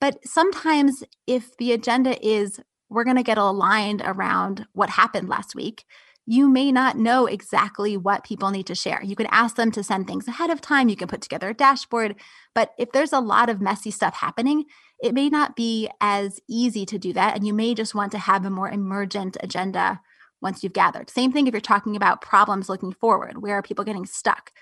But 0.00 0.18
sometimes, 0.26 1.04
if 1.26 1.56
the 1.58 1.72
agenda 1.72 2.18
is 2.26 2.60
we're 2.88 3.04
going 3.04 3.16
to 3.16 3.22
get 3.22 3.38
aligned 3.38 4.02
around 4.04 4.66
what 4.72 4.90
happened 4.90 5.28
last 5.28 5.54
week, 5.54 5.84
you 6.26 6.48
may 6.48 6.72
not 6.72 6.98
know 6.98 7.26
exactly 7.26 7.96
what 7.96 8.24
people 8.24 8.50
need 8.50 8.66
to 8.66 8.74
share. 8.74 9.00
You 9.02 9.14
can 9.14 9.28
ask 9.30 9.54
them 9.54 9.70
to 9.72 9.84
send 9.84 10.06
things 10.06 10.26
ahead 10.26 10.50
of 10.50 10.60
time. 10.60 10.88
You 10.88 10.96
can 10.96 11.08
put 11.08 11.20
together 11.20 11.50
a 11.50 11.54
dashboard. 11.54 12.16
But 12.54 12.72
if 12.78 12.90
there's 12.92 13.12
a 13.12 13.20
lot 13.20 13.48
of 13.48 13.60
messy 13.60 13.90
stuff 13.90 14.16
happening, 14.16 14.64
it 15.02 15.14
may 15.14 15.28
not 15.28 15.54
be 15.54 15.88
as 16.00 16.40
easy 16.48 16.84
to 16.86 16.98
do 16.98 17.12
that. 17.12 17.36
And 17.36 17.46
you 17.46 17.54
may 17.54 17.74
just 17.74 17.94
want 17.94 18.12
to 18.12 18.18
have 18.18 18.44
a 18.44 18.50
more 18.50 18.68
emergent 18.68 19.36
agenda 19.40 20.00
once 20.40 20.62
you've 20.62 20.72
gathered. 20.72 21.10
Same 21.10 21.32
thing 21.32 21.46
if 21.46 21.52
you're 21.52 21.60
talking 21.60 21.96
about 21.96 22.20
problems 22.20 22.68
looking 22.68 22.92
forward. 22.92 23.42
Where 23.42 23.54
are 23.54 23.62
people 23.62 23.84
getting 23.84 24.06
stuck? 24.06 24.52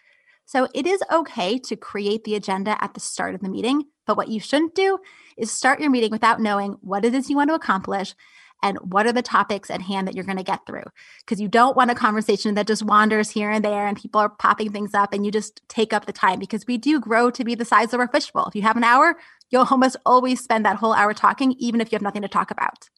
So 0.45 0.69
it 0.75 0.87
is 0.87 1.03
okay 1.13 1.59
to 1.59 1.77
create 1.77 2.25
the 2.25 2.35
agenda 2.35 2.83
at 2.83 2.95
the 2.95 3.01
start 3.01 3.35
of 3.35 3.41
the 3.41 3.51
meeting. 3.51 3.85
But 4.07 4.17
what 4.17 4.29
you 4.29 4.41
shouldn't 4.41 4.75
do 4.75 4.99
is 5.37 5.51
start 5.51 5.81
your 5.81 5.91
meeting 5.91 6.11
without 6.11 6.41
knowing 6.41 6.79
what 6.81 7.05
it 7.05 7.15
is 7.15 7.29
you 7.29 7.37
want 7.37 7.51
to 7.51 7.55
accomplish 7.55 8.15
and 8.63 8.79
what 8.79 9.07
are 9.07 9.13
the 9.13 9.23
topics 9.23 9.71
at 9.71 9.83
hand 9.83 10.09
that 10.09 10.17
you're 10.17 10.25
going 10.25 10.39
to 10.39 10.43
get 10.43 10.67
through 10.67 10.83
because 11.21 11.41
you 11.41 11.47
don't 11.47 11.77
want 11.77 11.93
a 11.93 11.95
conversation 11.95 12.57
that 12.57 12.67
just 12.67 12.83
wanders 12.83 13.31
here 13.31 13.51
and 13.51 13.65
there 13.65 13.87
and 13.87 13.97
people 13.97 14.21
are 14.21 14.29
popping 14.29 14.73
things 14.73 14.95
up 14.95 15.13
and 15.13 15.25
you 15.25 15.31
just 15.31 15.61
take 15.69 15.93
up 15.93 16.07
the 16.07 16.13
time 16.13 16.41
because 16.41 16.67
we 16.67 16.77
do 16.77 16.99
grow 16.99 17.31
to 17.31 17.45
be 17.45 17.55
the 17.55 17.65
size 17.65 17.95
of 17.95 18.01
our 18.01 18.09
fishbowl 18.09 18.47
if 18.47 18.57
you 18.57 18.63
have 18.63 18.77
an 18.77 18.83
hour 18.83 19.17
you'll 19.51 19.67
almost 19.71 19.97
always 20.05 20.41
spend 20.41 20.65
that 20.65 20.77
whole 20.77 20.93
hour 20.93 21.15
talking, 21.15 21.53
even 21.59 21.81
if 21.81 21.91
you 21.91 21.97
have 21.97 22.03
nothing 22.03 22.23
to 22.23 22.29
talk 22.29 22.51
about. 22.51 22.89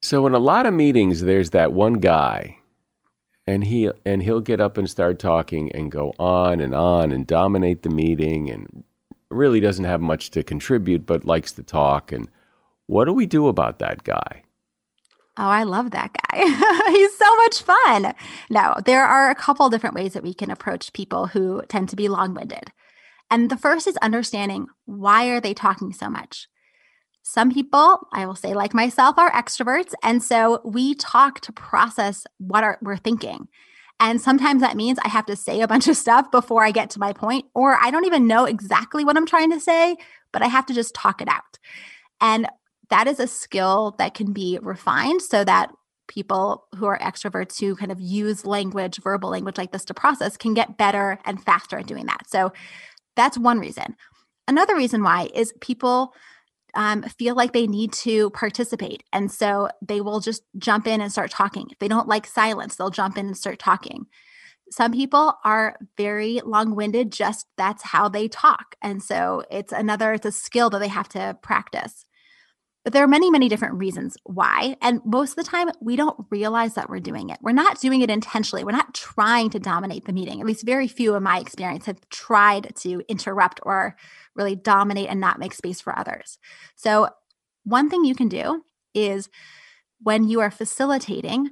So 0.00 0.26
in 0.26 0.34
a 0.34 0.38
lot 0.38 0.66
of 0.66 0.74
meetings, 0.74 1.22
there's 1.22 1.50
that 1.50 1.72
one 1.72 1.94
guy, 1.94 2.58
and 3.46 3.64
he 3.64 3.90
and 4.04 4.22
he'll 4.22 4.40
get 4.40 4.60
up 4.60 4.78
and 4.78 4.88
start 4.88 5.18
talking 5.18 5.72
and 5.72 5.90
go 5.90 6.12
on 6.18 6.60
and 6.60 6.74
on 6.74 7.10
and 7.10 7.26
dominate 7.26 7.82
the 7.82 7.90
meeting 7.90 8.48
and 8.50 8.84
really 9.30 9.60
doesn't 9.60 9.84
have 9.84 10.00
much 10.00 10.30
to 10.30 10.42
contribute, 10.42 11.04
but 11.04 11.24
likes 11.24 11.52
to 11.52 11.62
talk. 11.62 12.12
And 12.12 12.28
what 12.86 13.06
do 13.06 13.12
we 13.12 13.26
do 13.26 13.48
about 13.48 13.78
that 13.80 14.04
guy? 14.04 14.42
Oh, 15.36 15.48
I 15.48 15.62
love 15.62 15.92
that 15.92 16.12
guy. 16.12 16.90
He's 16.90 17.16
so 17.16 17.36
much 17.36 17.62
fun. 17.62 18.14
No, 18.50 18.74
there 18.84 19.04
are 19.04 19.30
a 19.30 19.36
couple 19.36 19.68
different 19.68 19.94
ways 19.94 20.14
that 20.14 20.22
we 20.22 20.34
can 20.34 20.50
approach 20.50 20.92
people 20.92 21.28
who 21.28 21.62
tend 21.68 21.88
to 21.90 21.96
be 21.96 22.08
long 22.08 22.34
winded. 22.34 22.72
And 23.30 23.50
the 23.50 23.56
first 23.56 23.86
is 23.86 23.96
understanding 23.98 24.66
why 24.86 25.26
are 25.28 25.40
they 25.40 25.54
talking 25.54 25.92
so 25.92 26.08
much? 26.08 26.48
Some 27.30 27.50
people, 27.52 28.08
I 28.10 28.24
will 28.24 28.34
say 28.34 28.54
like 28.54 28.72
myself, 28.72 29.18
are 29.18 29.30
extroverts. 29.30 29.92
And 30.02 30.22
so 30.22 30.62
we 30.64 30.94
talk 30.94 31.40
to 31.40 31.52
process 31.52 32.26
what 32.38 32.64
are, 32.64 32.78
we're 32.80 32.96
thinking. 32.96 33.48
And 34.00 34.18
sometimes 34.18 34.62
that 34.62 34.78
means 34.78 34.98
I 35.04 35.08
have 35.08 35.26
to 35.26 35.36
say 35.36 35.60
a 35.60 35.68
bunch 35.68 35.88
of 35.88 35.96
stuff 35.98 36.30
before 36.30 36.64
I 36.64 36.70
get 36.70 36.88
to 36.90 36.98
my 36.98 37.12
point, 37.12 37.44
or 37.52 37.74
I 37.74 37.90
don't 37.90 38.06
even 38.06 38.26
know 38.26 38.46
exactly 38.46 39.04
what 39.04 39.18
I'm 39.18 39.26
trying 39.26 39.50
to 39.50 39.60
say, 39.60 39.96
but 40.32 40.40
I 40.40 40.46
have 40.46 40.64
to 40.66 40.74
just 40.74 40.94
talk 40.94 41.20
it 41.20 41.28
out. 41.28 41.58
And 42.18 42.48
that 42.88 43.06
is 43.06 43.20
a 43.20 43.26
skill 43.26 43.94
that 43.98 44.14
can 44.14 44.32
be 44.32 44.58
refined 44.62 45.20
so 45.20 45.44
that 45.44 45.70
people 46.06 46.64
who 46.76 46.86
are 46.86 46.98
extroverts 46.98 47.60
who 47.60 47.76
kind 47.76 47.92
of 47.92 48.00
use 48.00 48.46
language, 48.46 49.02
verbal 49.02 49.28
language 49.28 49.58
like 49.58 49.72
this 49.72 49.84
to 49.84 49.92
process 49.92 50.38
can 50.38 50.54
get 50.54 50.78
better 50.78 51.18
and 51.26 51.44
faster 51.44 51.76
at 51.76 51.86
doing 51.86 52.06
that. 52.06 52.22
So 52.30 52.54
that's 53.16 53.36
one 53.36 53.58
reason. 53.58 53.96
Another 54.46 54.74
reason 54.74 55.02
why 55.02 55.28
is 55.34 55.52
people 55.60 56.14
um, 56.74 57.02
feel 57.02 57.34
like 57.34 57.52
they 57.52 57.66
need 57.66 57.92
to 57.92 58.30
participate. 58.30 59.02
And 59.12 59.30
so 59.30 59.68
they 59.86 60.00
will 60.00 60.20
just 60.20 60.42
jump 60.56 60.86
in 60.86 61.00
and 61.00 61.10
start 61.10 61.30
talking. 61.30 61.68
If 61.70 61.78
they 61.78 61.88
don't 61.88 62.08
like 62.08 62.26
silence, 62.26 62.76
they'll 62.76 62.90
jump 62.90 63.16
in 63.16 63.26
and 63.26 63.36
start 63.36 63.58
talking. 63.58 64.06
Some 64.70 64.92
people 64.92 65.34
are 65.44 65.78
very 65.96 66.40
long 66.44 66.74
winded, 66.74 67.10
just 67.10 67.46
that's 67.56 67.82
how 67.82 68.08
they 68.08 68.28
talk. 68.28 68.76
And 68.82 69.02
so 69.02 69.42
it's 69.50 69.72
another, 69.72 70.12
it's 70.12 70.26
a 70.26 70.32
skill 70.32 70.68
that 70.70 70.78
they 70.80 70.88
have 70.88 71.08
to 71.10 71.38
practice. 71.42 72.04
But 72.88 72.94
there 72.94 73.04
are 73.04 73.06
many, 73.06 73.30
many 73.30 73.50
different 73.50 73.74
reasons 73.74 74.16
why. 74.24 74.78
And 74.80 75.02
most 75.04 75.32
of 75.32 75.36
the 75.36 75.42
time, 75.42 75.68
we 75.78 75.94
don't 75.94 76.24
realize 76.30 76.72
that 76.72 76.88
we're 76.88 77.00
doing 77.00 77.28
it. 77.28 77.38
We're 77.42 77.52
not 77.52 77.78
doing 77.82 78.00
it 78.00 78.08
intentionally. 78.08 78.64
We're 78.64 78.72
not 78.72 78.94
trying 78.94 79.50
to 79.50 79.58
dominate 79.58 80.06
the 80.06 80.14
meeting. 80.14 80.40
At 80.40 80.46
least 80.46 80.64
very 80.64 80.88
few 80.88 81.14
in 81.14 81.22
my 81.22 81.38
experience 81.38 81.84
have 81.84 82.00
tried 82.08 82.74
to 82.76 83.02
interrupt 83.06 83.60
or 83.62 83.94
really 84.34 84.56
dominate 84.56 85.10
and 85.10 85.20
not 85.20 85.38
make 85.38 85.52
space 85.52 85.82
for 85.82 85.98
others. 85.98 86.38
So, 86.76 87.10
one 87.62 87.90
thing 87.90 88.06
you 88.06 88.14
can 88.14 88.28
do 88.28 88.64
is 88.94 89.28
when 90.00 90.26
you 90.26 90.40
are 90.40 90.50
facilitating, 90.50 91.50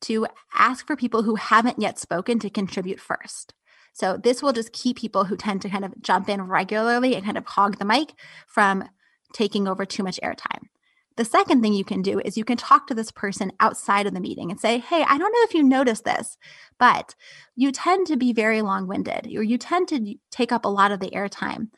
to 0.00 0.26
ask 0.52 0.84
for 0.84 0.96
people 0.96 1.22
who 1.22 1.36
haven't 1.36 1.80
yet 1.80 1.96
spoken 1.96 2.40
to 2.40 2.50
contribute 2.50 2.98
first. 2.98 3.54
So, 3.92 4.16
this 4.16 4.42
will 4.42 4.52
just 4.52 4.72
keep 4.72 4.98
people 4.98 5.26
who 5.26 5.36
tend 5.36 5.62
to 5.62 5.68
kind 5.68 5.84
of 5.84 6.02
jump 6.02 6.28
in 6.28 6.42
regularly 6.42 7.14
and 7.14 7.24
kind 7.24 7.38
of 7.38 7.46
hog 7.46 7.78
the 7.78 7.84
mic 7.84 8.14
from 8.48 8.88
taking 9.32 9.68
over 9.68 9.84
too 9.84 10.02
much 10.02 10.18
airtime. 10.24 10.71
The 11.16 11.24
second 11.24 11.62
thing 11.62 11.74
you 11.74 11.84
can 11.84 12.02
do 12.02 12.20
is 12.20 12.36
you 12.36 12.44
can 12.44 12.56
talk 12.56 12.86
to 12.86 12.94
this 12.94 13.10
person 13.10 13.52
outside 13.60 14.06
of 14.06 14.14
the 14.14 14.20
meeting 14.20 14.50
and 14.50 14.58
say, 14.58 14.78
Hey, 14.78 15.02
I 15.02 15.18
don't 15.18 15.32
know 15.32 15.42
if 15.42 15.54
you 15.54 15.62
noticed 15.62 16.04
this, 16.04 16.36
but 16.78 17.14
you 17.54 17.70
tend 17.70 18.06
to 18.06 18.16
be 18.16 18.32
very 18.32 18.62
long 18.62 18.86
winded 18.86 19.26
or 19.36 19.42
you 19.42 19.58
tend 19.58 19.88
to 19.88 20.14
take 20.30 20.52
up 20.52 20.64
a 20.64 20.68
lot 20.68 20.92
of 20.92 21.00
the 21.00 21.10
airtime. 21.10 21.68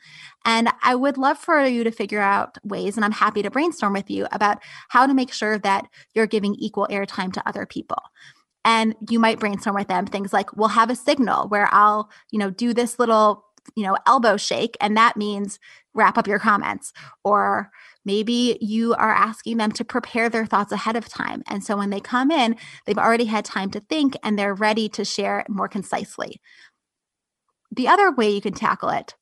And 0.45 0.69
I 0.81 0.95
would 0.95 1.17
love 1.17 1.37
for 1.37 1.65
you 1.65 1.83
to 1.83 1.91
figure 1.91 2.21
out 2.21 2.57
ways, 2.63 2.95
and 2.95 3.03
I'm 3.03 3.11
happy 3.11 3.41
to 3.41 3.51
brainstorm 3.51 3.93
with 3.93 4.09
you 4.09 4.27
about 4.31 4.59
how 4.89 5.05
to 5.05 5.13
make 5.13 5.33
sure 5.33 5.57
that 5.59 5.87
you're 6.13 6.27
giving 6.27 6.55
equal 6.55 6.87
airtime 6.89 7.33
to 7.33 7.47
other 7.47 7.65
people 7.65 8.01
and 8.65 8.95
you 9.09 9.19
might 9.19 9.39
brainstorm 9.39 9.75
with 9.75 9.87
them 9.87 10.05
things 10.05 10.33
like 10.33 10.51
we'll 10.57 10.69
have 10.69 10.89
a 10.89 10.95
signal 10.95 11.47
where 11.47 11.69
i'll 11.71 12.09
you 12.31 12.39
know 12.39 12.49
do 12.49 12.73
this 12.73 12.99
little 12.99 13.45
you 13.75 13.83
know 13.83 13.95
elbow 14.05 14.35
shake 14.35 14.75
and 14.81 14.97
that 14.97 15.15
means 15.15 15.59
wrap 15.93 16.17
up 16.17 16.27
your 16.27 16.39
comments 16.39 16.91
or 17.23 17.71
maybe 18.05 18.57
you 18.61 18.93
are 18.93 19.11
asking 19.11 19.57
them 19.57 19.71
to 19.71 19.83
prepare 19.83 20.29
their 20.29 20.45
thoughts 20.45 20.71
ahead 20.71 20.95
of 20.95 21.07
time 21.07 21.43
and 21.47 21.63
so 21.63 21.77
when 21.77 21.89
they 21.89 21.99
come 21.99 22.31
in 22.31 22.55
they've 22.85 22.97
already 22.97 23.25
had 23.25 23.43
time 23.43 23.69
to 23.69 23.79
think 23.79 24.15
and 24.23 24.37
they're 24.37 24.53
ready 24.53 24.87
to 24.87 25.03
share 25.03 25.45
more 25.49 25.67
concisely 25.67 26.39
the 27.71 27.87
other 27.87 28.11
way 28.11 28.29
you 28.29 28.41
can 28.41 28.53
tackle 28.53 28.89
it 28.89 29.15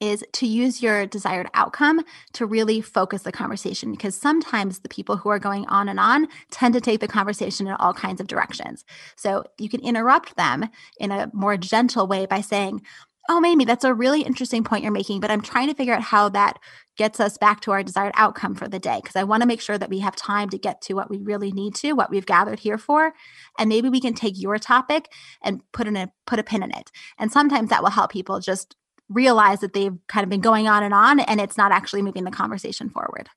is 0.00 0.24
to 0.32 0.46
use 0.46 0.82
your 0.82 1.06
desired 1.06 1.48
outcome 1.54 2.02
to 2.34 2.44
really 2.44 2.80
focus 2.80 3.22
the 3.22 3.32
conversation 3.32 3.90
because 3.90 4.14
sometimes 4.14 4.80
the 4.80 4.88
people 4.88 5.16
who 5.16 5.30
are 5.30 5.38
going 5.38 5.66
on 5.66 5.88
and 5.88 5.98
on 5.98 6.28
tend 6.50 6.74
to 6.74 6.80
take 6.80 7.00
the 7.00 7.08
conversation 7.08 7.66
in 7.66 7.72
all 7.74 7.94
kinds 7.94 8.20
of 8.20 8.26
directions. 8.26 8.84
So 9.16 9.44
you 9.58 9.68
can 9.68 9.80
interrupt 9.80 10.36
them 10.36 10.68
in 11.00 11.10
a 11.10 11.30
more 11.32 11.56
gentle 11.56 12.06
way 12.06 12.26
by 12.26 12.42
saying, 12.42 12.82
oh, 13.28 13.40
maybe 13.40 13.64
that's 13.64 13.84
a 13.84 13.94
really 13.94 14.22
interesting 14.22 14.64
point 14.64 14.82
you're 14.82 14.92
making, 14.92 15.20
but 15.20 15.30
I'm 15.30 15.40
trying 15.40 15.68
to 15.68 15.74
figure 15.74 15.94
out 15.94 16.02
how 16.02 16.28
that 16.30 16.58
gets 16.96 17.20
us 17.20 17.36
back 17.36 17.60
to 17.60 17.72
our 17.72 17.82
desired 17.82 18.12
outcome 18.16 18.54
for 18.54 18.68
the 18.68 18.78
day 18.78 19.00
because 19.02 19.16
I 19.16 19.24
want 19.24 19.42
to 19.42 19.46
make 19.46 19.60
sure 19.60 19.78
that 19.78 19.90
we 19.90 19.98
have 20.00 20.16
time 20.16 20.48
to 20.50 20.58
get 20.58 20.80
to 20.82 20.94
what 20.94 21.10
we 21.10 21.18
really 21.18 21.52
need 21.52 21.74
to, 21.76 21.92
what 21.92 22.10
we've 22.10 22.26
gathered 22.26 22.60
here 22.60 22.78
for, 22.78 23.12
and 23.58 23.68
maybe 23.68 23.88
we 23.88 24.00
can 24.00 24.14
take 24.14 24.40
your 24.40 24.58
topic 24.58 25.10
and 25.42 25.60
put 25.72 25.86
in 25.86 25.96
a 25.96 26.10
put 26.26 26.38
a 26.38 26.42
pin 26.42 26.62
in 26.62 26.70
it. 26.70 26.90
And 27.18 27.30
sometimes 27.30 27.70
that 27.70 27.82
will 27.82 27.90
help 27.90 28.10
people 28.10 28.40
just 28.40 28.76
realize 29.08 29.60
that 29.60 29.72
they've 29.72 29.96
kind 30.08 30.24
of 30.24 30.30
been 30.30 30.40
going 30.40 30.66
on 30.66 30.82
and 30.82 30.92
on 30.92 31.20
and 31.20 31.40
it's 31.40 31.56
not 31.56 31.72
actually 31.72 32.02
moving 32.02 32.24
the 32.24 32.30
conversation 32.30 32.90
forward. 32.90 33.28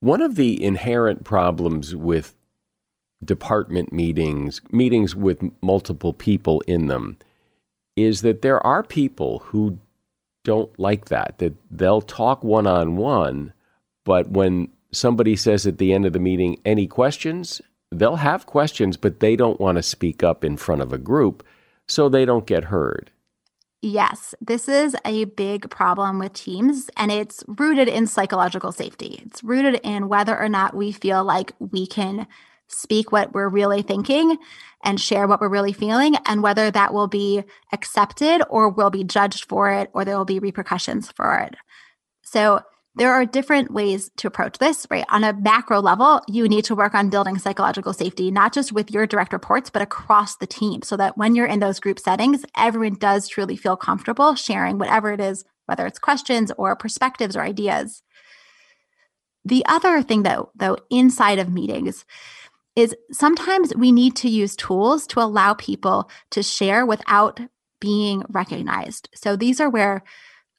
One 0.00 0.20
of 0.20 0.36
the 0.36 0.62
inherent 0.62 1.24
problems 1.24 1.94
with 1.94 2.34
department 3.24 3.92
meetings, 3.92 4.60
meetings 4.70 5.14
with 5.14 5.42
multiple 5.62 6.12
people 6.12 6.60
in 6.66 6.88
them, 6.88 7.18
is 7.96 8.22
that 8.22 8.42
there 8.42 8.64
are 8.66 8.82
people 8.82 9.40
who 9.46 9.78
don't 10.44 10.76
like 10.78 11.06
that, 11.06 11.38
that 11.38 11.54
they'll 11.70 12.00
talk 12.00 12.42
one 12.42 12.66
on 12.66 12.96
one, 12.96 13.52
but 14.04 14.30
when 14.30 14.68
somebody 14.90 15.36
says 15.36 15.66
at 15.66 15.78
the 15.78 15.92
end 15.92 16.04
of 16.04 16.12
the 16.12 16.18
meeting, 16.18 16.58
any 16.64 16.86
questions, 16.86 17.60
they'll 17.90 18.16
have 18.16 18.46
questions, 18.46 18.96
but 18.96 19.20
they 19.20 19.36
don't 19.36 19.60
want 19.60 19.76
to 19.76 19.82
speak 19.82 20.22
up 20.22 20.44
in 20.44 20.56
front 20.56 20.82
of 20.82 20.92
a 20.92 20.98
group, 20.98 21.44
so 21.86 22.08
they 22.08 22.24
don't 22.24 22.46
get 22.46 22.64
heard. 22.64 23.10
Yes, 23.84 24.32
this 24.40 24.68
is 24.68 24.96
a 25.04 25.24
big 25.24 25.68
problem 25.68 26.20
with 26.20 26.34
teams, 26.34 26.88
and 26.96 27.10
it's 27.10 27.42
rooted 27.48 27.88
in 27.88 28.06
psychological 28.06 28.70
safety. 28.70 29.20
It's 29.26 29.42
rooted 29.42 29.80
in 29.82 30.08
whether 30.08 30.38
or 30.38 30.48
not 30.48 30.76
we 30.76 30.92
feel 30.92 31.24
like 31.24 31.52
we 31.58 31.88
can 31.88 32.28
speak 32.72 33.12
what 33.12 33.32
we're 33.32 33.48
really 33.48 33.82
thinking 33.82 34.36
and 34.84 35.00
share 35.00 35.28
what 35.28 35.40
we're 35.40 35.48
really 35.48 35.72
feeling, 35.72 36.16
and 36.26 36.42
whether 36.42 36.70
that 36.70 36.92
will 36.92 37.06
be 37.06 37.44
accepted 37.72 38.42
or 38.50 38.68
will 38.68 38.90
be 38.90 39.04
judged 39.04 39.44
for 39.44 39.70
it, 39.70 39.90
or 39.92 40.04
there 40.04 40.16
will 40.16 40.24
be 40.24 40.40
repercussions 40.40 41.10
for 41.12 41.38
it. 41.38 41.54
So, 42.22 42.62
there 42.94 43.12
are 43.12 43.24
different 43.24 43.70
ways 43.70 44.10
to 44.18 44.26
approach 44.26 44.58
this, 44.58 44.86
right? 44.90 45.06
On 45.08 45.24
a 45.24 45.32
macro 45.32 45.80
level, 45.80 46.20
you 46.28 46.46
need 46.46 46.66
to 46.66 46.74
work 46.74 46.94
on 46.94 47.08
building 47.08 47.38
psychological 47.38 47.94
safety, 47.94 48.30
not 48.30 48.52
just 48.52 48.70
with 48.70 48.90
your 48.90 49.06
direct 49.06 49.32
reports, 49.32 49.70
but 49.70 49.80
across 49.80 50.36
the 50.36 50.46
team, 50.46 50.82
so 50.82 50.98
that 50.98 51.16
when 51.16 51.34
you're 51.34 51.46
in 51.46 51.60
those 51.60 51.80
group 51.80 51.98
settings, 51.98 52.44
everyone 52.54 52.96
does 52.96 53.28
truly 53.28 53.56
feel 53.56 53.76
comfortable 53.76 54.34
sharing 54.34 54.78
whatever 54.78 55.10
it 55.10 55.20
is, 55.20 55.44
whether 55.64 55.86
it's 55.86 55.98
questions 55.98 56.52
or 56.58 56.76
perspectives 56.76 57.34
or 57.34 57.40
ideas. 57.40 58.02
The 59.44 59.64
other 59.66 60.02
thing, 60.02 60.22
though, 60.22 60.50
though, 60.54 60.76
inside 60.90 61.38
of 61.38 61.50
meetings, 61.50 62.04
is 62.74 62.94
sometimes 63.10 63.74
we 63.76 63.92
need 63.92 64.16
to 64.16 64.28
use 64.28 64.56
tools 64.56 65.06
to 65.08 65.20
allow 65.20 65.54
people 65.54 66.10
to 66.30 66.42
share 66.42 66.86
without 66.86 67.40
being 67.80 68.22
recognized. 68.28 69.08
So 69.14 69.36
these 69.36 69.60
are 69.60 69.68
where 69.68 70.02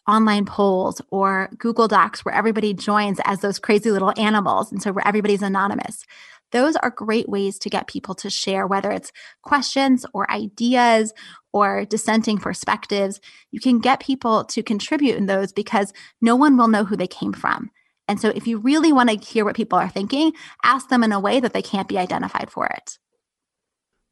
online 0.07 0.45
polls 0.45 1.01
or 1.09 1.49
Google 1.57 1.87
Docs 1.87 2.25
where 2.25 2.35
everybody 2.35 2.73
joins 2.73 3.19
as 3.23 3.39
those 3.39 3.59
crazy 3.59 3.89
little 3.89 4.13
animals. 4.17 4.71
And 4.71 4.81
so 4.81 4.91
where 4.91 5.07
everybody's 5.07 5.41
anonymous. 5.41 6.05
Those 6.51 6.75
are 6.75 6.91
great 6.91 7.27
ways 7.27 7.57
to 7.59 7.69
get 7.69 7.87
people 7.87 8.13
to 8.15 8.29
share, 8.29 8.67
whether 8.67 8.91
it's 8.91 9.11
questions 9.41 10.05
or 10.13 10.29
ideas 10.29 11.11
or 11.51 11.85
dissenting 11.85 12.37
perspectives. 12.37 13.19
You 13.51 13.59
can 13.59 13.79
get 13.79 13.99
people 13.99 14.43
to 14.45 14.61
contribute 14.61 15.15
in 15.15 15.25
those 15.25 15.51
because 15.51 15.93
no 16.21 16.35
one 16.35 16.57
will 16.57 16.67
know 16.67 16.85
who 16.85 16.95
they 16.95 17.07
came 17.07 17.33
from. 17.33 17.71
And 18.07 18.19
so 18.19 18.29
if 18.29 18.47
you 18.47 18.57
really 18.57 18.91
want 18.91 19.09
to 19.09 19.17
hear 19.17 19.45
what 19.45 19.55
people 19.55 19.79
are 19.79 19.89
thinking, 19.89 20.33
ask 20.63 20.89
them 20.89 21.03
in 21.03 21.11
a 21.11 21.19
way 21.19 21.39
that 21.39 21.53
they 21.53 21.61
can't 21.61 21.87
be 21.87 21.97
identified 21.97 22.49
for 22.49 22.67
it. 22.67 22.99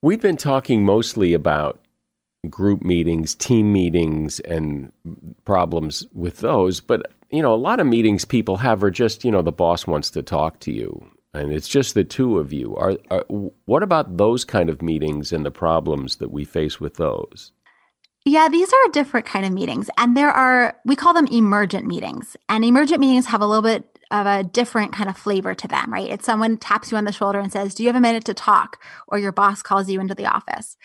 We've 0.02 0.22
been 0.22 0.38
talking 0.38 0.84
mostly 0.84 1.34
about 1.34 1.80
group 2.50 2.82
meetings, 2.82 3.36
team 3.36 3.72
meetings, 3.72 4.39
and 4.42 4.92
problems 5.46 6.08
with 6.14 6.38
those. 6.38 6.80
But, 6.80 7.12
you 7.30 7.42
know, 7.42 7.54
a 7.54 7.56
lot 7.56 7.80
of 7.80 7.88
meetings 7.88 8.26
people 8.26 8.58
have 8.58 8.84
are 8.84 8.92
just, 8.92 9.24
you 9.24 9.32
know, 9.32 9.42
the 9.42 9.52
boss 9.52 9.86
wants 9.86 10.10
to 10.12 10.24
talk 10.24 10.60
to 10.62 10.72
you 10.72 11.12
and 11.34 11.52
it's 11.52 11.68
just 11.68 11.94
the 11.94 12.04
two 12.04 12.39
of 12.39 12.52
you. 12.52 12.76
Are, 12.76 12.98
are, 13.10 13.24
what 13.66 13.84
about 13.84 14.18
those 14.18 14.44
kind 14.44 14.70
of 14.70 14.82
meetings 14.82 15.32
and 15.32 15.46
the 15.46 15.52
problems 15.52 16.18
that 16.18 16.32
we 16.32 16.44
face 16.44 16.80
with 16.80 16.96
those? 16.96 17.52
Yeah, 18.26 18.49
these 18.49 18.72
are 18.72 18.91
different 18.91 19.26
kind 19.26 19.45
of 19.45 19.51
meetings 19.51 19.89
and 19.97 20.15
there 20.15 20.30
are 20.30 20.78
we 20.86 20.95
call 20.95 21.13
them 21.13 21.28
emergent 21.28 21.88
meetings. 21.88 22.38
And 22.47 22.63
emergent 22.63 22.99
meetings 22.99 23.26
have 23.28 23.41
a 23.41 23.47
little 23.47 23.63
bit 23.63 23.97
of 24.11 24.28
a 24.28 24.43
different 24.43 24.93
kind 24.93 25.09
of 25.09 25.17
flavor 25.17 25.55
to 25.55 25.67
them, 25.67 25.91
right? 25.91 26.09
It's 26.09 26.26
someone 26.26 26.57
taps 26.57 26.91
you 26.91 26.97
on 26.97 27.05
the 27.05 27.11
shoulder 27.11 27.39
and 27.39 27.51
says, 27.51 27.74
"Do 27.74 27.82
you 27.84 27.89
have 27.89 27.95
a 27.95 28.01
minute 28.01 28.26
to 28.26 28.34
talk?" 28.34 28.78
or 29.07 29.17
your 29.17 29.32
boss 29.32 29.61
calls 29.63 29.89
you 29.89 29.99
into 29.99 30.13
the 30.13 30.28
office. 30.28 30.78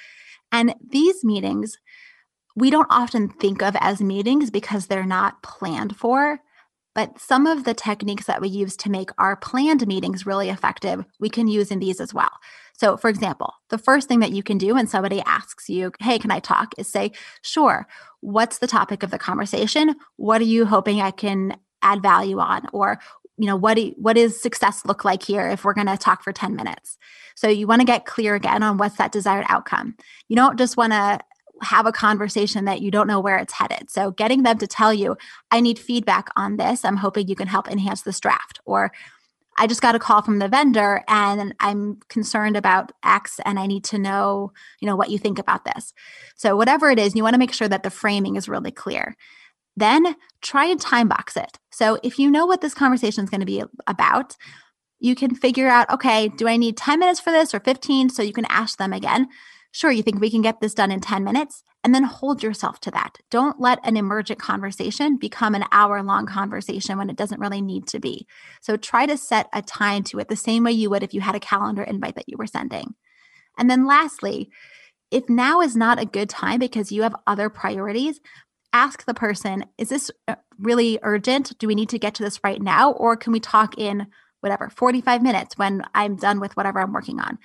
And 0.50 0.74
these 0.90 1.24
meetings, 1.24 1.76
we 2.54 2.70
don't 2.70 2.86
often 2.88 3.28
think 3.28 3.62
of 3.62 3.76
as 3.80 4.00
meetings 4.00 4.50
because 4.50 4.86
they're 4.86 5.04
not 5.04 5.42
planned 5.42 5.96
for. 5.96 6.40
But 6.94 7.20
some 7.20 7.46
of 7.46 7.64
the 7.64 7.74
techniques 7.74 8.24
that 8.24 8.40
we 8.40 8.48
use 8.48 8.74
to 8.78 8.90
make 8.90 9.10
our 9.18 9.36
planned 9.36 9.86
meetings 9.86 10.24
really 10.24 10.48
effective, 10.48 11.04
we 11.20 11.28
can 11.28 11.46
use 11.48 11.70
in 11.70 11.80
these 11.80 12.00
as 12.00 12.14
well. 12.14 12.30
So, 12.76 12.96
for 12.96 13.08
example, 13.08 13.54
the 13.70 13.78
first 13.78 14.06
thing 14.06 14.20
that 14.20 14.32
you 14.32 14.42
can 14.42 14.58
do 14.58 14.74
when 14.74 14.86
somebody 14.86 15.22
asks 15.22 15.68
you, 15.68 15.92
Hey, 16.00 16.18
can 16.18 16.30
I 16.30 16.40
talk? 16.40 16.74
is 16.78 16.90
say, 16.90 17.12
Sure. 17.42 17.86
What's 18.20 18.58
the 18.58 18.66
topic 18.66 19.02
of 19.02 19.10
the 19.10 19.18
conversation? 19.18 19.94
What 20.16 20.40
are 20.40 20.44
you 20.44 20.66
hoping 20.66 21.00
I 21.00 21.10
can 21.10 21.56
add 21.82 22.02
value 22.02 22.38
on? 22.38 22.66
Or 22.72 22.98
you 23.38 23.46
know 23.46 23.56
what 23.56 23.74
do, 23.74 23.92
what 23.96 24.14
does 24.14 24.40
success 24.40 24.84
look 24.84 25.04
like 25.04 25.22
here 25.22 25.48
if 25.48 25.64
we're 25.64 25.74
going 25.74 25.86
to 25.86 25.96
talk 25.96 26.22
for 26.22 26.32
10 26.32 26.56
minutes 26.56 26.96
so 27.34 27.48
you 27.48 27.66
want 27.66 27.80
to 27.80 27.86
get 27.86 28.06
clear 28.06 28.34
again 28.34 28.62
on 28.62 28.78
what's 28.78 28.96
that 28.96 29.12
desired 29.12 29.44
outcome 29.48 29.94
you 30.28 30.36
don't 30.36 30.58
just 30.58 30.76
want 30.76 30.92
to 30.92 31.20
have 31.62 31.86
a 31.86 31.92
conversation 31.92 32.64
that 32.66 32.80
you 32.80 32.90
don't 32.90 33.06
know 33.06 33.20
where 33.20 33.36
it's 33.36 33.52
headed 33.52 33.90
so 33.90 34.10
getting 34.10 34.42
them 34.42 34.56
to 34.58 34.66
tell 34.66 34.92
you 34.92 35.16
i 35.50 35.60
need 35.60 35.78
feedback 35.78 36.28
on 36.36 36.56
this 36.56 36.84
i'm 36.84 36.96
hoping 36.96 37.28
you 37.28 37.36
can 37.36 37.48
help 37.48 37.70
enhance 37.70 38.02
this 38.02 38.20
draft 38.20 38.58
or 38.64 38.90
i 39.58 39.66
just 39.66 39.82
got 39.82 39.94
a 39.94 39.98
call 39.98 40.22
from 40.22 40.38
the 40.38 40.48
vendor 40.48 41.02
and 41.08 41.54
i'm 41.60 41.98
concerned 42.08 42.56
about 42.56 42.92
x 43.04 43.40
and 43.44 43.58
i 43.58 43.66
need 43.66 43.84
to 43.84 43.98
know 43.98 44.52
you 44.80 44.86
know 44.86 44.96
what 44.96 45.10
you 45.10 45.18
think 45.18 45.38
about 45.38 45.64
this 45.64 45.92
so 46.36 46.56
whatever 46.56 46.90
it 46.90 46.98
is 46.98 47.14
you 47.14 47.22
want 47.22 47.34
to 47.34 47.38
make 47.38 47.52
sure 47.52 47.68
that 47.68 47.82
the 47.82 47.90
framing 47.90 48.36
is 48.36 48.48
really 48.48 48.70
clear 48.70 49.16
then 49.76 50.16
try 50.40 50.64
and 50.64 50.80
time 50.80 51.08
box 51.08 51.36
it. 51.36 51.58
So 51.70 51.98
if 52.02 52.18
you 52.18 52.30
know 52.30 52.46
what 52.46 52.60
this 52.60 52.74
conversation 52.74 53.24
is 53.24 53.30
going 53.30 53.40
to 53.40 53.46
be 53.46 53.62
about, 53.86 54.36
you 54.98 55.14
can 55.14 55.34
figure 55.34 55.68
out, 55.68 55.90
okay, 55.90 56.28
do 56.28 56.48
I 56.48 56.56
need 56.56 56.76
10 56.76 56.98
minutes 56.98 57.20
for 57.20 57.30
this 57.30 57.54
or 57.54 57.60
15? 57.60 58.08
So 58.08 58.22
you 58.22 58.32
can 58.32 58.46
ask 58.48 58.78
them 58.78 58.92
again. 58.92 59.28
Sure, 59.72 59.90
you 59.90 60.02
think 60.02 60.20
we 60.20 60.30
can 60.30 60.40
get 60.40 60.60
this 60.60 60.72
done 60.72 60.90
in 60.90 61.00
10 61.00 61.22
minutes? 61.22 61.62
And 61.86 61.94
then 61.94 62.02
hold 62.02 62.42
yourself 62.42 62.80
to 62.80 62.90
that. 62.90 63.18
Don't 63.30 63.60
let 63.60 63.78
an 63.84 63.96
emergent 63.96 64.40
conversation 64.40 65.18
become 65.18 65.54
an 65.54 65.66
hour 65.70 66.02
long 66.02 66.26
conversation 66.26 66.98
when 66.98 67.08
it 67.08 67.14
doesn't 67.14 67.38
really 67.38 67.62
need 67.62 67.86
to 67.86 68.00
be. 68.00 68.26
So 68.60 68.76
try 68.76 69.06
to 69.06 69.16
set 69.16 69.48
a 69.52 69.62
time 69.62 70.02
to 70.06 70.18
it 70.18 70.26
the 70.26 70.34
same 70.34 70.64
way 70.64 70.72
you 70.72 70.90
would 70.90 71.04
if 71.04 71.14
you 71.14 71.20
had 71.20 71.36
a 71.36 71.40
calendar 71.40 71.84
invite 71.84 72.16
that 72.16 72.28
you 72.28 72.36
were 72.36 72.48
sending. 72.48 72.96
And 73.56 73.70
then 73.70 73.86
lastly, 73.86 74.50
if 75.12 75.28
now 75.28 75.60
is 75.60 75.76
not 75.76 76.00
a 76.00 76.06
good 76.06 76.28
time 76.28 76.58
because 76.58 76.90
you 76.90 77.02
have 77.02 77.14
other 77.24 77.48
priorities, 77.48 78.18
ask 78.72 79.04
the 79.04 79.14
person, 79.14 79.64
is 79.78 79.88
this 79.88 80.10
uh, 80.26 80.34
really 80.58 80.98
urgent? 81.04 81.56
Do 81.60 81.68
we 81.68 81.76
need 81.76 81.90
to 81.90 82.00
get 82.00 82.16
to 82.16 82.24
this 82.24 82.40
right 82.42 82.60
now? 82.60 82.90
Or 82.94 83.16
can 83.16 83.32
we 83.32 83.38
talk 83.38 83.78
in 83.78 84.08
whatever, 84.40 84.70
45 84.70 85.22
minutes 85.22 85.56
when 85.56 85.84
I'm 85.94 86.16
done 86.16 86.40
with 86.40 86.56
whatever 86.56 86.80
I'm 86.80 86.92
working 86.92 87.20
on? 87.20 87.38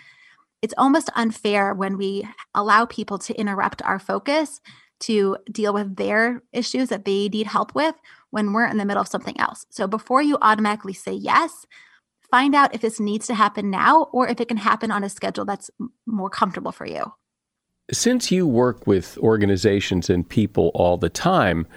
It's 0.62 0.74
almost 0.78 1.10
unfair 1.16 1.74
when 1.74 1.98
we 1.98 2.28
allow 2.54 2.86
people 2.86 3.18
to 3.20 3.34
interrupt 3.34 3.82
our 3.82 4.00
focus 4.00 4.62
to 5.02 5.38
deal 5.52 5.74
with 5.74 5.96
their 5.96 6.44
issues 6.54 6.90
that 6.90 7.06
they 7.06 7.28
need 7.30 7.48
help 7.48 7.74
with 7.74 7.96
when 8.30 8.54
we're 8.54 8.68
in 8.68 8.78
the 8.78 8.86
middle 8.86 9.02
of 9.02 9.08
something 9.08 9.40
else. 9.40 9.66
So 9.72 9.88
before 9.88 10.22
you 10.22 10.38
automatically 10.42 10.94
say 10.94 11.14
yes, 11.14 11.66
find 12.30 12.54
out 12.54 12.74
if 12.76 12.82
this 12.82 13.00
needs 13.00 13.28
to 13.28 13.34
happen 13.34 13.72
now 13.72 14.04
or 14.14 14.28
if 14.28 14.40
it 14.40 14.48
can 14.48 14.58
happen 14.58 14.92
on 14.92 15.04
a 15.04 15.10
schedule 15.10 15.46
that's 15.46 15.72
more 16.06 16.30
comfortable 16.30 16.72
for 16.72 16.86
you. 16.86 17.12
Since 17.92 18.32
you 18.32 18.48
work 18.48 18.86
with 18.86 19.18
organizations 19.18 20.10
and 20.10 20.28
people 20.28 20.72
all 20.76 20.98
the 20.98 21.10
time 21.10 21.68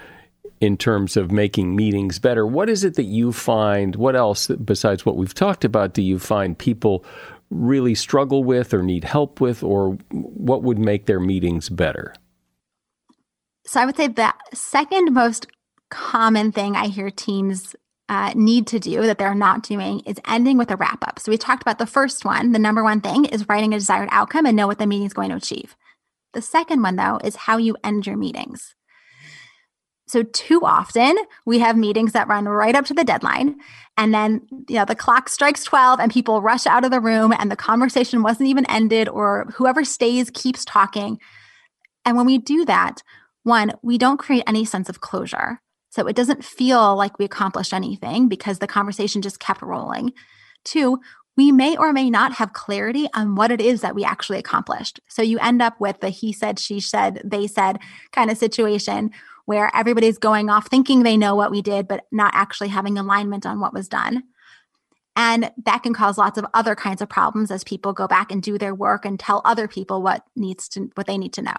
in 0.61 0.76
terms 0.76 1.16
of 1.16 1.32
making 1.32 1.74
meetings 1.74 2.18
better, 2.18 2.47
what 2.47 2.68
is 2.68 2.85
it 2.85 2.95
that 2.95 3.05
you 3.05 3.32
find? 3.32 3.97
What 3.97 4.14
else, 4.14 4.47
besides 4.47 5.05
what 5.05 5.16
we've 5.16 5.35
talked 5.35 5.64
about, 5.64 5.95
do 5.95 6.03
you 6.03 6.18
find 6.18 6.57
people 6.57 7.05
really 7.51 7.95
struggle 7.95 8.45
with 8.45 8.74
or 8.74 8.82
need 8.82 9.05
help 9.05 9.40
with, 9.40 9.62
or 9.62 9.99
what 10.11 10.62
would 10.62 10.78
make 10.78 11.07
their 11.07 11.20
meetings 11.20 11.68
better? 11.68 12.14
So 13.66 13.80
I 13.80 13.86
would 13.86 13.97
say 13.97 14.09
the 14.09 14.34
second 14.53 15.14
most 15.14 15.47
common 15.90 16.53
thing 16.53 16.76
I 16.76 16.88
hear 16.88 17.11
teams 17.11 17.74
uh, 18.09 18.32
need 18.34 18.66
to 18.66 18.78
do 18.78 19.03
that 19.03 19.18
they're 19.18 19.34
not 19.34 19.62
doing 19.62 20.01
is 20.01 20.20
ending 20.26 20.59
with 20.59 20.70
a 20.70 20.76
wrap 20.76 21.07
up. 21.07 21.18
So 21.18 21.30
we 21.30 21.38
talked 21.38 21.62
about 21.62 21.78
the 21.78 21.86
first 21.86 22.24
one. 22.24 22.53
The 22.53 22.59
number 22.59 22.82
one 22.82 23.01
thing 23.01 23.24
is 23.24 23.49
writing 23.49 23.72
a 23.72 23.78
desired 23.78 24.09
outcome 24.12 24.45
and 24.45 24.57
know 24.57 24.66
what 24.66 24.78
the 24.78 24.86
meeting 24.86 25.07
is 25.07 25.14
going 25.14 25.30
to 25.30 25.36
achieve. 25.36 25.74
The 26.34 26.42
second 26.42 26.82
one, 26.82 26.97
though, 26.97 27.18
is 27.24 27.36
how 27.36 27.57
you 27.57 27.76
end 27.82 28.07
your 28.07 28.16
meetings. 28.16 28.74
So 30.14 30.22
too 30.22 30.60
often 30.62 31.18
we 31.44 31.58
have 31.58 31.76
meetings 31.76 32.12
that 32.12 32.28
run 32.28 32.44
right 32.44 32.76
up 32.76 32.84
to 32.84 32.94
the 32.94 33.02
deadline 33.02 33.56
and 33.96 34.14
then 34.14 34.42
you 34.68 34.76
know 34.76 34.84
the 34.84 34.94
clock 34.94 35.28
strikes 35.28 35.64
12 35.64 35.98
and 35.98 36.12
people 36.12 36.40
rush 36.40 36.68
out 36.68 36.84
of 36.84 36.92
the 36.92 37.00
room 37.00 37.34
and 37.36 37.50
the 37.50 37.56
conversation 37.56 38.22
wasn't 38.22 38.48
even 38.48 38.64
ended 38.70 39.08
or 39.08 39.46
whoever 39.56 39.84
stays 39.84 40.30
keeps 40.30 40.64
talking. 40.64 41.18
And 42.04 42.16
when 42.16 42.26
we 42.26 42.38
do 42.38 42.64
that, 42.66 43.02
one, 43.42 43.72
we 43.82 43.98
don't 43.98 44.20
create 44.20 44.44
any 44.46 44.64
sense 44.64 44.88
of 44.88 45.00
closure. 45.00 45.60
So 45.90 46.06
it 46.06 46.14
doesn't 46.14 46.44
feel 46.44 46.94
like 46.94 47.18
we 47.18 47.24
accomplished 47.24 47.74
anything 47.74 48.28
because 48.28 48.60
the 48.60 48.68
conversation 48.68 49.20
just 49.20 49.40
kept 49.40 49.62
rolling. 49.62 50.12
Two, 50.64 51.00
we 51.36 51.50
may 51.50 51.76
or 51.76 51.92
may 51.92 52.08
not 52.08 52.34
have 52.34 52.52
clarity 52.52 53.08
on 53.14 53.34
what 53.34 53.50
it 53.50 53.60
is 53.60 53.80
that 53.80 53.96
we 53.96 54.04
actually 54.04 54.38
accomplished. 54.38 55.00
So 55.08 55.22
you 55.22 55.40
end 55.40 55.60
up 55.60 55.80
with 55.80 55.98
the 55.98 56.10
he 56.10 56.32
said, 56.32 56.60
she 56.60 56.78
said, 56.78 57.20
they 57.24 57.48
said 57.48 57.80
kind 58.12 58.30
of 58.30 58.38
situation 58.38 59.10
where 59.47 59.70
everybody's 59.74 60.18
going 60.18 60.49
off 60.51 60.68
thinking 60.68 61.03
they 61.03 61.16
know 61.16 61.34
what 61.34 61.51
we 61.51 61.62
did, 61.62 61.86
but 61.86 62.05
not 62.11 62.32
actually 62.34 62.68
having 62.68 62.99
alignment 62.99 63.45
on 63.45 63.61
what 63.61 63.74
was 63.74 63.88
done. 63.88 64.22
And 65.16 65.53
that 65.64 65.82
can 65.82 65.95
cause 65.95 66.18
lots 66.18 66.38
of 66.38 66.47
other 66.55 66.74
kinds 66.74 67.01
of 67.01 67.09
problems 67.09 67.51
as 67.51 67.62
people 67.62 67.92
go 67.92 68.09
back 68.09 68.32
and 68.32 68.42
do 68.42 68.59
their 68.59 68.74
work 68.74 69.05
and 69.05 69.18
tell 69.18 69.42
other 69.45 69.68
people 69.68 70.03
what 70.03 70.24
needs 70.34 70.68
to 70.70 70.90
what 70.95 71.07
they 71.07 71.18
need 71.18 71.32
to 71.34 71.42
know. 71.42 71.55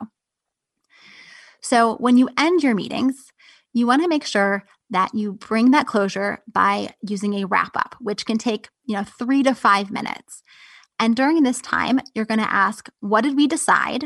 So 1.62 1.96
when 1.96 2.18
you 2.18 2.30
end 2.38 2.64
your 2.64 2.76
meetings, 2.76 3.32
you 3.74 3.88
want 3.88 4.02
to 4.02 4.10
make 4.10 4.26
sure 4.26 4.66
that 4.90 5.16
you 5.16 5.34
bring 5.34 5.72
that 5.72 5.88
closure 5.88 6.44
by 6.52 6.94
using 7.02 7.34
a 7.36 7.46
wrap 7.46 7.76
up, 7.76 7.96
which 8.00 8.26
can 8.26 8.38
take, 8.38 8.70
you 8.86 8.96
know, 8.96 9.04
3 9.04 9.44
to 9.44 9.56
5 9.56 9.90
minutes. 9.90 10.44
And 11.00 11.16
during 11.16 11.44
this 11.44 11.60
time, 11.62 12.00
you're 12.14 12.26
going 12.26 12.40
to 12.40 12.54
ask, 12.54 12.90
what 13.00 13.22
did 13.22 13.36
we 13.36 13.48
decide? 13.48 14.06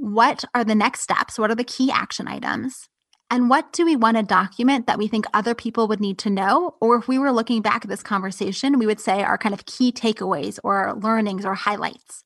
What 0.00 0.44
are 0.54 0.64
the 0.64 0.74
next 0.74 1.00
steps? 1.00 1.38
What 1.38 1.50
are 1.50 1.54
the 1.54 1.62
key 1.62 1.90
action 1.90 2.26
items? 2.26 2.88
And 3.30 3.50
what 3.50 3.72
do 3.72 3.84
we 3.84 3.96
want 3.96 4.16
to 4.16 4.22
document 4.22 4.86
that 4.86 4.98
we 4.98 5.06
think 5.06 5.26
other 5.34 5.54
people 5.54 5.86
would 5.88 6.00
need 6.00 6.18
to 6.20 6.30
know? 6.30 6.74
Or 6.80 6.96
if 6.96 7.06
we 7.06 7.18
were 7.18 7.30
looking 7.30 7.60
back 7.60 7.84
at 7.84 7.90
this 7.90 8.02
conversation, 8.02 8.78
we 8.78 8.86
would 8.86 8.98
say 8.98 9.22
our 9.22 9.36
kind 9.36 9.54
of 9.54 9.66
key 9.66 9.92
takeaways 9.92 10.58
or 10.64 10.94
learnings 11.00 11.44
or 11.44 11.54
highlights. 11.54 12.24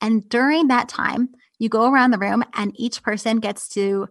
And 0.00 0.26
during 0.28 0.68
that 0.68 0.88
time, 0.88 1.30
you 1.58 1.68
go 1.68 1.90
around 1.90 2.12
the 2.12 2.18
room 2.18 2.44
and 2.54 2.72
each 2.76 3.02
person 3.02 3.40
gets 3.40 3.68
to 3.70 4.06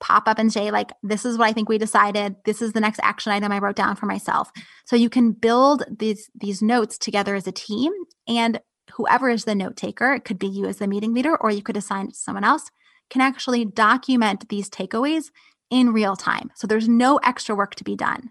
pop 0.00 0.28
up 0.28 0.38
and 0.38 0.52
say, 0.52 0.70
like, 0.70 0.92
this 1.02 1.24
is 1.24 1.36
what 1.36 1.48
I 1.48 1.52
think 1.52 1.68
we 1.68 1.76
decided. 1.76 2.36
This 2.44 2.62
is 2.62 2.72
the 2.72 2.80
next 2.80 3.00
action 3.02 3.32
item 3.32 3.50
I 3.50 3.58
wrote 3.58 3.76
down 3.76 3.96
for 3.96 4.06
myself. 4.06 4.50
So 4.86 4.94
you 4.94 5.10
can 5.10 5.32
build 5.32 5.82
these 5.90 6.30
these 6.34 6.62
notes 6.62 6.98
together 6.98 7.34
as 7.34 7.48
a 7.48 7.52
team. 7.52 7.92
And 8.28 8.60
whoever 8.98 9.30
is 9.30 9.44
the 9.44 9.54
note 9.54 9.76
taker, 9.76 10.12
it 10.12 10.24
could 10.24 10.38
be 10.38 10.48
you 10.48 10.66
as 10.66 10.76
the 10.76 10.88
meeting 10.88 11.14
leader, 11.14 11.36
or 11.36 11.50
you 11.50 11.62
could 11.62 11.76
assign 11.76 12.06
it 12.06 12.14
to 12.14 12.18
someone 12.18 12.44
else, 12.44 12.70
can 13.08 13.22
actually 13.22 13.64
document 13.64 14.48
these 14.48 14.68
takeaways 14.68 15.30
in 15.70 15.92
real 15.92 16.16
time. 16.16 16.50
So 16.56 16.66
there's 16.66 16.88
no 16.88 17.18
extra 17.18 17.54
work 17.54 17.76
to 17.76 17.84
be 17.84 17.96
done. 17.96 18.30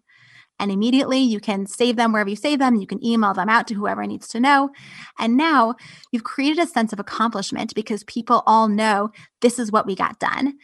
And 0.60 0.72
immediately 0.72 1.20
you 1.20 1.40
can 1.40 1.68
save 1.68 1.96
them 1.96 2.12
wherever 2.12 2.30
you 2.30 2.36
save 2.36 2.60
them. 2.60 2.76
You 2.76 2.88
can 2.88 3.04
email 3.06 3.34
them 3.34 3.48
out 3.48 3.68
to 3.68 3.76
whoever 3.76 4.06
needs 4.06 4.28
to 4.30 4.40
know. 4.40 4.72
And 5.18 5.38
now 5.38 5.76
you've 6.12 6.24
created 6.24 6.60
a 6.60 6.68
sense 6.68 6.92
of 6.92 7.00
accomplishment 7.00 7.74
because 7.74 8.04
people 8.04 8.44
all 8.46 8.68
know 8.68 9.12
this 9.42 9.60
is 9.60 9.72
what 9.72 9.86
we 9.86 9.96
got 9.96 10.20
done. 10.20 10.58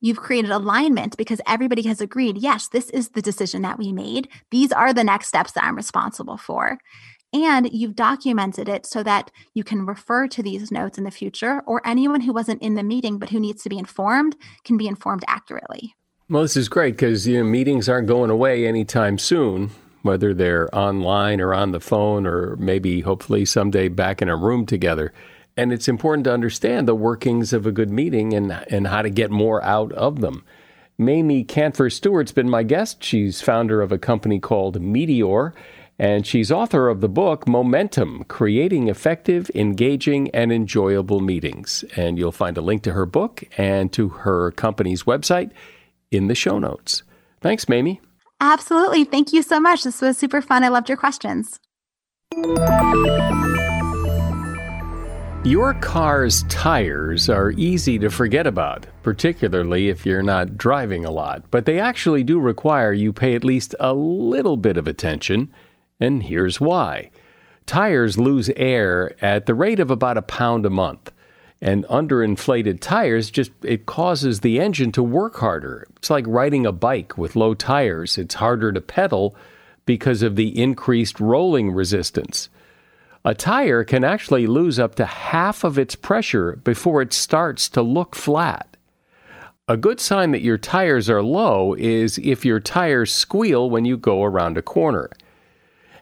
You've 0.00 0.18
created 0.18 0.50
alignment 0.50 1.16
because 1.16 1.40
everybody 1.46 1.82
has 1.82 2.00
agreed, 2.00 2.38
yes, 2.38 2.68
this 2.68 2.90
is 2.90 3.10
the 3.10 3.22
decision 3.22 3.62
that 3.62 3.78
we 3.78 3.92
made. 3.92 4.28
These 4.50 4.72
are 4.72 4.92
the 4.92 5.04
next 5.04 5.28
steps 5.28 5.52
that 5.52 5.64
I'm 5.64 5.76
responsible 5.76 6.36
for. 6.36 6.78
And 7.44 7.68
you've 7.72 7.94
documented 7.94 8.68
it 8.68 8.86
so 8.86 9.02
that 9.02 9.30
you 9.52 9.62
can 9.62 9.84
refer 9.84 10.26
to 10.28 10.42
these 10.42 10.72
notes 10.72 10.96
in 10.96 11.04
the 11.04 11.10
future, 11.10 11.62
or 11.66 11.86
anyone 11.86 12.22
who 12.22 12.32
wasn't 12.32 12.62
in 12.62 12.74
the 12.74 12.82
meeting 12.82 13.18
but 13.18 13.30
who 13.30 13.40
needs 13.40 13.62
to 13.64 13.68
be 13.68 13.78
informed 13.78 14.36
can 14.64 14.76
be 14.76 14.88
informed 14.88 15.24
accurately. 15.28 15.94
Well, 16.28 16.42
this 16.42 16.56
is 16.56 16.68
great 16.68 16.94
because 16.94 17.26
you 17.26 17.38
know 17.38 17.44
meetings 17.44 17.88
aren't 17.88 18.08
going 18.08 18.30
away 18.30 18.66
anytime 18.66 19.18
soon, 19.18 19.70
whether 20.02 20.34
they're 20.34 20.74
online 20.74 21.40
or 21.40 21.54
on 21.54 21.72
the 21.72 21.80
phone 21.80 22.26
or 22.26 22.56
maybe 22.56 23.02
hopefully 23.02 23.44
someday 23.44 23.88
back 23.88 24.22
in 24.22 24.28
a 24.28 24.36
room 24.36 24.66
together. 24.66 25.12
And 25.56 25.72
it's 25.72 25.88
important 25.88 26.24
to 26.24 26.32
understand 26.32 26.88
the 26.88 26.94
workings 26.94 27.52
of 27.52 27.66
a 27.66 27.72
good 27.72 27.90
meeting 27.90 28.32
and 28.32 28.52
and 28.70 28.86
how 28.86 29.02
to 29.02 29.10
get 29.10 29.30
more 29.30 29.62
out 29.62 29.92
of 29.92 30.20
them. 30.20 30.44
Mamie 30.98 31.44
Kanfer 31.44 31.92
Stewart's 31.92 32.32
been 32.32 32.48
my 32.48 32.62
guest. 32.62 33.04
She's 33.04 33.42
founder 33.42 33.82
of 33.82 33.92
a 33.92 33.98
company 33.98 34.38
called 34.38 34.80
Meeteor, 34.80 35.52
and 35.98 36.26
she's 36.26 36.52
author 36.52 36.88
of 36.88 37.00
the 37.00 37.08
book 37.08 37.48
Momentum 37.48 38.24
Creating 38.24 38.88
Effective, 38.88 39.50
Engaging, 39.54 40.30
and 40.30 40.52
Enjoyable 40.52 41.20
Meetings. 41.20 41.84
And 41.96 42.18
you'll 42.18 42.32
find 42.32 42.56
a 42.58 42.60
link 42.60 42.82
to 42.82 42.92
her 42.92 43.06
book 43.06 43.44
and 43.56 43.92
to 43.94 44.08
her 44.08 44.50
company's 44.52 45.04
website 45.04 45.50
in 46.10 46.28
the 46.28 46.34
show 46.34 46.58
notes. 46.58 47.02
Thanks, 47.40 47.68
Mamie. 47.68 48.00
Absolutely. 48.40 49.04
Thank 49.04 49.32
you 49.32 49.42
so 49.42 49.58
much. 49.58 49.84
This 49.84 50.02
was 50.02 50.18
super 50.18 50.42
fun. 50.42 50.62
I 50.62 50.68
loved 50.68 50.88
your 50.88 50.98
questions. 50.98 51.58
Your 55.44 55.74
car's 55.74 56.42
tires 56.48 57.28
are 57.28 57.52
easy 57.52 58.00
to 58.00 58.10
forget 58.10 58.48
about, 58.48 58.84
particularly 59.04 59.88
if 59.88 60.04
you're 60.04 60.22
not 60.22 60.58
driving 60.58 61.04
a 61.04 61.10
lot, 61.12 61.44
but 61.52 61.66
they 61.66 61.78
actually 61.78 62.24
do 62.24 62.40
require 62.40 62.92
you 62.92 63.12
pay 63.12 63.36
at 63.36 63.44
least 63.44 63.72
a 63.78 63.94
little 63.94 64.56
bit 64.56 64.76
of 64.76 64.88
attention, 64.88 65.48
and 66.00 66.22
here's 66.24 66.60
why. 66.60 67.10
Tires 67.66 68.18
lose 68.18 68.50
air 68.56 69.14
at 69.24 69.46
the 69.46 69.54
rate 69.54 69.80
of 69.80 69.90
about 69.90 70.16
a 70.16 70.22
pound 70.22 70.64
a 70.66 70.70
month 70.70 71.10
and 71.60 71.84
underinflated 71.86 72.80
tires 72.80 73.30
just 73.30 73.50
it 73.62 73.86
causes 73.86 74.40
the 74.40 74.60
engine 74.60 74.92
to 74.92 75.02
work 75.02 75.36
harder. 75.36 75.86
It's 75.96 76.10
like 76.10 76.24
riding 76.28 76.66
a 76.66 76.72
bike 76.72 77.16
with 77.16 77.36
low 77.36 77.54
tires. 77.54 78.18
It's 78.18 78.34
harder 78.34 78.72
to 78.72 78.80
pedal 78.80 79.34
because 79.86 80.22
of 80.22 80.36
the 80.36 80.60
increased 80.60 81.18
rolling 81.18 81.70
resistance. 81.70 82.48
A 83.24 83.34
tire 83.34 83.82
can 83.84 84.04
actually 84.04 84.46
lose 84.46 84.78
up 84.78 84.94
to 84.96 85.06
half 85.06 85.64
of 85.64 85.78
its 85.78 85.96
pressure 85.96 86.56
before 86.56 87.02
it 87.02 87.12
starts 87.12 87.68
to 87.70 87.82
look 87.82 88.14
flat. 88.14 88.76
A 89.66 89.76
good 89.76 89.98
sign 89.98 90.30
that 90.30 90.42
your 90.42 90.58
tires 90.58 91.10
are 91.10 91.22
low 91.22 91.74
is 91.74 92.18
if 92.18 92.44
your 92.44 92.60
tires 92.60 93.12
squeal 93.12 93.68
when 93.68 93.84
you 93.84 93.96
go 93.96 94.22
around 94.22 94.56
a 94.56 94.62
corner. 94.62 95.10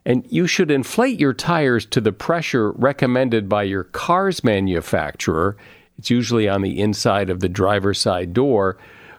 And 0.06 0.26
you 0.30 0.46
should 0.46 0.70
inflate 0.70 1.18
your 1.18 1.32
tires 1.32 1.86
to 1.86 2.00
the 2.00 2.12
pressure 2.12 2.72
recommended 2.72 3.48
by 3.48 3.62
your 3.62 3.84
car's 3.84 4.44
manufacturer. 4.44 5.56
It's 5.98 6.10
usually 6.10 6.48
on 6.48 6.62
the 6.62 6.80
inside 6.80 7.30
of 7.30 7.40
the 7.40 7.48
driver's 7.48 8.00
side 8.00 8.32
door, 8.34 8.76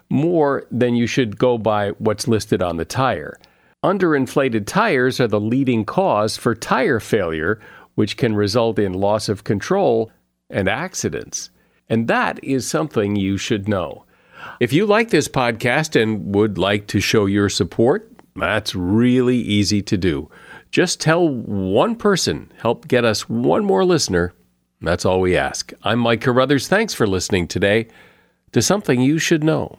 more 0.08 0.64
than 0.70 0.94
you 0.94 1.06
should 1.06 1.38
go 1.38 1.58
by 1.58 1.90
what's 1.98 2.28
listed 2.28 2.62
on 2.62 2.76
the 2.76 2.84
tire. 2.84 3.38
Underinflated 3.84 4.66
tires 4.66 5.20
are 5.20 5.28
the 5.28 5.40
leading 5.40 5.84
cause 5.84 6.36
for 6.36 6.54
tire 6.54 7.00
failure, 7.00 7.60
which 7.94 8.16
can 8.16 8.34
result 8.34 8.78
in 8.78 8.92
loss 8.92 9.28
of 9.28 9.44
control 9.44 10.10
and 10.50 10.68
accidents. 10.68 11.50
And 11.88 12.08
that 12.08 12.42
is 12.42 12.68
something 12.68 13.16
you 13.16 13.38
should 13.38 13.68
know. 13.68 14.04
If 14.60 14.72
you 14.72 14.86
like 14.86 15.10
this 15.10 15.28
podcast 15.28 16.00
and 16.00 16.34
would 16.34 16.58
like 16.58 16.86
to 16.88 17.00
show 17.00 17.26
your 17.26 17.48
support, 17.48 18.10
that's 18.34 18.74
really 18.74 19.38
easy 19.38 19.82
to 19.82 19.96
do. 19.96 20.30
Just 20.70 21.00
tell 21.00 21.28
one 21.28 21.96
person, 21.96 22.52
help 22.58 22.88
get 22.88 23.04
us 23.04 23.28
one 23.28 23.64
more 23.64 23.84
listener. 23.84 24.34
That's 24.80 25.04
all 25.04 25.20
we 25.20 25.36
ask. 25.36 25.72
I'm 25.82 25.98
Mike 26.00 26.20
Carruthers. 26.20 26.68
Thanks 26.68 26.92
for 26.92 27.06
listening 27.06 27.48
today 27.48 27.88
to 28.52 28.60
Something 28.60 29.00
You 29.00 29.18
Should 29.18 29.42
Know. 29.42 29.78